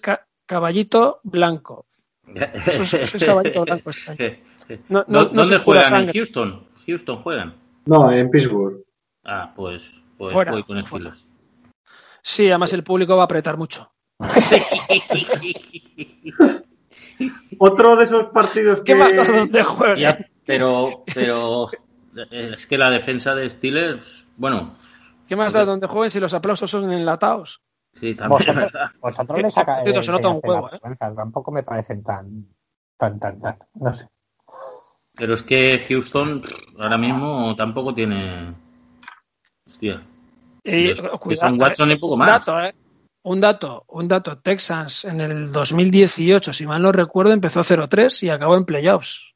[0.48, 1.86] caballito blanco.
[2.26, 4.36] Sois- sois caballito blanco este año.
[4.88, 6.00] No- no- ¿Dó- no ¿Dónde juegan?
[6.08, 6.12] ¿En.
[6.12, 6.66] Houston?
[6.86, 7.54] Houston juegan.
[7.86, 8.82] No, en Pittsburgh.
[9.24, 11.14] Ah, pues, pues Fuera, voy con fuera.
[12.22, 13.90] Sí, además el público va a apretar mucho.
[17.58, 18.84] Otro de esos partidos que.
[18.84, 19.94] ¿Qué más da donde juega?
[19.96, 21.66] Ya, pero, pero
[22.30, 24.76] es que la defensa de Steelers, bueno,
[25.26, 27.60] ¿Qué más da donde jueguen si los aplausos son enlatados?
[27.98, 30.96] Sí, también es Vosotros, vosotros le saca, Cierto, se nota un las ¿eh?
[31.16, 32.46] Tampoco me parecen tan,
[32.96, 33.58] tan, tan, tan.
[33.74, 34.08] No sé.
[35.16, 36.42] Pero es que Houston
[36.78, 38.54] ahora mismo tampoco tiene.
[39.66, 40.02] Hostia.
[40.64, 42.44] Y, Es- que cuidado, son Watson y poco un más.
[42.44, 42.74] dato, ¿eh?
[43.22, 44.38] Un dato, un dato.
[44.38, 49.34] Texans en el 2018, si mal no recuerdo, empezó 0-3 y acabó en playoffs.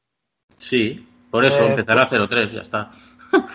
[0.57, 2.91] Sí, por eso Eh, empezará 0-3, ya está.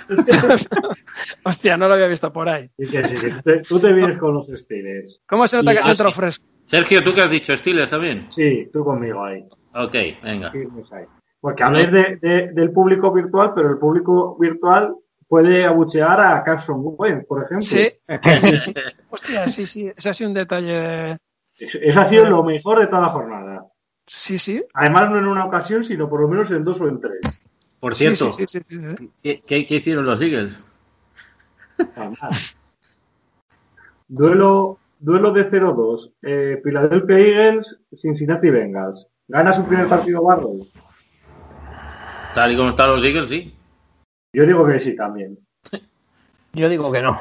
[1.44, 2.70] Hostia, no lo había visto por ahí.
[2.78, 3.30] Sí, que sí, sí,
[3.68, 5.20] tú, te, vienes con los Steelers.
[5.26, 6.20] ¿Cómo se nota Y que entró así.
[6.20, 6.46] fresco?
[6.66, 7.56] Sergio, ¿tú qué has dicho?
[7.56, 8.30] ¿Steelers también?
[8.30, 9.44] Sí, tú conmigo ahí.
[9.74, 10.50] Ok, venga.
[10.52, 11.04] ahí.
[11.40, 14.94] Porque habláis de, de- del público virtual, pero el público virtual
[15.28, 17.60] puede abuchear a Carson Wentz, por ejemplo.
[17.60, 17.88] Sí.
[19.10, 19.90] Hostia, sí, sí.
[19.96, 21.12] Ese ha sido un detalle.
[21.56, 23.64] Eso, eso ha sido lo mejor de toda la jornada.
[24.06, 24.64] Sí, sí.
[24.72, 27.20] Además, no en una ocasión, sino por lo menos en dos o en tres.
[27.80, 29.10] Por Sí, cierto, sí, sí, sí, sí.
[29.22, 30.64] ¿qué, qué- qué hicieron los Eagles?
[34.08, 36.12] Duelo, duelo de 0-2.
[36.22, 39.06] Eh, Philadelphia Eagles, Cincinnati Bengals.
[39.28, 40.66] ¿Gana su primer partido Barrow?
[42.34, 43.54] Tal y como están los Eagles, sí.
[44.32, 45.38] Yo digo que sí también.
[46.54, 47.20] Yo digo que no.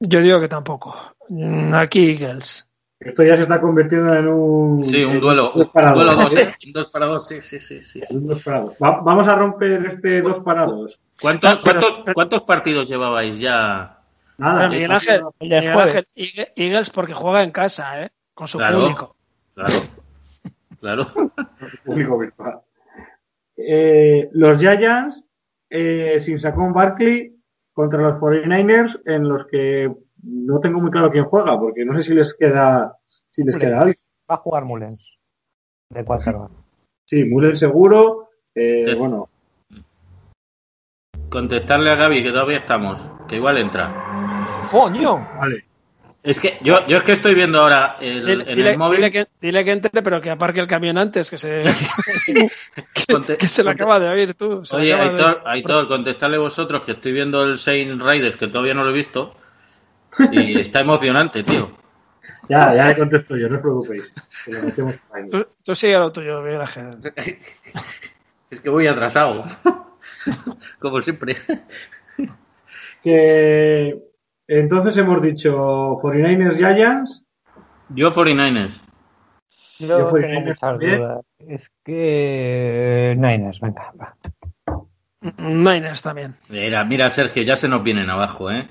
[0.00, 0.94] Yo digo que tampoco.
[1.74, 2.65] Aquí Eagles.
[2.98, 4.84] Esto ya se está convirtiendo en un.
[4.84, 5.52] Sí, un duelo.
[5.54, 6.30] dos Un para duelo dos.
[6.30, 6.48] dos, ¿eh?
[6.66, 7.82] Un dos para dos, sí, sí, sí.
[7.82, 8.00] sí.
[8.10, 8.74] Un dos para dos.
[8.82, 10.98] Va- vamos a romper este dos para dos.
[11.20, 13.98] ¿Cuántos, pero- cuántos, cuántos partidos llevamos ya?
[14.38, 14.68] Nada.
[14.70, 15.68] Miguel Ángel, Miguel.
[15.68, 18.08] Ángel, Eag- Eagles porque juega en casa, ¿eh?
[18.34, 18.80] Con su Claro.
[18.80, 19.16] público.
[19.54, 19.74] Claro.
[20.80, 21.06] Claro.
[21.84, 22.60] público virtual.
[23.56, 25.22] Eh, los Giants
[25.70, 27.34] eh, sin Saquon Barkley
[27.72, 29.90] contra los 49ers en los que
[30.28, 32.96] no tengo muy claro quién juega porque no sé si les queda
[33.30, 33.96] si les queda alguien.
[34.30, 35.16] Va a jugar Mullens.
[35.90, 36.50] De quarterback.
[37.08, 38.30] Sí, Mullen seguro.
[38.54, 38.94] eh, Sí.
[38.94, 39.28] Bueno,
[41.30, 44.68] Contestarle a Gaby que todavía estamos, que igual entra.
[44.70, 45.16] ¡Coño!
[45.38, 45.64] vale.
[46.22, 48.96] Es que yo, yo es que estoy viendo ahora el, Dile, en dile- el móvil.
[48.96, 51.62] dile que, dile que entre, pero que aparque el camión antes, que se,
[52.26, 54.60] que, se- Conte- que se lo conte- acaba de oír tú.
[54.74, 58.90] Oye, de- Aitor, contestarle vosotros que estoy viendo el Saint Riders que todavía no lo
[58.90, 59.30] he visto.
[60.32, 61.70] Y está emocionante, tío.
[62.48, 64.14] Ya, ya le contesto yo, no os preocupéis.
[64.44, 65.28] que lo metemos por ahí.
[65.28, 66.90] Tú, tú sigue lo tuyo, Miguel Ángel.
[68.50, 69.44] Es que voy atrasado.
[70.78, 71.34] Como siempre.
[73.02, 73.98] Que
[74.46, 75.52] entonces hemos dicho
[76.00, 77.24] 49ers Giants.
[77.88, 78.80] Yo 49ers.
[79.80, 80.98] Yo Yo fui tengo Niners muchas también.
[80.98, 81.24] dudas.
[81.48, 83.14] Es que.
[83.18, 84.16] Niners, venga, va.
[85.38, 86.34] Niners también.
[86.48, 88.68] Mira, mira, Sergio, ya se nos vienen abajo, ¿eh?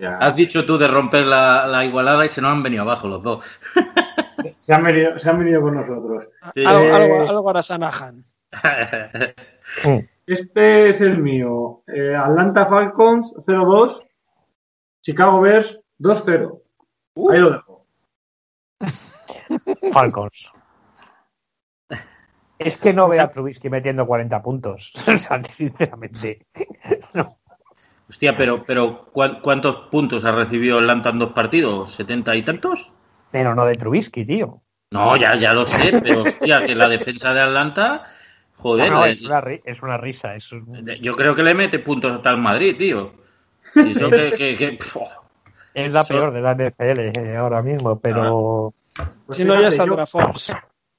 [0.00, 0.16] Ya.
[0.18, 3.22] Has dicho tú de romper la, la igualada y se nos han venido abajo los
[3.22, 3.58] dos.
[4.58, 6.30] Se, han venido, se han venido con nosotros.
[6.54, 6.64] Sí.
[6.64, 8.24] Algo, Eh, algo, algo hará Sanahan.
[10.26, 11.82] Este es el mío.
[11.88, 14.06] Eh, Atlanta Falcons 0-2.
[15.02, 16.62] Chicago Bears 2-0.
[17.32, 17.86] Ahí lo dejo.
[19.92, 20.52] Falcons.
[22.58, 24.92] Es que no veo a Trubisky metiendo 40 puntos.
[25.08, 26.46] O sea, sinceramente.
[27.14, 27.39] No.
[28.10, 31.98] Hostia, pero, pero ¿cuán- ¿cuántos puntos ha recibido Atlanta en dos partidos?
[31.98, 32.92] ¿70 y tantos?
[33.30, 34.60] Pero no de Trubisky, tío.
[34.90, 38.04] No, ya, ya lo sé, pero hostia, que la defensa de Atlanta,
[38.56, 40.34] joder, No, es, una, es una risa.
[40.34, 43.12] Es un- yo creo que le mete puntos hasta el Madrid, tío.
[43.76, 44.98] Y eso que, que- que- pf,
[45.74, 48.74] es la So- peor de la NFL eh, ahora mismo, pero.
[49.26, 50.52] Pues si no, ya saldrá yo- Fox.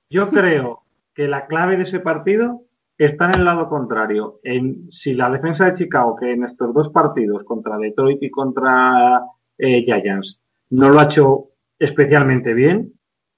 [0.10, 0.84] Yo creo
[1.14, 2.62] que la clave de ese partido
[3.06, 4.40] está en el lado contrario.
[4.44, 9.22] En si la defensa de Chicago, que en estos dos partidos contra Detroit y contra
[9.58, 10.40] eh, Giants,
[10.72, 11.50] no lo ha hecho
[11.80, 12.94] especialmente bien,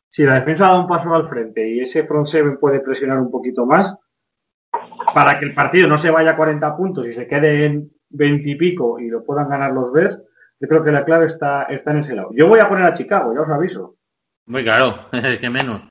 [0.10, 3.32] si la defensa da un paso al frente y ese front seven puede presionar un
[3.32, 3.98] poquito más,
[5.14, 8.50] para que el partido no se vaya a 40 puntos y se quede en 20
[8.50, 10.22] y pico y lo puedan ganar los Bears,
[10.60, 12.30] yo creo que la clave está, está en ese lado.
[12.34, 13.96] Yo voy a poner a Chicago, ya os aviso.
[14.46, 15.10] muy claro,
[15.42, 15.90] que menos.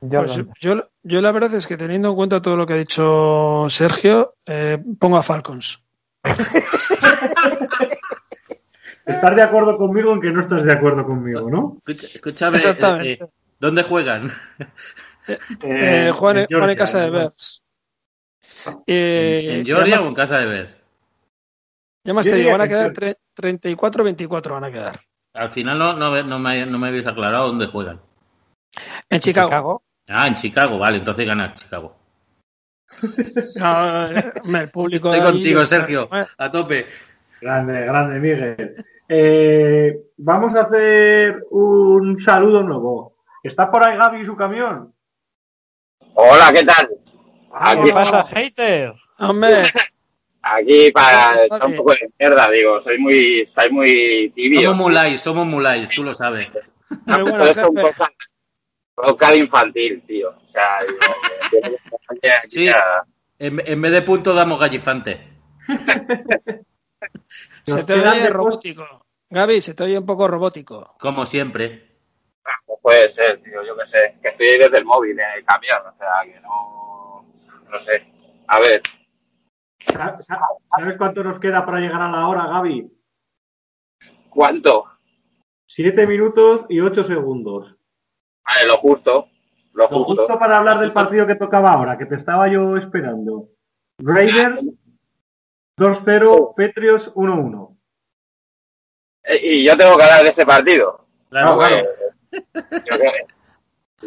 [0.00, 3.66] Pues yo, yo la verdad es que teniendo en cuenta todo lo que ha dicho
[3.68, 5.82] Sergio, eh, pongo a Falcons.
[9.06, 11.78] Estás de acuerdo conmigo en que no estás de acuerdo conmigo, ¿no?
[11.86, 13.12] Escucha- Escúchame, Exactamente.
[13.12, 13.28] eh, eh,
[13.58, 14.30] ¿dónde juegan?
[15.62, 17.10] Eh, Juan, en en casa de.
[17.10, 17.62] Bears.
[18.86, 20.82] Eh, ¿En Georgia o en casa de Ver?
[22.02, 23.14] ya más te digo, van a que quedar Georgia.
[23.36, 24.98] tre- 34-24 van a quedar.
[25.34, 28.00] Al final no, no me, no me habéis aclarado dónde juegan.
[29.08, 29.82] En Chicago.
[30.12, 31.96] Ah, en Chicago, vale, entonces gana Chicago.
[33.54, 36.86] No, el público Estoy contigo, Sergio, a tope.
[37.40, 38.84] Grande, grande, Miguel.
[39.08, 43.16] Eh, vamos a hacer un saludo nuevo.
[43.42, 44.92] ¿Está por ahí Gaby y su camión?
[46.14, 46.90] Hola, ¿qué tal?
[47.50, 48.92] Vamos, ¿Qué Aquí, pasa, hater?
[49.18, 49.62] Hombre,
[50.42, 54.64] aquí para echar un poco de mierda, digo, soy muy, estáis muy tibios.
[54.64, 56.48] Somos mulais, somos mulais, tú lo sabes.
[56.50, 57.90] Esto bueno,
[59.02, 60.30] podcast infantil, tío.
[60.30, 60.98] O sea, digo,
[62.48, 62.68] Sí.
[63.38, 65.26] En, en vez de puntos damos gallifante.
[67.64, 69.06] Se te oye robótico.
[69.30, 70.96] Gaby, se te oye un poco robótico.
[70.98, 71.88] Como siempre.
[72.68, 74.16] no puede ser, tío, yo qué sé.
[74.20, 77.24] Que estoy ahí desde el móvil en el camión, o sea, que no,
[77.70, 78.06] no sé.
[78.48, 78.82] A ver,
[79.86, 80.40] Sa- sa-
[80.76, 82.90] ¿Sabes cuánto nos queda para llegar a la hora, Gaby?
[84.30, 84.86] ¿cuánto?
[85.66, 87.76] Siete minutos y ocho segundos.
[88.54, 89.28] Vale, lo justo,
[89.74, 90.22] lo Lo justo.
[90.22, 93.48] justo para hablar del partido que tocaba ahora, que te estaba yo esperando.
[93.98, 94.70] Raiders
[95.78, 97.76] 2-0, Patriots 1-1.
[99.24, 101.06] Eh, Y yo tengo que hablar de ese partido.
[101.28, 101.76] Claro, claro.
[102.32, 103.12] yo, creo-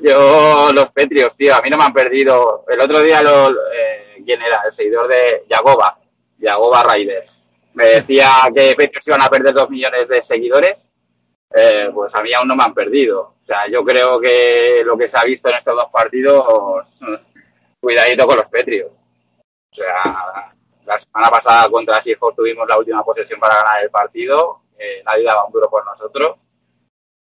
[0.01, 2.65] yo, los Petrios, tío, a mí no me han perdido.
[2.67, 4.61] El otro día, lo, eh, ¿quién era?
[4.65, 5.99] El seguidor de Yagoba,
[6.39, 7.39] Yagoba Raiders.
[7.75, 10.87] Me decía que Petrios iban a perder dos millones de seguidores.
[11.56, 13.36] Eh, pues a mí aún no me han perdido.
[13.41, 16.99] O sea, yo creo que lo que se ha visto en estos dos partidos,
[17.80, 18.91] cuidadito con los Petrios.
[18.91, 20.51] O sea,
[20.86, 24.62] la semana pasada contra Seahawks tuvimos la última posesión para ganar el partido.
[24.78, 26.38] eh, nadie daba un duro por nosotros.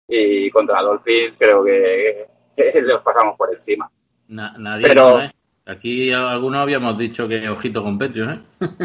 [0.08, 3.90] y contra Dolphins creo que, que los pasamos por encima.
[4.28, 5.32] Na- nadie, Pero- ¿no, eh?
[5.64, 8.40] Aquí algunos habíamos dicho que ojito con Petrios, ¿eh?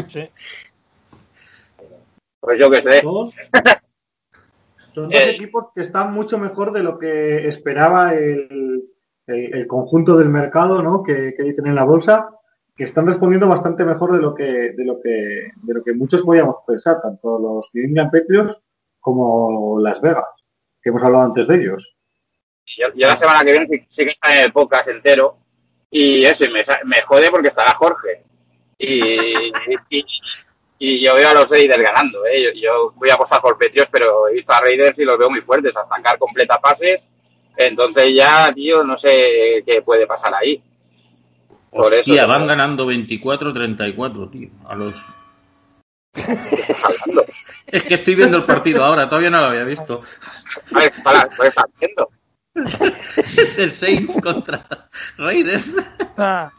[0.08, 0.30] Sí.
[2.40, 3.02] Pues yo qué sé.
[5.02, 5.30] Son, dos Eh.
[5.30, 8.84] equipos que están mucho mejor de lo que esperaba el,
[9.26, 11.02] el- el conjunto del mercado, ¿no?
[11.02, 12.28] Que, que dicen en la bolsa,
[12.76, 16.22] que están respondiendo bastante mejor de lo que, de lo que, de lo que muchos
[16.22, 18.56] podíamos pensar, tanto los New England Patriots
[19.00, 20.44] como Las Vegas,
[20.82, 21.94] que hemos hablado antes de ellos.
[22.76, 25.38] Yo, yo la semana que viene sí, sí que estaré en el podcast entero
[25.90, 28.22] y eso, y me, me jode porque estará Jorge.
[28.78, 29.50] Y,
[29.90, 30.04] y,
[30.78, 32.24] y yo veo a los Raiders ganando.
[32.26, 32.42] ¿eh?
[32.44, 35.28] Yo, yo voy a apostar por Patriots, pero he visto a Raiders y los veo
[35.28, 37.08] muy fuertes, a sacar completa pases.
[37.56, 40.62] Entonces ya, tío, no sé qué puede pasar ahí.
[41.70, 42.10] Por eso.
[42.10, 44.50] Hostia, van ganando 24-34, tío.
[44.66, 44.94] A los...
[46.14, 47.24] hablando.
[47.66, 50.00] Es que estoy viendo el partido ahora, todavía no lo había visto.
[50.72, 52.08] A ver, para, ¿qué estás haciendo?
[53.58, 55.74] El Saints contra Raiders.
[55.98, 56.50] Está,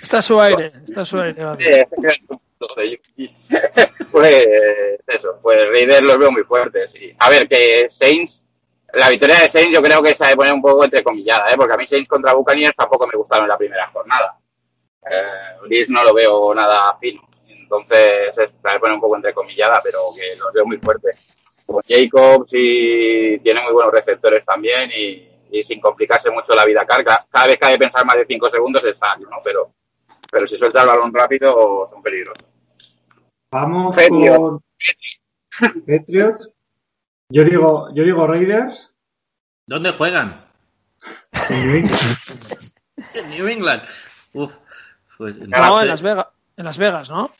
[0.00, 1.44] está su aire, está su aire.
[1.44, 1.86] vale.
[4.10, 4.46] Pues
[5.08, 6.94] eso, pues Raiders los veo muy fuertes.
[6.94, 8.40] Y, a ver, que Saints,
[8.92, 11.54] la victoria de Saints yo creo que se ha poner un poco entrecomillada, ¿eh?
[11.56, 14.38] porque a mí Saints contra Buccaneers tampoco me gustaron en la primera jornada.
[15.04, 19.80] Eh, Liz no lo veo nada fino, entonces se ha de poner un poco entrecomillada,
[19.82, 21.16] pero que los veo muy fuertes.
[21.66, 26.84] Con Jacobs y tiene muy buenos receptores también y, y sin complicarse mucho la vida
[26.84, 27.26] carga.
[27.30, 29.38] Cada vez que hay que pensar más de 5 segundos es sack, ¿no?
[29.42, 29.70] Pero,
[30.30, 32.53] pero si suelta el balón rápido son peligrosos.
[33.54, 34.36] Vamos Patriots.
[34.36, 36.50] con Patriots.
[37.30, 38.92] Yo digo, yo digo Raiders.
[39.68, 40.44] ¿Dónde juegan?
[41.50, 42.72] en New England.
[43.14, 43.82] En New England.
[44.32, 44.56] Uf,
[45.18, 46.26] pues No, en Las Vegas,
[46.56, 47.30] en Las Vegas, ¿no?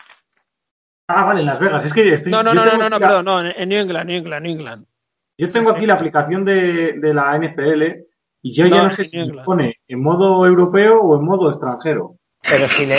[1.08, 1.84] Ah, vale, en Las Vegas.
[1.84, 4.18] Es que estoy, No, no, no, no, no, la- perdón, no, en New England, New
[4.18, 4.86] England, New England.
[5.38, 7.82] Yo tengo aquí la aplicación de, de la NFL
[8.42, 12.16] y yo ya No, sé si se pone en modo europeo o en modo extranjero.
[12.48, 12.98] Pero si le,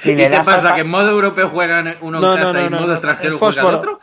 [0.00, 0.74] si ¿Y le qué das pasa?
[0.74, 2.86] ¿Que en modo europeo juegan uno No, en no, casa no, y en no, modo
[2.88, 4.00] no, extranjero el juega el otro?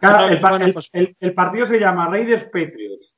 [0.00, 3.14] Claro, el, juegan partido se llama Raiders Patriots.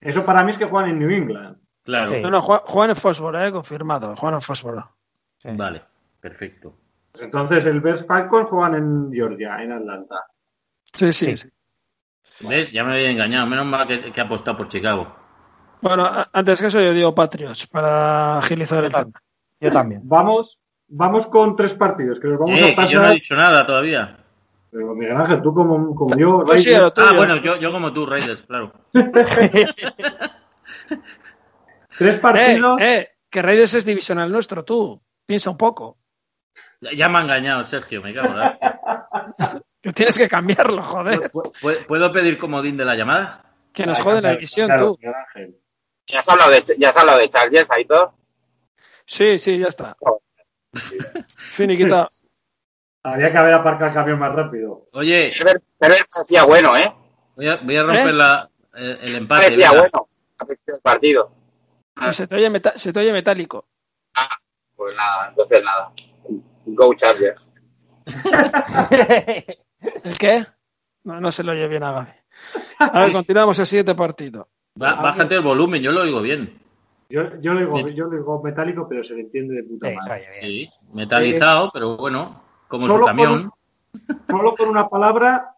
[0.00, 1.56] Eso para mí es que juegan en New England.
[1.82, 2.10] Claro.
[2.12, 2.20] Sí.
[2.20, 4.96] No, no, Ju- Juan en fósforo, eh, confirmado, Juan en fósforo.
[5.38, 5.48] Sí.
[5.52, 5.82] Vale,
[6.20, 6.76] perfecto.
[7.12, 10.16] Pues entonces el Bears Falcons juegan en Georgia, en Atlanta.
[10.92, 11.48] Sí, sí, Sí.
[11.48, 12.48] sí.
[12.48, 12.72] ¿Ves?
[12.72, 13.46] Ya me había engañado.
[13.46, 15.14] Menos mal que, que ha apostado por Chicago.
[15.80, 19.12] Bueno, antes que eso yo digo Patriots para agilizar el tema.
[19.60, 20.00] Yo también.
[20.04, 20.58] Vamos,
[20.96, 22.90] vamos con tres partidos que los vamos Eh, a que pasar.
[22.90, 24.16] yo no he dicho nada todavía.
[24.70, 26.92] Pero Miguel Ángel, tú como, como yo, Pues sí, Raiders-.
[26.96, 28.72] Ah, bueno, yo, yo como tú, Raiders, claro.
[31.96, 32.80] tres Eh, partidos.
[32.80, 35.00] eh, que Raiders es divisional nuestro, tú.
[35.26, 35.98] Piensa un poco.
[36.80, 38.58] Ya me ha engañado, Sergio, me cago en la.
[39.84, 41.30] Que tienes que cambiarlo, joder.
[41.30, 41.52] ¿Puedo-
[41.86, 43.44] ¿Puedo pedir comodín de la llamada?
[43.74, 44.96] Que nos jode la división, claro, tú.
[44.98, 45.56] Miguel Ángel.
[46.06, 48.12] ¿Ya has hablado de, ya has hablado de Chargers, Aitor?
[49.04, 49.94] Sí, sí, ya está.
[51.36, 52.10] Finiquita.
[53.02, 54.86] Habría que haber aparcado el camión más rápido.
[54.92, 56.90] Oye, Herbert Herbert parecía bueno, ¿eh?
[57.36, 58.12] voy a, voy a romper ¿Eh?
[58.14, 59.42] la, eh, el empate.
[59.42, 60.08] Parecía bueno
[60.48, 61.32] del partido.
[62.12, 63.66] Se te oye, meta- se te oye metálico.
[64.74, 65.92] Pues nada, entonces nada.
[66.66, 67.46] Go Chargers.
[70.04, 70.44] ¿El qué?
[71.04, 72.10] No, no se lo oye bien a Gaby.
[72.78, 74.48] A ver, continuamos el siguiente partido.
[74.74, 76.58] Bájate el volumen, yo lo oigo bien.
[77.08, 80.32] Yo, yo, lo digo, yo digo metálico, pero se le entiende de puta Sí, madre.
[80.32, 83.52] Sí, metalizado, pero bueno, como su camión.
[84.28, 85.54] Solo con una palabra,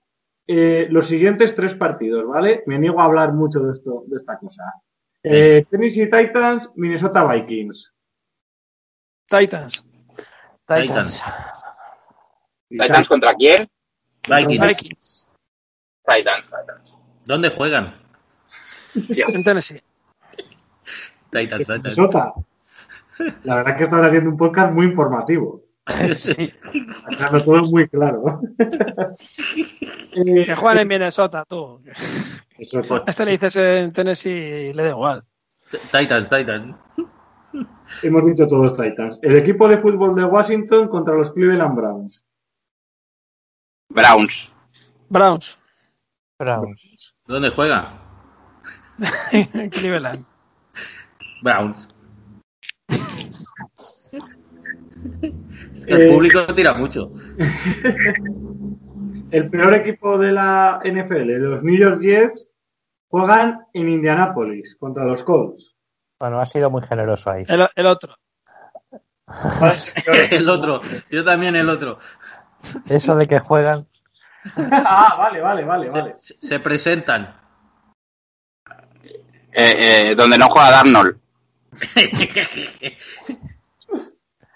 [0.46, 2.62] eh, los siguientes tres partidos, ¿vale?
[2.66, 4.64] Me niego a hablar mucho de esto, de esta cosa.
[5.22, 7.92] Eh, Tennessee Titans, Minnesota Vikings.
[9.26, 9.84] Titans.
[10.66, 11.22] Titans.
[12.68, 13.68] ¿Titans contra quién?
[14.28, 14.66] Vikings.
[14.66, 15.28] Vikings.
[16.06, 16.94] Titans, Titans.
[17.24, 17.94] ¿Dónde juegan?
[18.94, 19.82] En Tennessee.
[21.30, 21.82] Titans, Titans.
[21.84, 22.32] Minnesota.
[23.44, 25.62] La verdad es que están haciendo un podcast muy informativo.
[26.16, 26.52] Sí.
[27.44, 28.40] Todo muy claro.
[28.58, 31.80] Eh, Que juegan en Minnesota, tú.
[32.58, 35.24] este le dices en Tennessee y le da igual.
[35.92, 36.74] Titans, Titans.
[38.02, 39.18] hemos dicho todos Titans.
[39.22, 42.24] El equipo de fútbol de Washington contra los Cleveland Browns.
[43.88, 44.52] Browns.
[45.08, 45.56] Browns.
[46.38, 47.14] Browns.
[47.26, 48.00] ¿Dónde juegan?
[49.32, 50.24] en Cleveland.
[51.42, 51.88] Browns.
[52.88, 53.46] Es
[55.86, 57.10] que el Eh, público tira mucho.
[59.32, 62.48] El peor equipo de la NFL, los New York Jets,
[63.08, 65.74] juegan en Indianapolis contra los Colts.
[66.20, 67.44] Bueno, ha sido muy generoso ahí.
[67.48, 68.14] El, el otro.
[70.30, 70.80] El otro.
[71.10, 71.98] Yo también el otro.
[72.88, 73.88] Eso de que juegan.
[74.56, 76.14] ah, vale, vale, vale, vale.
[76.18, 77.34] Se, se presentan.
[79.52, 81.18] eh, donde no juega Darnold.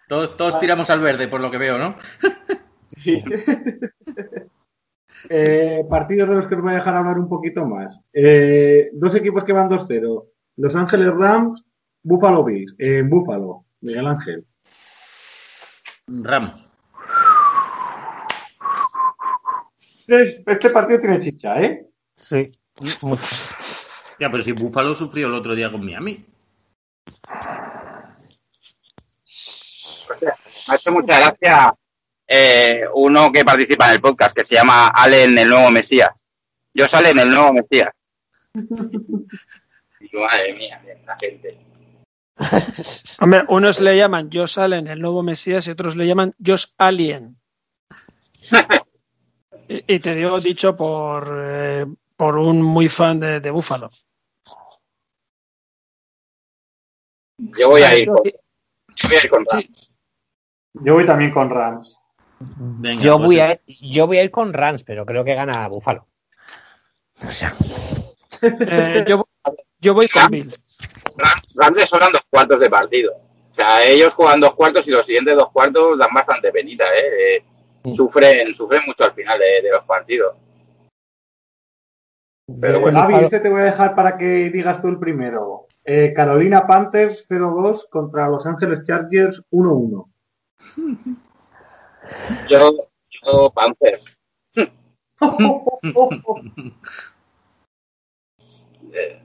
[0.08, 1.96] Todos, todos tiramos al verde, por lo que veo, ¿no?
[5.28, 8.00] Eh, partidos de los que os voy a dejar hablar un poquito más.
[8.12, 10.24] Eh, dos equipos que van 2-0.
[10.56, 11.62] Los Ángeles Rams,
[12.02, 12.74] Buffalo Bills.
[12.78, 14.46] Eh, Buffalo, Miguel Ángel.
[16.06, 16.70] Rams.
[20.08, 21.86] Este, este partido tiene chicha, ¿eh?
[22.16, 22.50] Sí.
[24.18, 26.24] Ya, pero si Buffalo sufrió el otro día con Miami.
[30.70, 31.74] Me ha hecho mucha gracia
[32.28, 36.10] eh, uno que participa en el podcast, que se llama Allen el nuevo Mesías.
[36.72, 37.90] Yo sale en el nuevo Mesías.
[40.12, 41.58] Madre mía, la gente.
[43.20, 47.36] Hombre, unos le llaman Josh Allen, el nuevo Mesías, y otros le llaman Josh Alien.
[49.68, 53.90] y, y te digo dicho por, eh, por un muy fan de, de Búfalo.
[57.58, 59.44] Yo voy a ir con, yo voy a ir con.
[59.50, 59.70] Sí,
[60.74, 61.98] Yo voy también con Rams.
[62.38, 65.68] Venga, Yo pues, voy, a, yo voy a ir con Rams, pero creo que gana
[65.68, 66.06] Buffalo.
[67.26, 67.54] O sea,
[68.42, 69.26] eh, yo,
[69.78, 70.60] yo voy con Bills.
[71.16, 73.12] Rams, Rams le sobran dos cuartos de partido.
[73.50, 77.36] O sea, ellos juegan dos cuartos y los siguientes dos cuartos dan bastante penita, ¿eh?
[77.36, 77.92] Eh.
[77.92, 80.38] Sufren, sufren mucho al final de, de los partidos.
[82.60, 85.66] Pero Eh, bueno, Javi, este te voy a dejar para que digas tú el primero.
[85.84, 90.09] Eh, Carolina Panthers 0-2 contra Los Ángeles Chargers 1-1.
[92.48, 92.88] Yo,
[93.22, 94.16] yo Panthers.
[98.92, 99.20] Eh,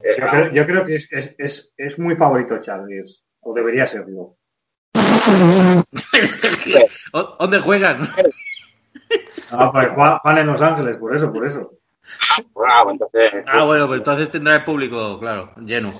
[0.00, 3.86] eh, Yo creo, yo creo que es, es, es, es muy favorito Chargers, o debería
[3.86, 4.36] serlo.
[7.12, 8.02] ¿Dó- ¿Dónde juegan?
[9.50, 11.72] Ah, pues Juan, Juan en Los Ángeles, por eso, por eso.
[12.54, 13.32] Bravo, entonces.
[13.46, 15.92] Ah, bueno, pues entonces tendrá el público, claro, lleno.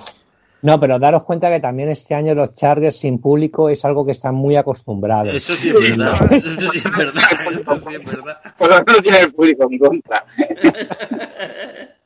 [0.63, 4.13] No, pero daros cuenta que también este año los Chargers sin público es algo que
[4.13, 5.35] están muy acostumbrados.
[5.35, 6.31] Eso sí es verdad.
[6.31, 7.23] Eso sí es verdad.
[7.59, 8.55] Eso sí es verdad.
[8.57, 10.25] Por lo menos tiene el público en contra.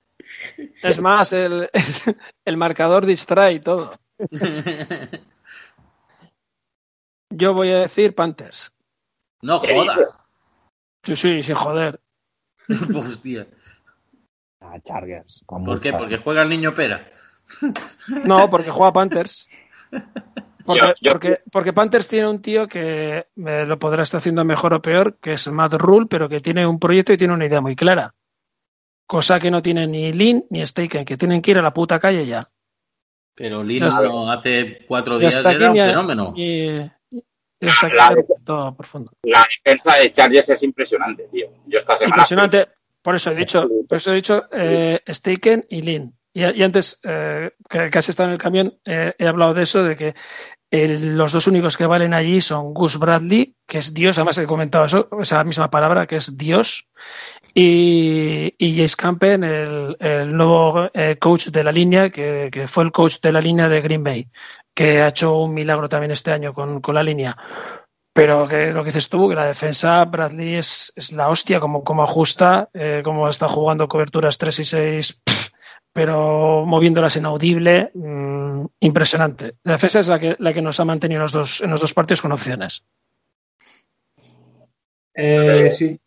[0.81, 1.69] Es más, el,
[2.45, 3.93] el marcador distrae y todo.
[7.29, 8.73] Yo voy a decir Panthers.
[9.43, 10.19] No ¿Qué jodas.
[11.03, 12.01] Sí, sí, sin joder.
[12.95, 13.47] Hostia.
[14.61, 15.43] Ah, Chargers.
[15.45, 15.93] ¿Por qué?
[15.93, 17.11] Porque juega el niño pera.
[18.25, 19.47] No, porque juega Panthers.
[20.65, 24.43] Porque, Yo- yo- porque, porque Panthers tiene un tío que eh, lo podrá estar haciendo
[24.43, 27.45] mejor o peor, que es Matt Rule, pero que tiene un proyecto y tiene una
[27.45, 28.13] idea muy clara.
[29.05, 31.99] Cosa que no tiene ni Lin ni Staken, que tienen que ir a la puta
[31.99, 32.41] calle ya.
[33.33, 36.33] Pero no, hace cuatro días era un aquí, fenómeno.
[36.35, 36.81] y,
[37.61, 39.11] y hasta aquí La- profundo.
[39.23, 41.47] Defensa de Chargers es impresionante, tío.
[41.67, 42.15] Yo esta semana.
[42.17, 42.67] Impresionante.
[43.01, 46.16] Por eso he dicho, por eso he dicho eh, Staken y Lin.
[46.37, 49.95] Y, antes, eh, que, has estado en el camión, eh, he hablado de eso, de
[49.95, 50.13] que
[50.69, 54.45] el- los dos únicos que valen allí son Gus Bradley, que es Dios, además he
[54.45, 56.89] comentado eso, esa misma palabra, que es Dios,
[57.55, 63.19] y, y Jace Campen, el, nuevo eh, coach de la línea, que, fue el coach
[63.19, 64.29] de la línea de Green Bay,
[64.75, 67.35] que ha hecho un milagro también este año con, con la línea.
[68.13, 71.83] Pero que lo que dices tú, que la defensa, Bradley es, es la hostia, como,
[71.83, 75.36] como ajusta, eh, como está jugando coberturas 3 y 6, pff,
[75.97, 79.55] pero moviéndolas inaudible, mm, impresionante.
[79.63, 81.81] La defensa es la que, la que nos ha mantenido en los dos, en los
[81.81, 82.83] dos partidos con opciones.
[85.15, 85.99] Eh, sí.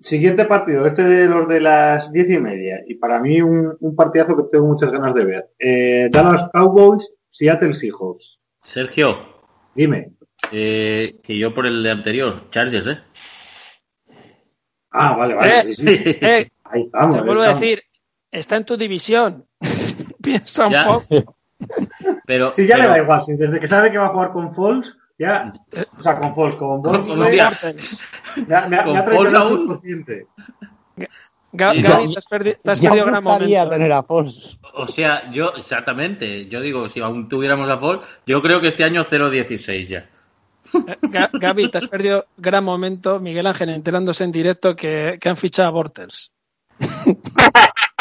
[0.00, 2.80] Siguiente partido, este de los de las diez y media.
[2.86, 5.48] Y para mí un, un partidazo que tengo muchas ganas de ver.
[5.58, 8.38] Eh, Dallas Cowboys, Seattle Seahawks.
[8.60, 9.16] Sergio,
[9.74, 10.10] Dime.
[10.52, 12.98] eh, que yo por el de anterior, Chargers, ¿eh?
[14.90, 15.50] Ah, vale, vale.
[15.60, 15.84] Eh, sí, sí.
[16.20, 17.16] Eh, Ahí estamos.
[17.16, 17.80] te vuelvo a decir,
[18.30, 19.46] está en tu división.
[20.22, 20.84] Piensa un Ya.
[20.86, 21.36] poco.
[22.26, 23.22] Pero, Sí, ya le da igual.
[23.22, 25.52] sí, desde que sabe que va a jugar con Falls, ya.
[25.98, 27.08] O sea, con Falls, con Falls.
[27.08, 27.58] Hostia.
[28.36, 29.68] Me, me, ¿Con me ha aún?
[31.50, 33.70] Ga- Sí, Gaby, ya- te has, perdi- te has Ya perdido gran gustaría momento.
[33.74, 34.58] tener a Foles.
[34.74, 38.84] O sea, yo, exactamente, yo digo, si aún tuviéramos a Paul, yo creo que este
[38.84, 40.08] año 0-16 ya.
[40.72, 43.18] Ga- Gaby, te has perdido gran momento.
[43.18, 46.30] Miguel Ángel enterándose en directo que, que han fichado a Bortels.
[46.78, 47.97] No sé, no estoy llorando.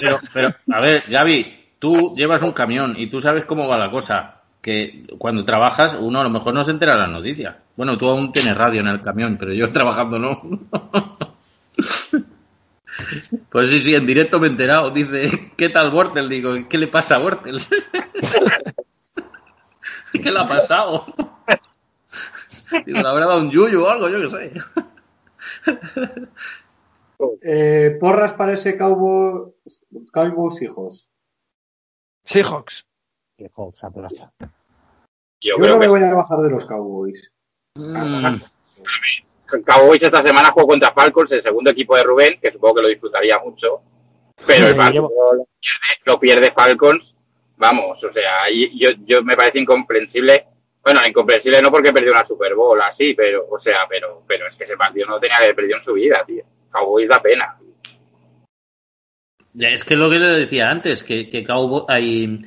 [0.00, 3.90] Pero, pero, a ver, Gaby, tú llevas un camión y tú sabes cómo va la
[3.90, 4.38] cosa.
[4.60, 7.56] Que cuando trabajas, uno a lo mejor no se entera las noticias.
[7.76, 10.40] Bueno, tú aún tienes radio en el camión, pero yo trabajando no.
[13.50, 14.90] Pues sí, sí, en directo me he enterado.
[14.90, 16.28] Dice, ¿qué tal Bortel?
[16.28, 17.60] Digo, ¿qué le pasa a Bortel?
[20.12, 21.06] ¿Qué le ha pasado?
[22.86, 24.52] Digo, le habrá dado un yuyu o algo, yo qué sé.
[27.42, 29.52] Eh, porras para ese Cowboys,
[30.12, 31.08] Cowboys hijos.
[32.24, 32.84] Seahawks.
[33.38, 34.32] Seahawks aplasta.
[34.40, 34.48] Yo
[35.40, 37.32] Yo creo no me que voy a bajar de los Cowboys.
[37.76, 38.36] Mm,
[39.64, 42.88] Cowboys esta semana jugó contra Falcons, el segundo equipo de Rubén, que supongo que lo
[42.88, 43.82] disfrutaría mucho.
[44.46, 45.46] Pero el llevo-
[46.04, 47.16] lo pierde, Falcons.
[47.56, 50.46] Vamos, o sea, ahí yo, yo me parece incomprensible.
[50.84, 54.56] Bueno, incomprensible no porque perdió una Super Bowl así, pero, o sea, pero, pero es
[54.56, 56.42] que ese partido no tenía que haber perdido en su vida, tío.
[56.70, 57.56] Cowboys da pena.
[59.54, 62.40] ya, es que lo que le decía antes, que, que Cowboy- hay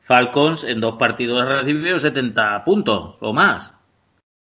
[0.00, 3.74] Falcons en dos partidos ha recibido 70 puntos o más.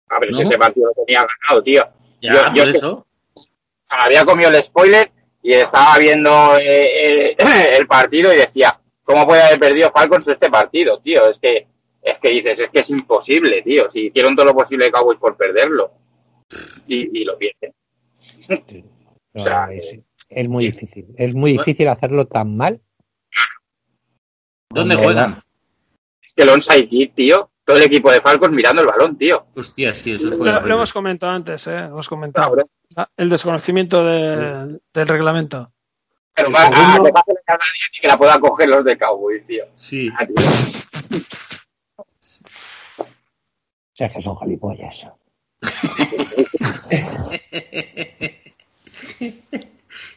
[0.09, 1.87] A ver si ese partido lo tenía ganado, tío.
[2.21, 3.43] Ya, Yo- por yo es que-
[3.89, 7.37] había comido el spoiler y estaba viendo eh,
[7.79, 11.29] el partido y decía, ¿cómo puede haber perdido Falcons este partido, tío?
[11.31, 11.69] Es que,
[12.07, 13.91] es que dices, es que es imposible, tío.
[13.91, 15.91] Si hicieron todo lo posible Cowboys por perderlo.
[16.87, 17.73] Y, y lo pierden.
[19.35, 19.99] No, O sea, es,
[20.29, 21.07] es muy difícil.
[21.17, 22.81] Es muy difícil hacerlo tan mal.
[24.71, 25.43] ¿Dónde juegan?
[26.23, 27.51] Es que el onside kick, tío.
[27.65, 29.47] Todo el equipo de Falcons mirando el balón, tío.
[29.57, 30.47] Hostia, sí, eso fue.
[30.49, 31.81] Lo, hemos comentado antes, ¿eh?
[31.81, 32.55] Lo hemos comentado.
[32.95, 35.73] La- El desconocimiento de- del reglamento.
[36.35, 38.85] Pero va- a segundo- que pase la yarda 10 y que la puedan coger los
[38.85, 39.65] de Cowboys, tío.
[39.75, 40.09] Sí.
[40.17, 40.35] Ah, tío.
[43.97, 45.09] O sea, que son gilipollas.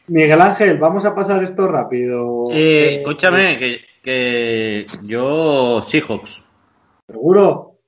[0.08, 2.50] Miguel Ángel, vamos a pasar esto rápido.
[2.50, 6.44] Eh, Eh, escúchame, que, que yo Seahawks.
[7.06, 7.78] ¿Seguro?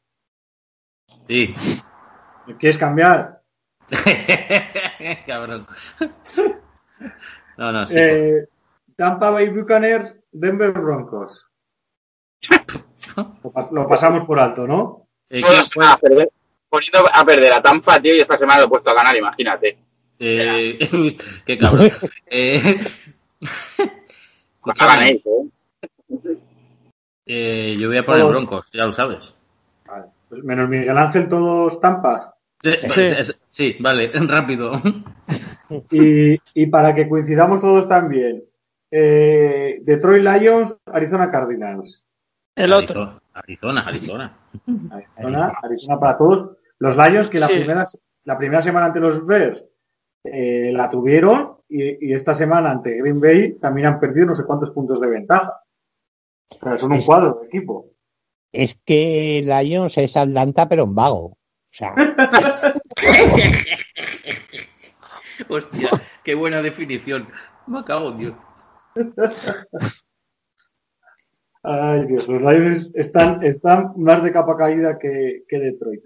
[1.29, 1.53] Sí.
[2.47, 3.43] ¿Me ¿Quieres cambiar?
[5.27, 5.67] Cabrón.
[7.59, 7.95] No, no, sí.
[7.99, 8.49] Eh,
[8.97, 11.49] Tampa Bay Buccaneers, Denver Broncos.
[13.17, 15.07] Lo, pas- lo pasamos por alto, ¿no?
[15.35, 15.87] Eh, Todos ¿quién fue?
[15.87, 16.31] a perder-
[16.69, 19.79] poniendo a perder a Tampa, tío, y esta semana lo he puesto a ganar, imagínate.
[20.19, 20.79] Eh,
[21.47, 21.91] qué cabrón.
[22.27, 22.61] Eh,
[24.65, 26.37] No escúchame, ganéis, ¿eh?
[27.27, 28.37] eh, yo voy a poner Todos.
[28.37, 29.35] Broncos, ya lo sabes.
[29.87, 30.05] Vale.
[30.29, 32.35] Pues menos Miguel Ángel, todos Tampa.
[32.63, 33.03] Sí, Sí.
[33.03, 34.81] es- sí, vale, rápido.
[35.91, 38.45] Y, y para que coincidamos todos también,
[38.91, 42.05] eh, Detroit Lions, Arizona Cardinals.
[42.55, 43.21] El otro.
[43.33, 44.39] Arizona, Arizona.
[44.91, 46.57] Arizona, Arizona para todos.
[46.79, 47.55] Los Lions que la, Sí.
[47.61, 47.85] primera,
[48.25, 49.65] la primera semana ante los Bears
[50.25, 54.45] eh, la tuvieron y, y esta semana ante Green Bay también han perdido no sé
[54.45, 55.61] cuántos puntos de ventaja.
[56.61, 57.89] Pero son un Es- cuadro de equipo.
[58.53, 61.25] Es que Lions es Atlanta, pero en vago.
[61.25, 61.39] O
[61.71, 61.95] sea,
[65.49, 65.91] Hostia,
[66.23, 67.29] qué buena definición.
[67.67, 68.35] Me cago en Dios.
[71.65, 76.05] Ay, Dios, los Lions están, están más de capa caída que, que Detroit.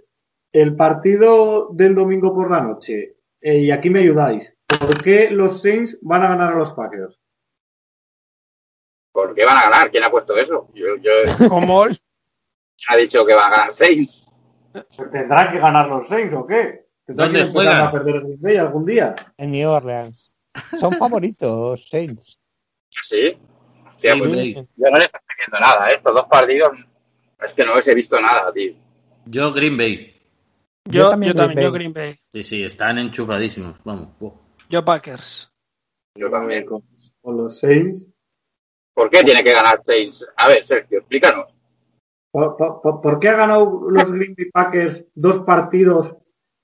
[0.52, 4.56] El partido del domingo por la noche, eh, y aquí me ayudáis.
[4.66, 7.18] ¿Por qué los Saints van a ganar a los Packers?
[9.12, 9.90] ¿Por qué van a ganar?
[9.90, 10.68] ¿Quién ha puesto eso?
[10.74, 11.10] Yo, yo
[11.48, 11.96] Como ¿quién
[12.88, 14.28] ha dicho que van a ganar Saints.
[15.10, 16.84] ¿Tendrán que ganar los Saints o qué?
[17.06, 17.80] ¿Tendrán ¿Dónde que juegan?
[17.80, 19.14] a perder Green Bay algún día?
[19.38, 20.34] en New Orleans.
[20.78, 22.38] Son favoritos, Saints.
[22.90, 23.38] Sí.
[23.96, 24.54] Hostia, Sí, pues, sí.
[24.54, 25.94] yo no les estoy viendo nada, ¿eh?
[25.96, 26.70] Estos dos partidos
[27.44, 28.74] es que no les he visto nada, tío.
[29.26, 30.14] Yo Green Bay.
[30.84, 31.78] yo, Yo también yo también, Green yo Bay.
[31.80, 32.14] Green Bay.
[32.30, 33.76] Sí, sí, están enchufadísimos.
[33.84, 34.08] Vamos.
[34.68, 35.52] Yo Packers.
[36.14, 36.64] Yo también.
[36.66, 36.82] Con,
[37.22, 38.06] con los Saints.
[38.94, 40.26] ¿Por qué tiene que ganar Saints?
[40.36, 41.52] A ver, Sergio, explícanos.
[42.30, 46.14] ¿Por, por- por- por qué ha ganado los Green Bay Packers dos partidos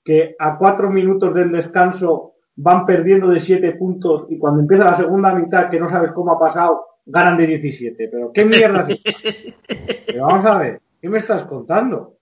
[0.03, 4.95] que a cuatro minutos del descanso van perdiendo de siete puntos y cuando empieza la
[4.95, 8.07] segunda mitad, que no sabes cómo ha pasado, ganan de 17?
[8.09, 9.11] ¿Pero qué mierda es esta?
[10.07, 12.17] Pero vamos a ver, ¿qué me estás contando?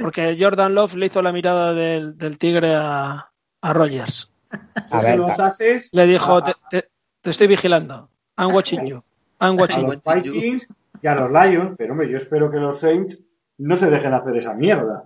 [0.00, 3.30] Porque Jordan Love le hizo la mirada del, del tigre a,
[3.60, 4.32] a Rogers.
[4.50, 6.88] A Si ver, los haces Le dijo, a, te, te-
[7.20, 8.08] te estoy vigilando.
[8.38, 9.00] I'm watching you.
[9.40, 10.32] I'm a watching los you.
[10.32, 10.68] Vikings
[11.02, 13.22] y a los Lions, pero hombre, yo espero que los Saints
[13.58, 15.04] no se dejen hacer esa mierda.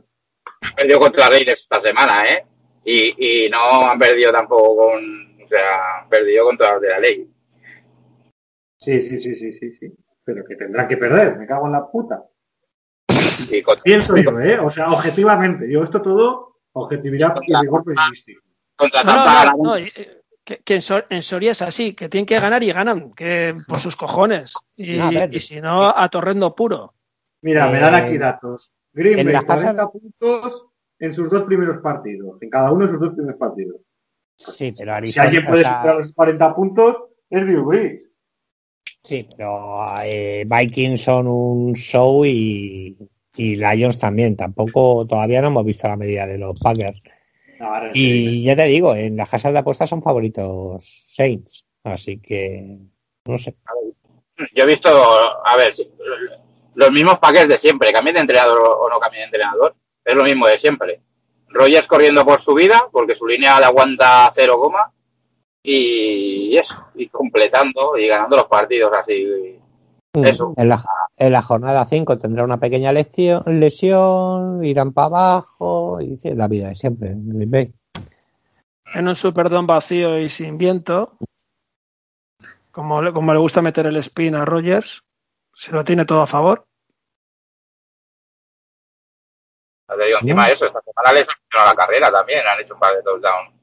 [0.60, 2.44] Han perdido contra Raiders esta semana, ¿eh?
[2.84, 5.42] Y, y no han perdido tampoco con...
[5.42, 7.30] O sea, han perdido contra los de la ley.
[8.82, 9.92] Sí, sí, sí, sí, sí, sí.
[10.24, 12.22] Pero que tendrán que perder, me cago en la puta.
[13.50, 14.58] Y contra, Pienso yo, ¿eh?
[14.58, 15.70] O sea, objetivamente.
[15.70, 18.42] Yo esto todo, objetividad y rigor periodístico.
[18.76, 22.26] contra No, no, no, eh, que, que en, Sor- en Soria es así, que tienen
[22.26, 24.54] que ganar y ganan, que por sus cojones.
[24.76, 24.98] Y,
[25.40, 26.94] si no, a torrendo puro.
[27.42, 28.72] Mira, me Eh, dan aquí datos.
[28.92, 30.66] Green en Bay, la casa- 40 puntos
[30.98, 32.40] en sus dos primeros partidos.
[32.42, 33.76] En cada uno de sus dos primeros partidos.
[34.36, 35.26] sí, pero Si Arizona.
[35.26, 36.96] alguien o puede sea, superar los 40 puntos,
[37.30, 38.02] es Drew Brees.
[39.04, 42.96] Sí, pero eh, Vikings son un show y,
[43.36, 44.36] y Lions también.
[44.36, 47.00] Tampoco, todavía no hemos visto la medida de los Packers.
[47.92, 48.40] Sí.
[48.40, 51.64] Y ya te digo, en las casas de apuestas son favoritos Saints.
[51.84, 52.78] Así que,
[53.24, 53.56] no sé.
[54.54, 55.88] Yo he visto, a ver, si-
[56.74, 59.74] los mismos paquetes de siempre, cambien de entrenador o no cambien de entrenador,
[60.04, 61.00] es lo mismo de siempre.
[61.48, 64.90] Rogers corriendo por su vida, porque su línea le aguanta cero coma,
[65.62, 69.58] y eso, y completando y ganando los partidos así.
[70.14, 70.52] Eso.
[70.56, 70.84] En la,
[71.16, 76.68] en la jornada 5 tendrá una pequeña lección, lesión, irán para abajo, y la vida
[76.68, 77.10] de siempre.
[77.10, 77.74] en Green Bay.
[78.94, 81.16] En un Superdome vacío y sin viento,
[82.70, 85.02] como le, como le gusta meter el spin a Rogers,
[85.54, 86.66] se lo tiene todo a favor.
[89.86, 92.74] Te digo, encima de eso, esta semana les han hecho la carrera también, han hecho
[92.74, 93.61] un par de touchdowns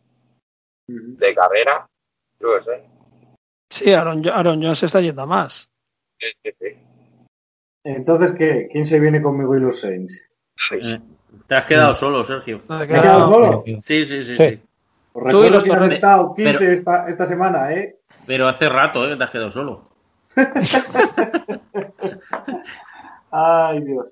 [1.17, 1.87] de carrera.
[2.39, 2.83] Yo qué sé.
[3.69, 5.71] Sí, Aaron, Aaron Jones está yendo a más.
[6.19, 6.67] Sí, sí, sí.
[7.83, 8.67] Entonces, ¿qué?
[8.71, 10.21] ¿Quién se viene conmigo y los Saints?
[10.71, 10.99] Eh,
[11.47, 12.61] te has quedado solo, Sergio.
[12.67, 13.63] ¿Te has ¿Me he quedado solo?
[13.65, 14.35] Sí, sí, sí, Sí.
[14.35, 14.61] sí.
[15.13, 15.95] Os Tú y los que han Torres.
[15.95, 17.97] estado 15 Pero- esta, esta semana, ¿eh?
[18.27, 19.09] Pero hace rato, ¿eh?
[19.11, 19.83] Que te has quedado solo.
[23.31, 24.07] Ay, Dios.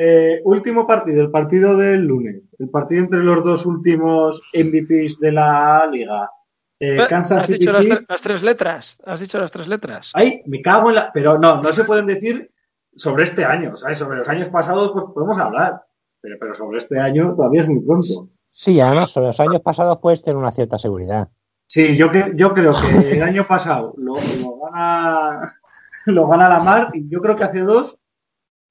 [0.00, 2.42] Eh, último partido, el partido del lunes.
[2.58, 6.30] El partido entre los dos últimos MVPs de la liga.
[6.78, 8.00] Eh, Kansas ¿Has City dicho las, Chiefs.
[8.02, 9.02] tre- las tres letras?
[9.04, 10.12] ¿Has dicho las tres letras?
[10.14, 11.10] Ay, me cago en la.
[11.12, 12.48] Pero no, no se pueden decir
[12.94, 13.98] sobre este año, ¿sabes?
[13.98, 15.82] Sobre los años pasados, pues podemos hablar.
[16.20, 18.28] Pero, pero sobre este año todavía es muy pronto.
[18.52, 21.28] Sí, además, sobre los años pasados puedes tener una cierta seguridad.
[21.66, 25.52] Sí, yo creo que el año pasado lo, lo gana
[26.06, 27.98] lo gana la mar y yo creo que hace dos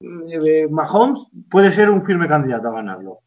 [0.00, 3.18] eh, Mahomes puede ser un firme candidato a ganarlo.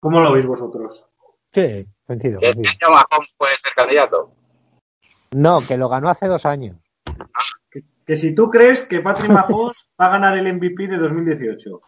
[0.00, 1.04] ¿Cómo lo veis vosotros?
[1.52, 2.38] Sí, coincido.
[2.42, 4.32] ¿Este año Mahomes puede ser candidato?
[5.32, 6.76] No, que lo ganó hace dos años.
[8.06, 11.80] Que si tú crees que Patrick Mahomes va a ganar el MVP de 2018.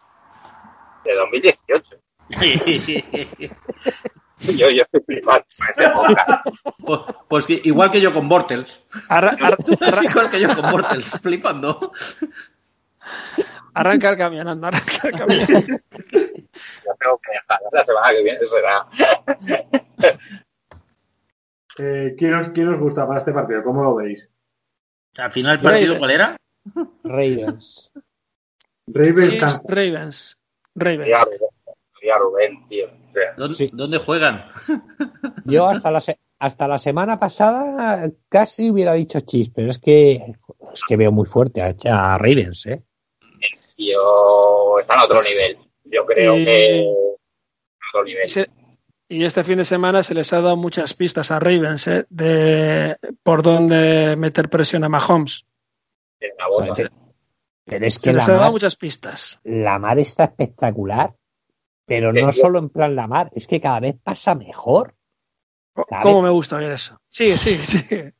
[1.03, 1.95] De 2018.
[4.57, 5.45] Yo, yo estoy flipando.
[6.83, 8.83] Pues, pues igual que yo con Bortles.
[9.07, 11.91] Arra- ar- arra- igual que yo con Bortles, flipando.
[13.73, 15.47] Arranca el camión, anda, arranca el camión.
[16.85, 17.59] Ya tengo que dejar.
[17.71, 18.85] La semana que viene será.
[21.79, 23.63] Eh, ¿quién, os, quién os gusta para este partido?
[23.63, 24.29] ¿Cómo lo veis?
[25.17, 25.99] Al final, ¿el partido Ravens.
[25.99, 26.35] cuál era?
[27.03, 27.91] Ravens.
[28.87, 29.61] Ravens Chiefs.
[29.67, 30.37] Ravens.
[30.75, 31.07] Ravens.
[31.09, 31.39] Ya Rubén,
[32.03, 32.85] ya Rubén, tío.
[32.87, 33.69] O sea, ¿Dónde, Sí.
[33.73, 34.45] dónde juegan?
[35.45, 40.15] Yo hasta la, se- hasta la semana pasada casi hubiera dicho Chiefs, pero es que,
[40.73, 41.73] es que veo muy fuerte a,
[42.13, 42.83] a Ravens, ¿eh?
[43.85, 45.57] Tío, está en otro nivel.
[45.85, 46.85] Yo creo Y- que en
[47.89, 48.25] otro nivel.
[48.25, 48.49] Y, se-
[49.09, 52.05] y este fin de semana se les ha dado muchas pistas a Ravens ¿eh?
[52.09, 55.45] de por dónde meter presión a Mahomes.
[56.19, 56.73] En una bolsa.
[56.75, 56.83] Sí.
[57.65, 59.39] Pero es Se que la les ha dado mar, muchas pistas.
[59.43, 61.13] la mar está espectacular,
[61.85, 64.95] pero no solo en plan la mar, es que cada vez pasa mejor.
[65.73, 66.03] Claro.
[66.03, 66.99] ¿Cómo me gusta oír eso?
[67.09, 68.13] Sigue, sigue, sigue.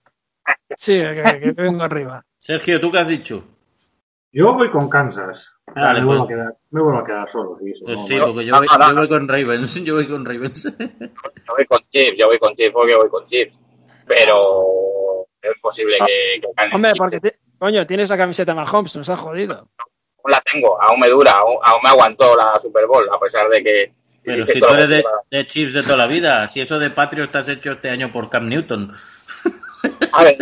[0.77, 2.25] Sigue, que, que vengo arriba.
[2.38, 3.43] Sergio, ¿tú qué has dicho?
[4.33, 5.51] Yo voy con Kansas.
[5.67, 6.37] Ah, Vale, me, vuelvo a pues.
[6.37, 7.57] quedar, me vuelvo a quedar solo.
[7.61, 9.83] sí, eso, Pues no, sí, porque yo voy, yo voy con Ravens.
[9.83, 10.63] Yo voy con Ravens.
[10.63, 13.55] Yo voy con Chips, yo voy con Chips porque voy con Chips.
[14.07, 16.97] Pero es imposible que, que gane Hombre, Chips.
[16.97, 19.53] porque, te- coño, tienes la camiseta de Mahomes, nos ha jodido.
[20.23, 23.49] Aún la tengo, aún me dura, aún, aún me aguantó la Super Bowl, a pesar
[23.49, 23.93] de que.
[24.23, 27.29] Pero si tú eres de, de Chiefs de toda la vida, si eso de Patriots
[27.29, 28.91] estás hecho este año por Cam Newton.
[30.11, 30.37] A ver,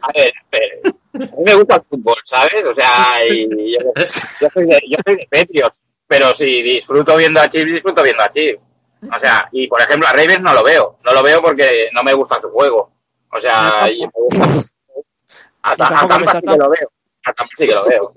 [0.00, 0.80] a ver, espere.
[1.24, 2.64] A mí me gusta el fútbol, ¿sabes?
[2.64, 3.92] O sea, y yo,
[4.40, 8.22] yo soy de, yo soy de Patriots, pero si disfruto viendo a Chiefs, disfruto viendo
[8.22, 8.60] a Chiefs.
[9.14, 12.02] O sea, y por ejemplo a Ravens no lo veo, no lo veo porque no
[12.02, 12.92] me gusta su juego.
[13.32, 14.02] O sea, y-
[15.62, 16.92] a, Y tampoco a Tampa a sí que lo veo,
[17.24, 18.12] a Tampa sí que lo veo.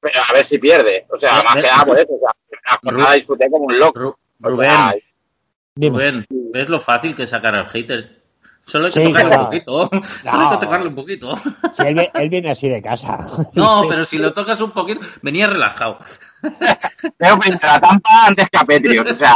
[0.00, 2.32] Pero a ver si pierde, o sea, más que nada por eso, o sea,
[2.64, 4.18] la jornada disfruté como un loco.
[4.40, 4.70] Rubén.
[5.76, 8.21] Rubén, ¿ves lo fácil que sacar al hater?
[8.64, 9.42] Solo hay que Sí, tocarle claro.
[9.42, 9.90] un poquito.
[10.24, 10.50] Solo hay No.
[10.50, 11.36] que tocarle un poquito.
[11.72, 13.18] Si él, vi- él viene así de casa.
[13.54, 15.98] No, pero si lo tocas un poquito, venía relajado.
[16.42, 19.34] A la Tampa antes que a Patriots, o sea,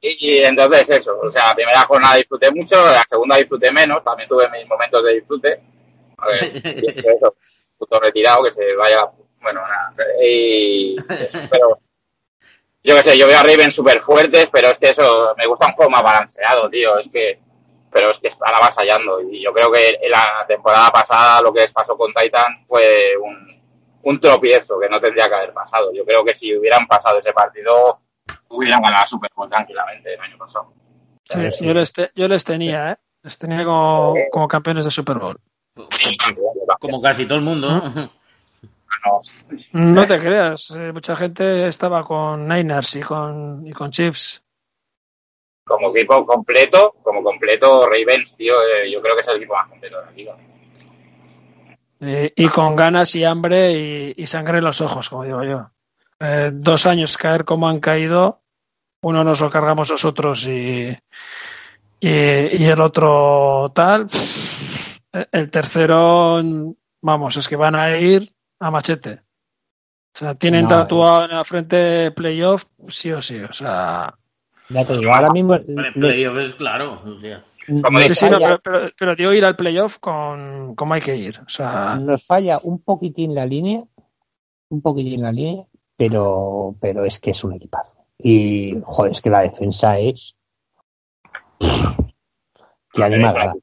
[0.00, 4.02] y, y entonces eso, o sea, la primera jornada disfruté mucho, la segunda disfruté menos,
[4.02, 5.60] también tuve mis momentos de disfrute,
[6.18, 7.34] a ver, y es que eso,
[7.78, 9.04] puto retirado, que se vaya,
[9.42, 9.94] bueno, nada,
[10.24, 11.78] y eso, pero
[12.82, 15.66] yo qué sé, yo veo a Ravens súper fuertes, pero es que eso, me gusta
[15.66, 17.38] un juego más balanceado, tío, es que,
[17.92, 21.60] pero es que están avasallando, y yo creo que en la temporada pasada lo que
[21.60, 23.60] les pasó con Titan fue un,
[24.02, 25.92] un tropiezo que no tendría que haber pasado.
[25.92, 27.98] Yo creo que si hubieran pasado ese partido,
[28.48, 30.72] hubieran ganado la Super Bowl tranquilamente el año pasado.
[31.24, 32.96] Sí, Yo, les te- yo les tenía, ¿eh?
[33.22, 35.38] Les tenía como, como campeones de Super Bowl.
[36.80, 37.68] Como casi todo el mundo.
[39.04, 39.20] No,
[39.72, 44.44] No te creas, eh, mucha gente estaba con Niners y con, y con Chiefs.
[45.70, 49.68] Como equipo completo, como completo Ravens, tío, eh, yo creo que es el equipo más
[49.68, 50.36] completo de la liga.
[52.00, 55.70] Eh, y con ganas y hambre y, y sangre en los ojos, como digo yo.
[56.18, 58.42] Eh, dos años caer como han caído,
[59.02, 60.96] uno nos lo cargamos nosotros y,
[62.00, 64.08] y, y el otro tal.
[65.30, 66.42] El tercero,
[67.00, 68.28] vamos, es que van a ir
[68.58, 69.22] a machete.
[70.12, 73.40] O sea, tienen No, tatuado en la frente playoff, sí o sí.
[73.40, 74.14] O sea,
[74.70, 77.00] Ya te digo, ahora mismo el playoff es claro.
[77.04, 77.44] o sea,
[77.82, 81.16] Como sí, sí, no, pero, pero, pero digo ir al playoff con como hay que
[81.16, 81.40] ir.
[81.40, 83.82] O sea, nos falla un poquitín la línea,
[84.68, 85.64] un poquitín la línea,
[85.96, 87.98] pero, pero es que es un equipazo.
[88.16, 90.36] Y, joder, es que la defensa es.
[92.92, 93.54] Que animada.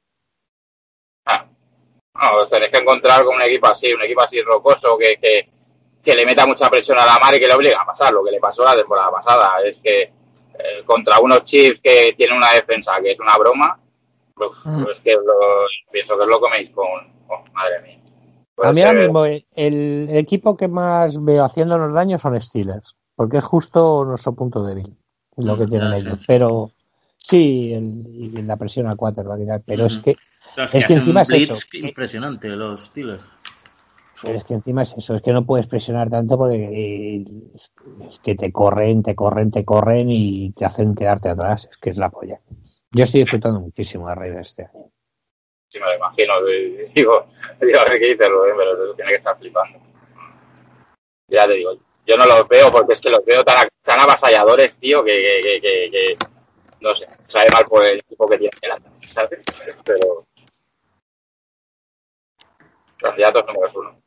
[2.16, 5.50] No, os tenéis que encontrar con un equipo así, un equipo así rocoso que, que,
[6.04, 8.24] que le meta mucha presión a la mar y que le obliga a pasar lo
[8.24, 9.62] que le pasó la temporada pasada.
[9.64, 10.17] Es que
[10.60, 13.80] eh, contra unos Chiefs que tienen una defensa que es una broma,
[14.36, 14.86] uf, Mm.
[14.92, 16.86] es que lo- pienso que os lo coméis con,
[17.30, 18.00] oh, madre mía.
[18.56, 22.96] Puede A mí ahora mismo el, el equipo que más veo haciéndonos daño son Steelers,
[23.16, 24.96] porque es justo nuestro punto débil,
[25.38, 26.20] lo que Mm, tienen ellos.
[26.26, 26.72] Pero
[27.18, 30.04] sí, el- la presión al quarterback y tal, pero es Ujú.
[30.06, 31.54] que o sea, Es que hacen encima es eso.
[31.74, 33.30] impresionante los Steelers.
[34.24, 37.72] Es que encima es eso, es que no puedes presionar tanto porque eh, es,
[38.20, 41.70] que te corren, te corren, te corren y te hacen quedarte atrás.
[41.70, 42.40] Es que es la polla.
[42.92, 44.92] Yo estoy disfrutando muchísimo de Raiders este año.
[45.70, 46.34] Sí, me lo imagino.
[46.96, 47.28] Digo,
[47.62, 49.80] digo, a ver qué dice Rubén, pero eso tiene que estar flipando.
[51.28, 51.74] Ya te digo,
[52.06, 55.92] yo no los veo porque es que los veo tan, tan avasalladores, tío, que, que,
[55.92, 56.18] que,
[56.80, 59.44] no sé, sabe mal por el equipo que tiene delante, ¿sabes?
[59.84, 60.20] Pero
[62.98, 64.07] candidatos número uno.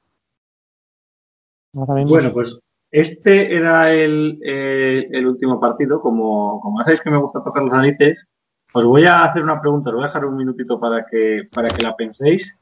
[1.72, 2.56] Bueno, pues
[2.90, 6.00] este era el, eh, el último partido.
[6.00, 8.26] Como, como sabéis que me gusta tocar los narices,
[8.72, 9.90] os voy a hacer una pregunta.
[9.90, 12.54] Os voy a dejar un minutito para que, para que la penséis.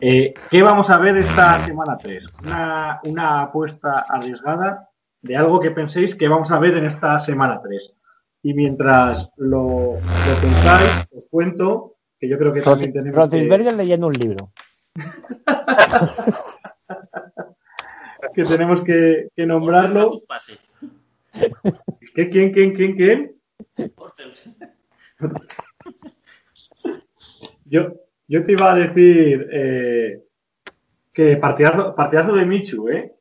[0.00, 2.24] Eh, ¿Qué vamos a ver esta semana 3?
[2.44, 4.88] Una, una apuesta arriesgada
[5.20, 7.94] de algo que penséis que vamos a ver en esta semana 3.
[8.42, 13.36] Y mientras lo, lo pensáis, os cuento que yo creo que también tenemos que...
[13.36, 14.50] Rotisberger leyendo un libro.
[18.34, 20.22] que tenemos que, que nombrarlo.
[22.14, 23.36] ¿Qué, ¿Quién, quién, quién, quién?
[27.64, 27.94] Yo,
[28.28, 30.22] yo te iba a decir eh,
[31.12, 33.14] que partidazo, partidazo de Michu, ¿eh?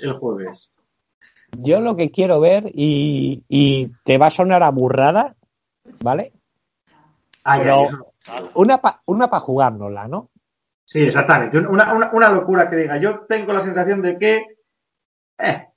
[0.00, 0.72] El jueves.
[1.52, 5.36] Yo lo que quiero ver, y, y te va a sonar a burrada,
[6.00, 6.32] ¿vale?
[7.44, 8.12] Ay, Pero-.
[8.54, 10.30] Una para una pa jugárnosla, ¿no?
[10.92, 11.56] Sí, exactamente.
[11.58, 13.00] Una, una, una locura que diga.
[13.00, 14.42] Yo tengo la sensación de que.
[15.38, 15.68] Eh,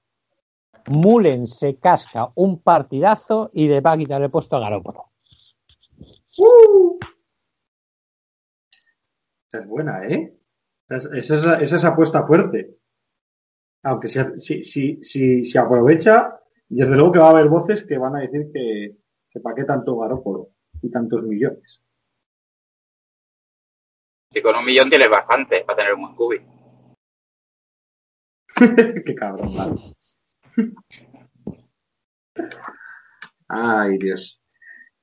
[0.88, 5.06] Mullen se casca un partidazo y le va a quitar el puesto a Garópolo.
[6.38, 7.00] ¡uh!
[9.48, 10.38] Esa es buena, ¿eh?
[10.90, 12.76] Esa es, esa, esa es apuesta fuerte.
[13.84, 17.98] Aunque si, si, si, si, si aprovecha, desde luego que va a haber voces que
[17.98, 18.98] van a decir que,
[19.30, 20.50] que para qué tanto Garópolo
[20.82, 21.85] y tantos millones.
[24.36, 26.42] Si con un millón tienes bastante para tener un buen cubi.
[29.06, 29.76] qué cabrón, vale.
[33.48, 34.42] Ay, Dios.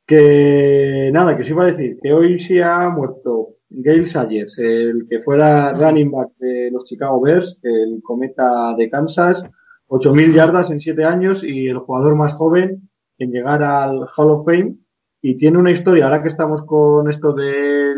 [0.07, 5.07] Que nada, que os iba a decir que hoy sí ha muerto Gail Sayers, el
[5.09, 9.47] que fuera running back de los Chicago Bears, el cometa de Kansas,
[9.89, 12.87] 8.000 yardas en 7 años y el jugador más joven
[13.17, 14.77] en llegar al Hall of Fame.
[15.23, 17.92] Y tiene una historia, ahora que estamos con esto eh,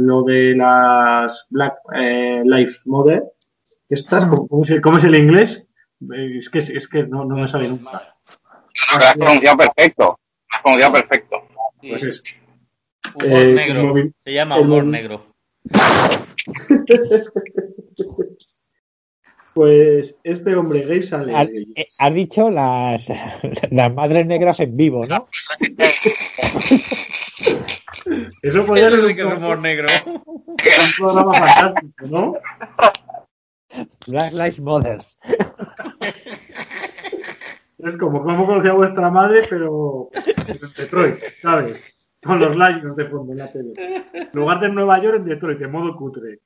[0.00, 3.24] lo de las Black eh, Lives Matter,
[3.88, 5.66] estas, ¿cómo, cómo se- cómo es el inglés?
[6.36, 8.14] Es que, es que no, no me sale nunca.
[8.92, 10.04] No, lo has pronunciado perfecto.
[10.04, 10.16] Lo
[10.56, 11.36] has pronunciado perfecto.
[11.80, 12.22] Pues es.
[13.24, 13.94] Humor Eh, negro.
[14.24, 15.26] Se llama el humor movi- negro.
[19.54, 21.34] Pues este hombre gay sale.
[21.34, 23.08] Has, eh, has dicho las,
[23.70, 25.26] las madres negras en vivo, ¿no?
[28.42, 29.88] Eso podría ser Eso sí un, que es humor negro.
[30.06, 30.24] un
[30.96, 32.34] programa fantástico, ¿no?
[34.06, 34.98] Black Lives Matter.
[37.78, 41.94] Es como cómo conocía a vuestra madre, pero en Detroit, ¿sabes?
[42.22, 43.72] Con los Lions de fondo en la tele.
[44.12, 46.40] En lugar de en Nueva York, en Detroit, de modo cutre.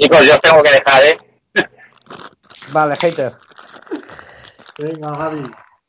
[0.00, 1.18] Chicos, yo os tengo que dejar, ¿eh?
[2.72, 3.32] Vale, hater.
[4.78, 5.42] Venga, Javi.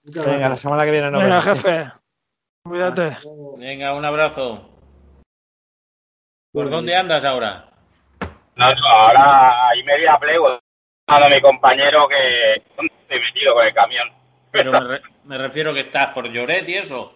[0.04, 1.44] Venga, la semana que viene no Venga, vemos.
[1.64, 1.92] jefe.
[2.64, 3.18] Cuídate.
[3.58, 4.68] Venga, un abrazo.
[6.52, 7.70] ¿Por dónde andas ahora?
[8.56, 10.60] No, no, ahora ahí media plego
[11.08, 14.10] a mi compañero que estoy metido con el camión.
[14.52, 17.14] Pero me, re- me refiero que estás por Lloret y eso.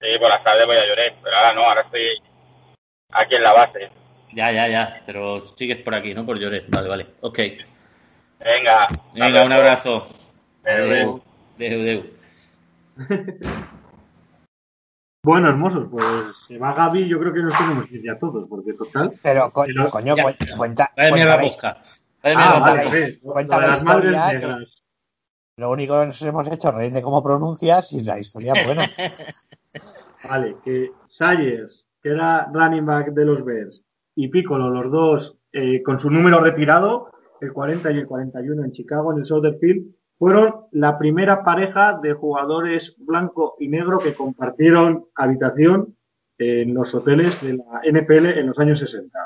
[0.00, 2.22] Sí, por las tardes voy a llorar, pero ahora no, ahora estoy
[3.12, 3.90] aquí en la base.
[4.34, 5.02] Ya, ya, ya.
[5.06, 6.24] Pero sigues por aquí, ¿no?
[6.26, 6.68] Por Lloret.
[6.70, 7.06] Vale, vale.
[7.20, 7.38] Ok.
[8.40, 8.88] Venga.
[9.14, 10.06] Venga, un abrazo.
[10.64, 11.22] Adeu,
[11.58, 12.04] adeu.
[15.24, 16.04] Bueno, hermosos, pues
[16.46, 19.08] se va Gaby, yo creo que nos tenemos que ir ya todos, porque total.
[19.22, 20.22] Pero, co- Pero- coño, Ya.
[20.24, 20.90] cuen- cuenta.
[20.94, 21.82] Cuenta la boca.
[22.22, 24.82] Ah, la vale, Cuenta la las madres negras.
[25.56, 28.90] Lo único que nos hemos hecho reír de cómo pronuncias y la historia buena.
[30.28, 33.82] Vale, que Sayers, que era running back de los Bears,
[34.14, 37.10] y Piccolo, los dos eh, con su número retirado,
[37.40, 39.86] el 40 y el 41 en Chicago, en el Soldier Field,
[40.18, 45.96] fueron la primera pareja de jugadores blanco y negro que compartieron habitación
[46.38, 49.18] en los hoteles de la NPL en los años 60.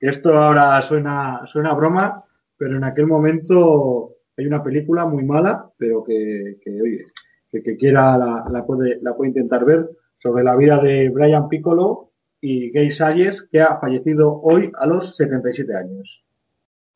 [0.00, 2.24] Esto ahora suena, suena broma,
[2.56, 7.06] pero en aquel momento hay una película muy mala, pero que, oye,
[7.50, 9.88] que, que quiera la puede, la puede intentar ver,
[10.18, 12.07] sobre la vida de Brian Piccolo
[12.40, 16.22] y Gay Sayers, que ha fallecido hoy a los 77 años.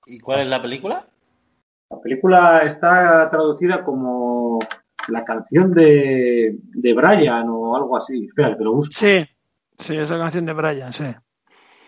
[0.07, 1.05] ¿Y cuál es la película?
[1.91, 4.59] La película está traducida como
[5.09, 8.27] la canción de, de Brian o algo así.
[8.27, 8.93] Espera, que lo busco.
[8.95, 9.25] Sí,
[9.77, 11.05] sí, esa canción de Brian, sí.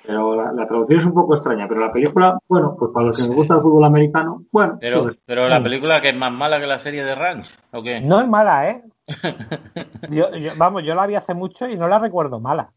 [0.06, 1.66] Pero la, la traducción es un poco extraña.
[1.66, 5.04] Pero la película, bueno, pues para los que nos gusta el fútbol americano, bueno, Pero,
[5.04, 8.00] pues, pero la película que es más mala que la serie de Ranch, ¿o qué?
[8.02, 8.82] No es mala, ¿eh?
[10.10, 12.72] Yo, yo- vamos, yo la vi hace mucho y no la recuerdo mala.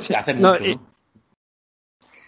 [0.00, 0.82] Sí, Hace no, mucho, y- ¿no?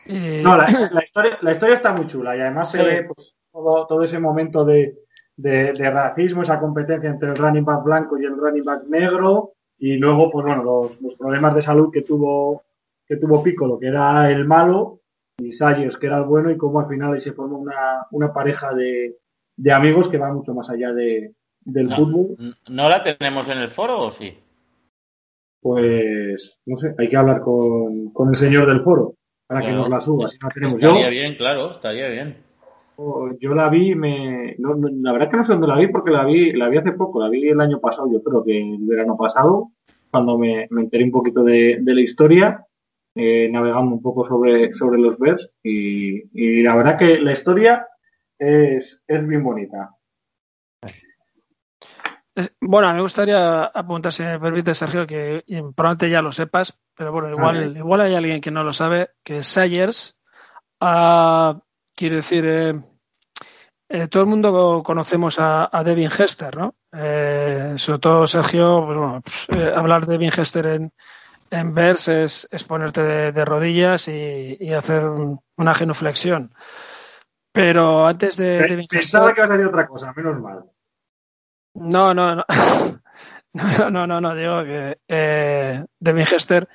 [0.07, 3.35] y- No, la, la historia, la historia está muy chula y además se ve pues,
[3.53, 4.99] todo, todo ese momento de,
[5.37, 9.53] de- de racismo, esa competencia entre el running back blanco y el running back negro
[9.79, 12.63] y luego, pues bueno, los, los problemas de salud que tuvo
[13.07, 15.01] que tuvo Piccolo, que era el malo,
[15.37, 18.33] y Sayers, que era el bueno, y cómo al final ahí se formó una, una
[18.33, 19.19] pareja de,
[19.57, 21.97] de amigos que va mucho más allá de, del No.
[21.97, 22.37] fútbol.
[22.71, 24.39] ¿No la tenemos en el foro o sí?
[25.63, 29.15] Pues, no sé, hay que hablar con, con el señor del foro
[29.47, 30.89] para que nos la suba, si no la tenemos yo.
[30.89, 32.37] Estaría bien, claro, estaría bien.
[32.97, 35.87] Oh, Yo la vi, me, no, no, la verdad que no sé dónde la vi
[35.87, 38.61] porque la vi, la vi hace poco, la vi el año pasado, yo creo que
[38.61, 39.71] el verano pasado,
[40.11, 42.67] cuando me, me enteré un poquito de, de la historia,
[43.15, 47.87] eh, navegando un poco sobre, sobre los Bears y, y la verdad que la historia
[48.39, 49.91] es, es bien bonita.
[52.61, 55.45] Bueno, a mí me gustaría apuntar, si me permite, Sergio, que
[55.75, 59.43] probablemente ya lo sepas, pero bueno, igual, igual hay alguien que no lo sabe, que
[59.43, 60.17] Sayers,
[60.81, 61.61] ah,
[61.95, 62.83] quiere decir, eh,
[63.89, 66.75] eh, todo el mundo conocemos a, a Devin Hester, ¿no?
[66.93, 70.93] Eh, sobre todo Sergio, pues bueno, pues, eh, hablar de Devin Hester en,
[71.51, 76.55] en Bears es, es ponerte de, de rodillas y, y hacer un- una genuflexión.
[77.53, 80.65] Pero antes de Devin Pensaba Hester, que ibas a decir otra cosa, menos mal.
[81.75, 82.45] no, no, no.
[83.55, 86.69] No, no, no, no, digo que eh, Devin Hester,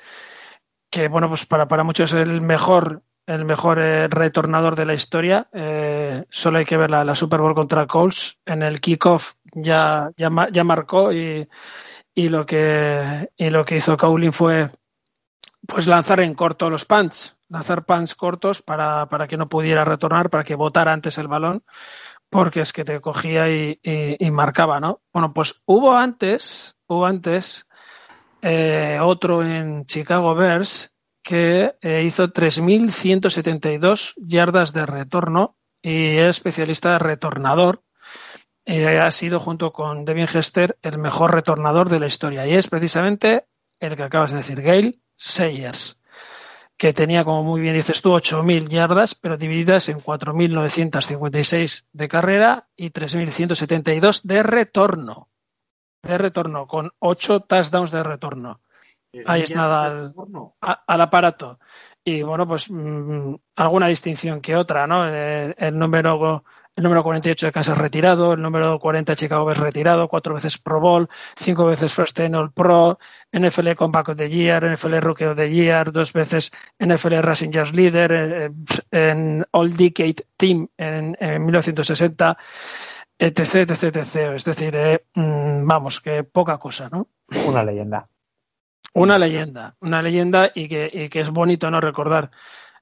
[0.92, 4.94] que bueno, pues para, para muchos es el mejor, el mejor eh, retornador de la
[4.94, 5.50] historia.
[5.54, 8.40] Eh, solo hay que ver la, Super Bowl contra Colts.
[8.46, 11.50] En el kickoff ya, ya, ya marcó y,
[12.14, 14.70] y lo que y lo que hizo Cowling fue
[15.68, 20.30] pues lanzar en corto los punts, lanzar punts cortos para, para que no pudiera retornar,
[20.30, 21.64] para que botara antes el balón
[22.30, 25.02] porque es que te cogía y, marcaba, ¿no?
[25.14, 27.68] Bueno, pues hubo antes, hubo antes
[28.42, 30.94] eh, otro en Chicago Bears
[31.24, 37.84] que eh, hizo 3.172 yardas de retorno y es especialista retornador.
[38.66, 42.68] Y ha sido junto con Devin Hester el mejor retornador de la historia y es
[42.68, 43.48] precisamente
[43.80, 45.98] el que acabas de decir, Gail Sayers
[46.78, 52.68] que tenía, como muy bien dices tú, 8.000 yardas, pero divididas en 4.956 de carrera
[52.76, 55.30] y 3.172 de retorno.
[56.04, 58.62] De retorno, con 8 touchdowns de retorno
[59.26, 60.14] Ahí es nada al-
[60.62, 61.60] a- al aparato.
[62.04, 65.08] Y bueno, pues mm, alguna distinción que otra, ¿no?
[65.10, 66.44] Eh, el número
[66.78, 70.60] el número 48 de Kansas retirado, el número 40 de Chicago Bears retirado, cuatro veces
[70.60, 73.00] Pro Bowl, cinco veces First Team All Pro,
[73.34, 77.76] NFL Comeback of the Year, NFL Rookie of the Year, dos veces NFL Rushing Yards
[77.76, 78.52] Leader, eh,
[78.92, 82.38] en All Decade Team en, en 1960,
[83.18, 84.16] etc, etc, etc.
[84.36, 87.08] Es decir, eh, mm, vamos, que poca cosa, ¿no?
[87.48, 88.08] Una leyenda.
[88.94, 92.32] Una leyenda, una leyenda y que, y que es bonito no recordar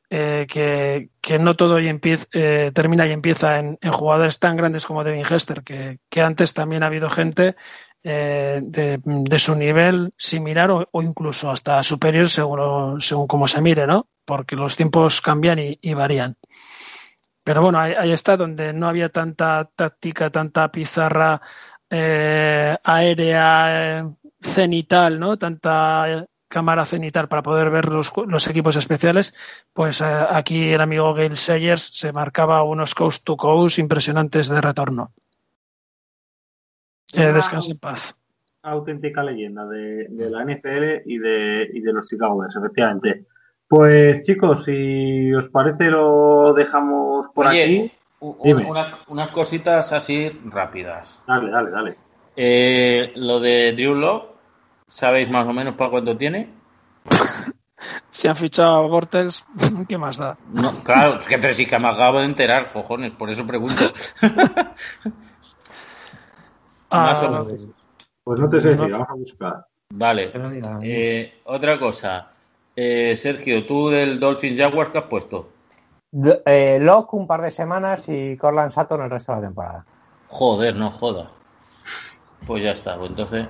[0.09, 5.63] eh, que, no todo eh, termina y empieza en, jugadores tan grandes como Devin Hester,
[5.63, 7.55] que, antes también ha habido gente
[8.03, 14.07] eh, de, su nivel similar o, incluso hasta superior según, según como se mire, ¿no?
[14.25, 16.37] Porque los tiempos cambian y, varían.
[17.43, 21.41] Pero bueno, ahí, ahí, está donde no había tanta táctica, tanta pizarra
[22.83, 24.05] aérea
[24.41, 25.37] cenital, ¿no?
[25.37, 29.35] Tanta cámara cenital para poder ver los, los equipos especiales,
[29.73, 34.61] pues eh, aquí el amigo Gail Sayers se marcaba unos coast to coast impresionantes de
[34.61, 35.11] retorno.
[37.13, 38.15] Eh, descanse en paz.
[38.63, 43.25] Auténtica leyenda de, de, la NFL y de, y de los Chicago Bears, efectivamente.
[43.67, 47.91] Pues chicos, si os parece lo dejamos por Oye, aquí.
[48.19, 51.21] Un, una, unas cositas así rápidas.
[51.27, 51.95] Dale, dale, dale.
[52.35, 54.34] Eh, lo de Drew Love,
[54.87, 56.49] ¿sabéis más o menos para cuánto tiene?
[58.09, 59.45] Si han fichado a Bortels,
[59.89, 60.37] ¿qué más da?
[60.53, 63.83] No, claro, es que pero sí que me acabo de enterar, cojones, por eso pregunto.
[66.87, 67.69] Ah, más o menos.
[68.23, 69.65] Pues no te sé decir, vamos a buscar.
[69.89, 70.31] Vale.
[70.81, 72.29] Eh, otra cosa.
[72.75, 75.49] Eh, Sergio, ¿tú del Dolphin Jaguars qué has puesto?
[76.11, 79.85] D eh, Locke un par de semanas y Corland Sutton el resto de la temporada.
[80.27, 81.31] Joder, no joda.
[82.45, 83.47] Pues ya está, pues entonces.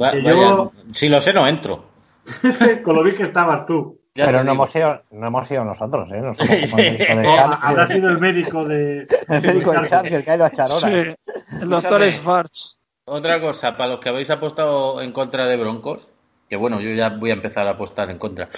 [0.00, 1.84] Va, Que vaya, yo- Si lo sé, no entro.
[2.84, 4.00] Con lo bien que estabas tú.
[4.16, 6.20] Ya Pero no hemos, sido, no hemos sido nosotros, ¿eh?
[6.20, 9.06] Nosotros como el médico de O Charlie, habrá sido el médico de.
[9.28, 11.16] el médico de Charlie, el que ha ido a echar Sí, horas.
[11.60, 12.10] el doctor.
[12.12, 12.78] Schwartz.
[13.06, 16.08] Otra cosa, para los que habéis apostado en contra de Broncos,
[16.48, 18.48] que bueno, yo ya voy a empezar a apostar en contra.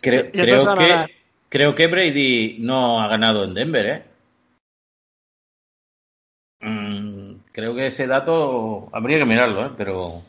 [0.00, 1.06] creo, creo que
[1.48, 4.02] creo que Brady no ha ganado en Denver, ¿eh?
[6.60, 9.70] Mm, creo que ese dato habría que mirarlo, ¿eh?
[9.76, 10.20] Pero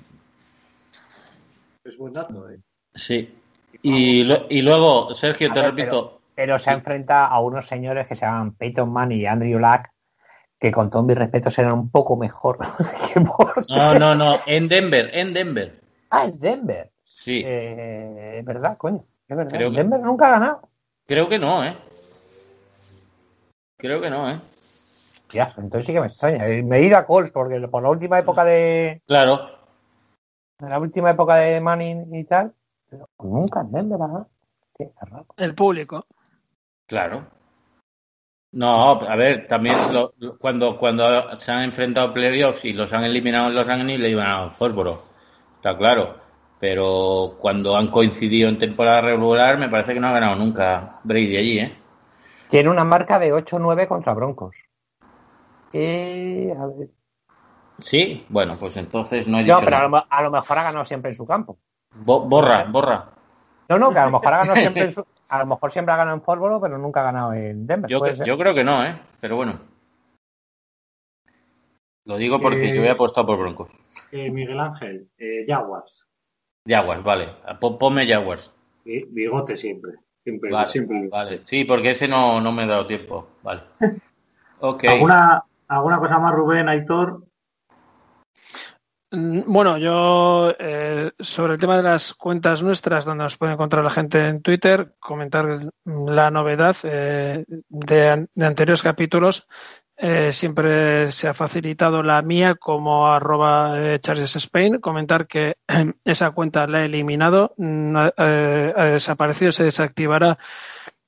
[1.83, 2.59] Es buen dato, eh.
[2.95, 3.37] sí.
[3.81, 8.07] Y, lo- y luego, Sergio, A te ver, repito, Pero se enfrenta a unos señores
[8.07, 9.87] que se llaman Peyton Manning y Andrew Luck,
[10.59, 12.59] que con todo mi respeto serán un poco mejor
[13.13, 15.81] que no, no, no, en Denver, en Denver.
[16.11, 16.91] Ah, es Denver.
[17.03, 19.03] Sí, Eh, es verdad, coño.
[19.27, 19.51] Es verdad.
[19.57, 20.69] Creo que- Denver nunca ha ganado.
[21.07, 21.75] creo que no, ¿eh?
[23.77, 24.39] Creo que no, ¿eh?
[25.33, 26.47] Ya, entonces sí que me extraña.
[26.47, 29.49] Eh, Me he ido a Colts porque por la última época de Claro,
[30.59, 32.53] la última época de Manning y tal,
[32.89, 34.27] pero nunca en Denver, ¿verdad?
[34.77, 35.25] Qué raro.
[35.37, 36.05] El público.
[36.87, 37.25] Claro.
[38.53, 42.91] No, a ver, también lo- lo- cuando, cuando se han enfrentado a playoffs y los
[42.91, 45.01] han eliminado en Los Ángeles, le iban a Fósforo.
[45.55, 46.15] Está claro.
[46.59, 51.37] Pero cuando han coincidido en temporada regular, me parece que no ha ganado nunca Brady
[51.37, 51.77] allí, ¿eh?
[52.49, 54.55] Tiene una marca de 8-9 contra Broncos.
[55.73, 56.89] Eh, a ver.
[57.80, 59.89] Sí, bueno, pues entonces no he No, dicho pero a nada.
[59.89, 61.57] lo, a lo mejor ha ganado siempre en su campo.
[61.95, 63.10] Bo- borra, borra.
[63.69, 65.93] No, no, que a lo mejor ha ganado siempre en su, a lo mejor siempre
[65.93, 67.89] ha ganado en Fórmula, pero nunca ha ganado en Denver.
[67.89, 68.27] Yo, puede cre- ser.
[68.27, 68.99] yo creo que no, ¿eh?
[69.19, 69.60] Pero bueno.
[72.06, 73.72] Lo digo porque Eh, yo he apostado por Broncos.
[74.11, 76.06] Eh, Miguel Ángel, eh, Jaguars.
[76.68, 77.30] Jaguars, vale.
[77.60, 78.53] Po- Ponme Jaguars.
[78.84, 79.93] Sí, bigote siempre.
[80.23, 81.07] Siempre, Vale, siempre.
[81.10, 81.41] vale.
[81.45, 83.27] Sí, porque ese no, no me he dado tiempo.
[83.41, 83.61] Vale.
[84.64, 84.84] Ok.
[84.84, 87.23] ¿Alguna, ¿Alguna cosa más, Rubén, Aitor?
[89.10, 93.81] Mm, Bueno, yo eh, sobre el tema de las cuentas nuestras, donde nos puede encontrar
[93.85, 99.48] la gente en Twitter, comentar la novedad eh, de, anteriores capítulos.
[99.95, 104.81] Eh, siempre se ha facilitado la mía como arroba Charles Spain.
[104.81, 105.56] Comentar que
[106.03, 107.56] esa cuenta la he eliminado,
[108.18, 110.38] ha desaparecido, se desactivará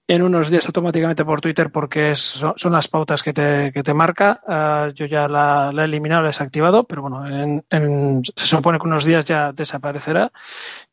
[0.07, 4.41] en unos días automáticamente por Twitter porque son, las pautas que te, que te marca.
[4.47, 8.79] Ah, yo ya la, he eliminado, la he desactivado, pero bueno, en- en- se supone
[8.79, 10.31] que unos días ya desaparecerá.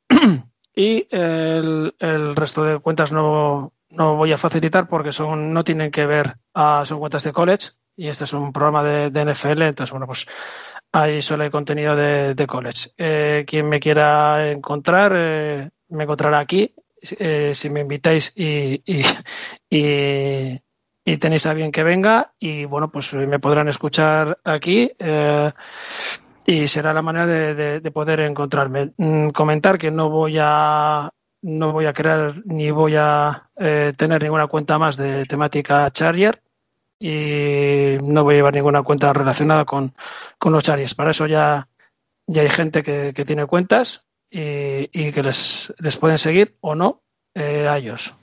[0.74, 5.90] y el, el resto de cuentas no, no voy a facilitar porque son, no tienen
[5.90, 9.90] que ver, ah, son cuentas de college y este es un programa de, NFL, entonces
[9.90, 10.26] bueno, pues
[10.92, 12.90] ahí solo hay contenido de, de college.
[12.96, 16.74] Eh, quien me quiera encontrar, eh, me encontrará aquí.
[17.18, 19.02] Eh, si me invitáis y, y,
[21.04, 24.92] y, tenéis a bien que venga y bueno, pues me podrán escuchar aquí.
[24.98, 25.50] eh,
[26.46, 28.92] y será la manera de, de- de poder encontrarme.
[28.96, 31.10] Mm, comentar que no voy a
[31.42, 36.42] no voy a crear ni voy a eh, tener ninguna cuenta más de temática Charger
[36.98, 39.94] y no voy a llevar ninguna cuenta relacionada con,
[40.38, 40.94] con los Chargers.
[40.94, 41.68] Para eso ya,
[42.26, 47.02] ya hay gente que tiene cuentas y, y que les, les pueden seguir o no
[47.34, 48.16] eh, a ellos.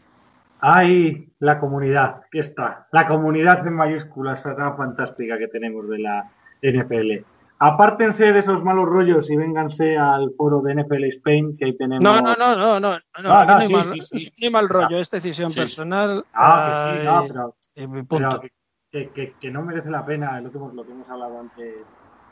[0.60, 2.88] Ay, la comunidad, que está.
[2.92, 6.32] La comunidad en mayúsculas, tan fantástica que tenemos de la
[6.64, 7.24] NFL.
[7.60, 12.04] apártense de esos malos rollos y vénganse al foro de NFL Spain que ahí tenemos.
[12.04, 14.34] No, no, no, no, no, no, sí, mal, sí, sí.
[14.40, 16.26] no hay mal rollo, es decisión personal.
[16.34, 18.08] Ah, que sí, no, pero- y punto.
[18.18, 18.50] Pero que,
[18.92, 21.76] que- que- que no merece la pena lo que hemos, lo que hemos hablado antes,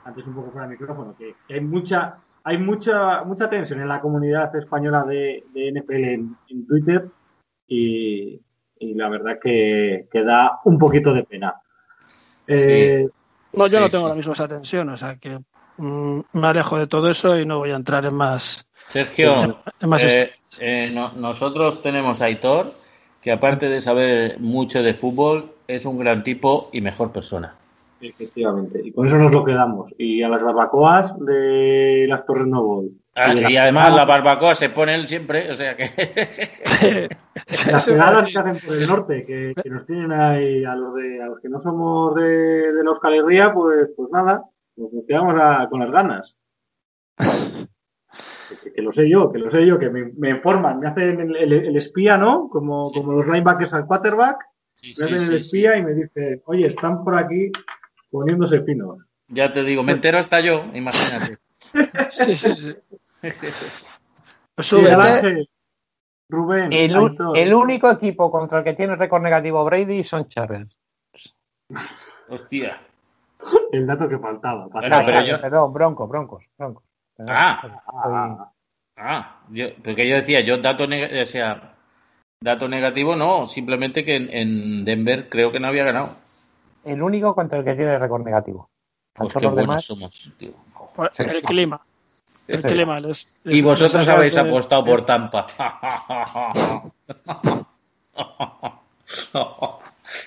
[0.04, 3.88] antes un poco fuera de micrófono, que, que hay mucha hay mucha mucha tensión en
[3.90, 7.06] la comunidad española de, de NFL en, en Twitter
[7.68, 8.40] y,
[8.80, 11.56] y la verdad que, que da un poquito de pena.
[12.48, 13.08] Eh,
[13.54, 14.10] No, yo Sí, no tengo sí.
[14.10, 15.40] la misma esa tensión, o sea que
[15.78, 18.68] mm, me alejo de todo eso y no voy a entrar en más.
[18.90, 22.72] Sergio, más eh, eh, no- nosotros tenemos a Aitor,
[23.22, 27.56] que aparte de saber mucho de fútbol, es un gran tipo y mejor persona.
[28.10, 29.92] Efectivamente, y con eso nos lo quedamos.
[29.98, 32.86] Y a las barbacoas de las Torres Novo.
[33.16, 35.86] Ah, las y además la pegadas- barbacoa se pone él siempre, o sea que...
[37.72, 41.22] Las pegadas que hacen por el norte, que, que nos tienen ahí a los de
[41.22, 42.24] a los que no somos de,
[42.74, 44.44] de la Euskal Herria, pues, pues nada,
[44.76, 46.36] pues nos quedamos a- con las ganas.
[47.18, 51.20] Que, que lo sé yo, que lo sé yo, que me, me informan, me hacen
[51.20, 52.50] el, el- el espía, ¿no?
[52.50, 54.38] Como, como los linebackers al quarterback,
[54.74, 55.40] Sí, me sí, hacen el sí, sí.
[55.40, 57.50] espía y me dicen, oye, están por aquí
[58.20, 59.06] poniéndose finos.
[59.28, 61.38] Ya te digo, me entero hasta yo, imagínate.
[62.10, 62.76] Sí, sí, sí.
[64.58, 64.90] Súbete.
[64.96, 65.50] Galaxy,
[66.30, 70.78] Rubén, El, único equipo contra el que tiene récord negativo Brady son Chargers.
[72.30, 72.80] Hostia.
[73.72, 74.68] el dato que faltaba.
[74.68, 76.84] Bueno, Ah, pero yo- Perdón, Broncos, Broncos, Broncos.
[77.28, 77.60] Ah.
[77.64, 78.46] estoy-
[78.98, 81.76] Ah, yo, porque yo decía, yo dato, neg- o sea,
[82.42, 86.16] dato negativo no, simplemente que en, en Denver creo que no había ganado.
[86.86, 88.70] El único contra el que tiene récord negativo.
[89.14, 90.52] Pues Todos qué los demás, somos, tío.
[91.12, 91.42] Sí, el sí.
[91.44, 91.82] clima.
[92.48, 92.68] El Sí.
[92.68, 93.00] clima.
[93.00, 95.48] les- Y vosotros habéis de- apostado por Tampa.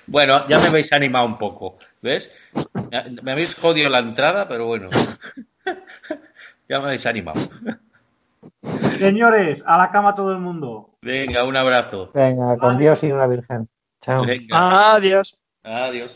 [0.06, 2.30] Bueno, ya me habéis animado un poco, ¿ves?
[3.22, 4.89] Me habéis jodido la entrada, pero bueno.
[6.70, 7.40] Ya me habéis animado.
[8.98, 10.90] Señores, a la cama todo el mundo.
[11.01, 12.10] Venga, un abrazo.
[12.12, 13.70] Venga, con Dios y una virgen.
[14.02, 14.24] Chao.
[14.26, 15.39] Venga, Adiós.
[15.69, 16.11] Adiós.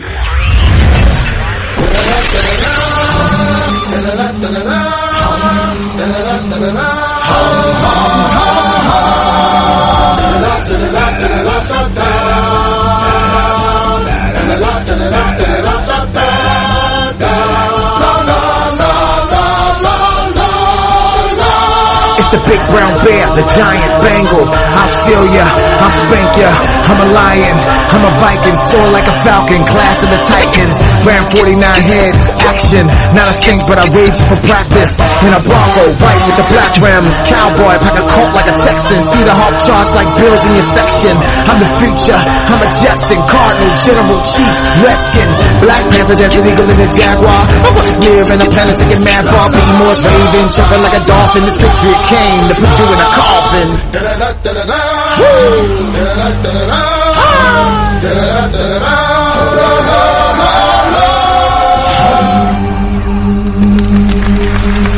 [22.53, 24.45] Big brown bear, the giant Bengal.
[24.45, 25.47] I'll steal ya,
[25.81, 26.53] I'll spank ya.
[26.93, 27.57] I'm a lion,
[27.97, 30.92] I'm a Viking, soar like a falcon, class of the Titans.
[31.03, 32.87] Ran 49 heads, action.
[33.11, 34.95] Not a skink, but I rage for practice.
[35.27, 37.19] In a Bronco, white with the black rims.
[37.27, 39.03] Cowboy, pack a colt like a Texan.
[39.11, 41.19] See the hawk charge like bills in your section.
[41.51, 45.27] I'm the future, I'm a Jetson, Cardinal, General Chief, Redskin.
[45.67, 47.41] Black Panther, Desert Eagle in the Jaguar.
[47.51, 49.51] I'm always live in a planet taking mad far.
[49.51, 51.43] Be more raving, jumping like a dolphin.
[51.51, 53.69] This Patriot came to put you in a coffin.
[53.91, 54.79] Da da da da da,
[55.19, 55.67] Woo!
[56.71, 57.03] Ah!